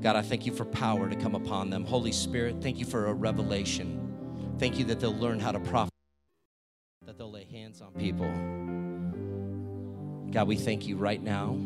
God, 0.00 0.16
I 0.16 0.22
thank 0.22 0.44
you 0.44 0.52
for 0.52 0.64
power 0.64 1.08
to 1.08 1.16
come 1.16 1.34
upon 1.34 1.70
them. 1.70 1.84
Holy 1.84 2.12
Spirit, 2.12 2.56
thank 2.60 2.78
you 2.78 2.84
for 2.84 3.06
a 3.06 3.14
revelation. 3.14 4.00
Thank 4.58 4.78
you 4.78 4.84
that 4.86 5.00
they'll 5.00 5.16
learn 5.16 5.40
how 5.40 5.52
to 5.52 5.60
profit, 5.60 5.92
that 7.06 7.16
they'll 7.16 7.30
lay 7.30 7.44
hands 7.44 7.80
on 7.80 7.92
people. 7.92 8.30
God, 10.30 10.48
we 10.48 10.56
thank 10.56 10.86
you 10.86 10.96
right 10.96 11.22
now 11.22 11.56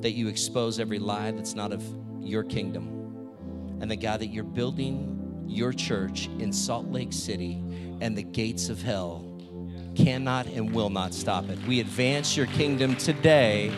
that 0.00 0.12
you 0.12 0.28
expose 0.28 0.80
every 0.80 0.98
lie 0.98 1.30
that's 1.30 1.54
not 1.54 1.72
of 1.72 1.82
your 2.20 2.42
kingdom. 2.42 3.78
And 3.80 3.90
the 3.90 3.96
God 3.96 4.20
that 4.20 4.28
you're 4.28 4.44
building 4.44 5.44
your 5.46 5.72
church 5.72 6.28
in 6.38 6.52
Salt 6.52 6.86
Lake 6.86 7.12
City 7.12 7.62
and 8.00 8.16
the 8.16 8.22
gates 8.22 8.68
of 8.68 8.80
hell 8.80 9.26
cannot 9.94 10.46
and 10.46 10.72
will 10.72 10.90
not 10.90 11.12
stop 11.12 11.48
it. 11.48 11.58
We 11.66 11.80
advance 11.80 12.36
your 12.36 12.46
kingdom 12.46 12.94
today. 12.96 13.72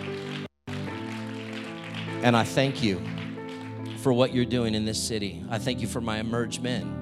And 2.22 2.36
I 2.36 2.44
thank 2.44 2.82
you 2.82 3.00
for 3.98 4.12
what 4.12 4.34
you're 4.34 4.44
doing 4.44 4.74
in 4.74 4.84
this 4.84 5.02
city. 5.02 5.44
I 5.50 5.58
thank 5.58 5.80
you 5.80 5.88
for 5.88 6.00
my 6.00 6.18
emerge 6.18 6.60
men. 6.60 6.98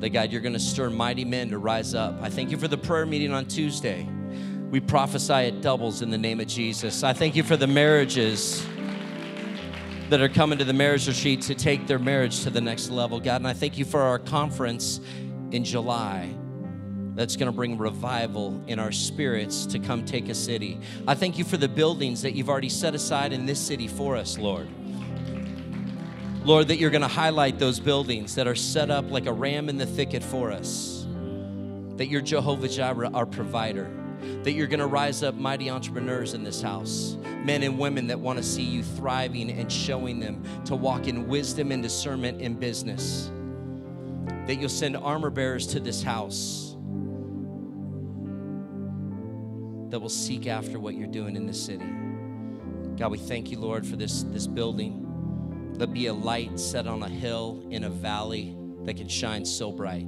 That 0.00 0.10
God, 0.10 0.30
you're 0.30 0.40
going 0.40 0.52
to 0.54 0.60
stir 0.60 0.90
mighty 0.90 1.24
men 1.24 1.50
to 1.50 1.58
rise 1.58 1.94
up. 1.94 2.20
I 2.20 2.28
thank 2.28 2.50
you 2.50 2.58
for 2.58 2.68
the 2.68 2.78
prayer 2.78 3.06
meeting 3.06 3.32
on 3.32 3.46
Tuesday. 3.46 4.08
We 4.70 4.80
prophesy 4.80 5.32
it 5.32 5.62
doubles 5.62 6.02
in 6.02 6.10
the 6.10 6.18
name 6.18 6.40
of 6.40 6.46
Jesus. 6.46 7.02
I 7.02 7.14
thank 7.14 7.34
you 7.36 7.42
for 7.42 7.56
the 7.56 7.66
marriages 7.66 8.66
that 10.10 10.20
are 10.20 10.28
coming 10.28 10.58
to 10.58 10.64
the 10.64 10.74
marriage 10.74 11.08
retreat 11.08 11.40
to 11.42 11.54
take 11.54 11.86
their 11.86 11.98
marriage 11.98 12.42
to 12.42 12.50
the 12.50 12.60
next 12.60 12.90
level, 12.90 13.18
God. 13.18 13.36
And 13.36 13.48
I 13.48 13.54
thank 13.54 13.78
you 13.78 13.86
for 13.86 14.02
our 14.02 14.18
conference 14.18 15.00
in 15.52 15.64
July 15.64 16.34
that's 17.14 17.34
going 17.36 17.50
to 17.50 17.56
bring 17.56 17.78
revival 17.78 18.62
in 18.66 18.78
our 18.78 18.92
spirits 18.92 19.64
to 19.66 19.78
come 19.78 20.04
take 20.04 20.28
a 20.28 20.34
city. 20.34 20.78
I 21.06 21.14
thank 21.14 21.38
you 21.38 21.44
for 21.44 21.56
the 21.56 21.68
buildings 21.68 22.20
that 22.22 22.34
you've 22.34 22.50
already 22.50 22.68
set 22.68 22.94
aside 22.94 23.32
in 23.32 23.46
this 23.46 23.58
city 23.58 23.88
for 23.88 24.16
us, 24.16 24.36
Lord. 24.36 24.68
Lord, 26.44 26.68
that 26.68 26.76
you're 26.76 26.90
going 26.90 27.02
to 27.02 27.08
highlight 27.08 27.58
those 27.58 27.80
buildings 27.80 28.34
that 28.34 28.46
are 28.46 28.54
set 28.54 28.90
up 28.90 29.10
like 29.10 29.26
a 29.26 29.32
ram 29.32 29.70
in 29.70 29.78
the 29.78 29.86
thicket 29.86 30.22
for 30.22 30.52
us. 30.52 31.06
That 31.96 32.06
you're 32.08 32.20
Jehovah 32.20 32.68
Jireh, 32.68 33.10
our 33.12 33.26
provider. 33.26 33.90
That 34.42 34.52
you're 34.52 34.66
going 34.66 34.80
to 34.80 34.86
rise 34.86 35.22
up 35.22 35.34
mighty 35.34 35.70
entrepreneurs 35.70 36.34
in 36.34 36.44
this 36.44 36.60
house, 36.60 37.16
men 37.44 37.62
and 37.62 37.78
women 37.78 38.06
that 38.08 38.18
want 38.18 38.38
to 38.38 38.42
see 38.42 38.62
you 38.62 38.82
thriving 38.82 39.50
and 39.50 39.70
showing 39.70 40.20
them 40.20 40.42
to 40.64 40.74
walk 40.74 41.06
in 41.08 41.28
wisdom 41.28 41.72
and 41.72 41.82
discernment 41.82 42.40
in 42.40 42.54
business. 42.54 43.30
That 44.46 44.56
you'll 44.56 44.68
send 44.68 44.96
armor 44.96 45.30
bearers 45.30 45.66
to 45.68 45.80
this 45.80 46.02
house 46.02 46.76
that 49.90 50.00
will 50.00 50.08
seek 50.08 50.46
after 50.46 50.78
what 50.78 50.94
you're 50.94 51.06
doing 51.06 51.36
in 51.36 51.46
this 51.46 51.62
city. 51.62 51.86
God, 52.96 53.10
we 53.10 53.18
thank 53.18 53.50
you, 53.50 53.58
Lord, 53.58 53.86
for 53.86 53.96
this, 53.96 54.24
this 54.24 54.46
building. 54.46 55.04
Let 55.78 55.92
be 55.92 56.06
a 56.06 56.12
light 56.12 56.58
set 56.58 56.86
on 56.86 57.02
a 57.02 57.08
hill 57.08 57.62
in 57.70 57.84
a 57.84 57.90
valley 57.90 58.56
that 58.84 58.96
can 58.96 59.08
shine 59.08 59.44
so 59.44 59.70
bright. 59.70 60.06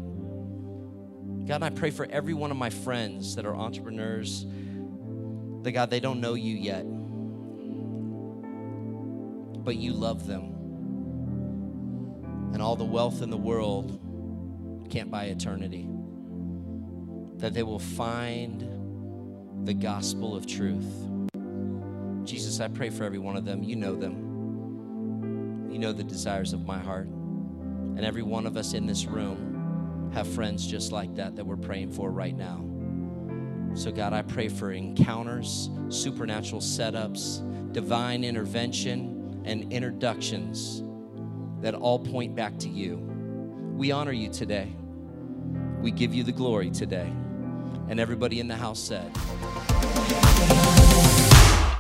God, 1.51 1.65
I 1.65 1.71
pray 1.71 1.91
for 1.91 2.07
every 2.09 2.33
one 2.33 2.53
of 2.53 2.57
my 2.57 2.71
friends 2.71 3.35
that 3.35 3.45
are 3.45 3.57
entrepreneurs, 3.57 4.47
that 5.65 5.73
God, 5.73 5.91
they 5.91 5.99
don't 5.99 6.21
know 6.21 6.35
you 6.35 6.55
yet, 6.55 6.85
but 9.65 9.75
you 9.75 9.93
love 9.93 10.29
them. 10.29 10.55
And 12.53 12.63
all 12.63 12.77
the 12.77 12.85
wealth 12.85 13.21
in 13.21 13.31
the 13.31 13.37
world 13.37 13.99
can't 14.91 15.11
buy 15.11 15.25
eternity. 15.25 15.89
That 17.39 17.53
they 17.53 17.65
will 17.65 17.81
find 17.81 19.67
the 19.67 19.75
gospel 19.75 20.37
of 20.37 20.47
truth. 20.47 20.87
Jesus, 22.23 22.61
I 22.61 22.69
pray 22.69 22.91
for 22.91 23.03
every 23.03 23.19
one 23.19 23.37
of 23.37 23.45
them. 23.45 23.65
You 23.65 23.75
know 23.75 23.97
them. 23.97 25.69
You 25.69 25.81
know 25.81 25.93
the 25.93 26.05
desires 26.05 26.53
of 26.53 26.65
my 26.65 26.79
heart. 26.79 27.09
And 27.09 28.05
every 28.05 28.23
one 28.23 28.47
of 28.47 28.57
us 28.57 28.73
in 28.73 28.87
this 28.87 29.07
room 29.07 29.50
have 30.13 30.27
friends 30.27 30.67
just 30.67 30.93
like 30.93 31.15
that 31.17 31.37
that 31.37 31.45
we're 31.45 31.57
praying 31.57 31.91
for 31.91 32.11
right 32.11 32.37
now. 32.37 32.65
So, 33.75 33.93
God, 33.93 34.13
I 34.13 34.23
pray 34.23 34.49
for 34.49 34.73
encounters, 34.73 35.71
supernatural 35.89 36.61
setups, 36.61 37.73
divine 37.73 38.25
intervention, 38.25 39.43
and 39.45 39.73
introductions 39.73 40.83
that 41.61 41.75
all 41.75 41.99
point 41.99 42.35
back 42.35 42.59
to 42.59 42.69
you. 42.69 42.97
We 43.77 43.93
honor 43.93 44.13
you 44.13 44.29
today. 44.29 44.73
We 45.81 45.91
give 45.91 46.13
you 46.13 46.25
the 46.25 46.33
glory 46.33 46.71
today. 46.71 47.11
And 47.89 47.99
everybody 48.01 48.41
in 48.41 48.49
the 48.49 48.57
house 48.57 48.81
said, 48.81 49.11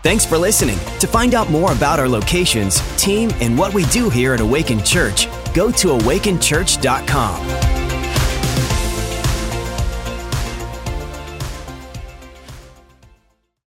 Thanks 0.02 0.24
for 0.24 0.38
listening. 0.38 0.78
To 1.00 1.06
find 1.06 1.34
out 1.34 1.50
more 1.50 1.72
about 1.72 1.98
our 1.98 2.08
locations, 2.08 2.80
team, 2.96 3.30
and 3.40 3.58
what 3.58 3.74
we 3.74 3.84
do 3.86 4.08
here 4.08 4.32
at 4.32 4.40
Awaken 4.40 4.82
Church, 4.82 5.28
go 5.52 5.70
to 5.72 5.88
awakenchurch.com. 5.88 7.79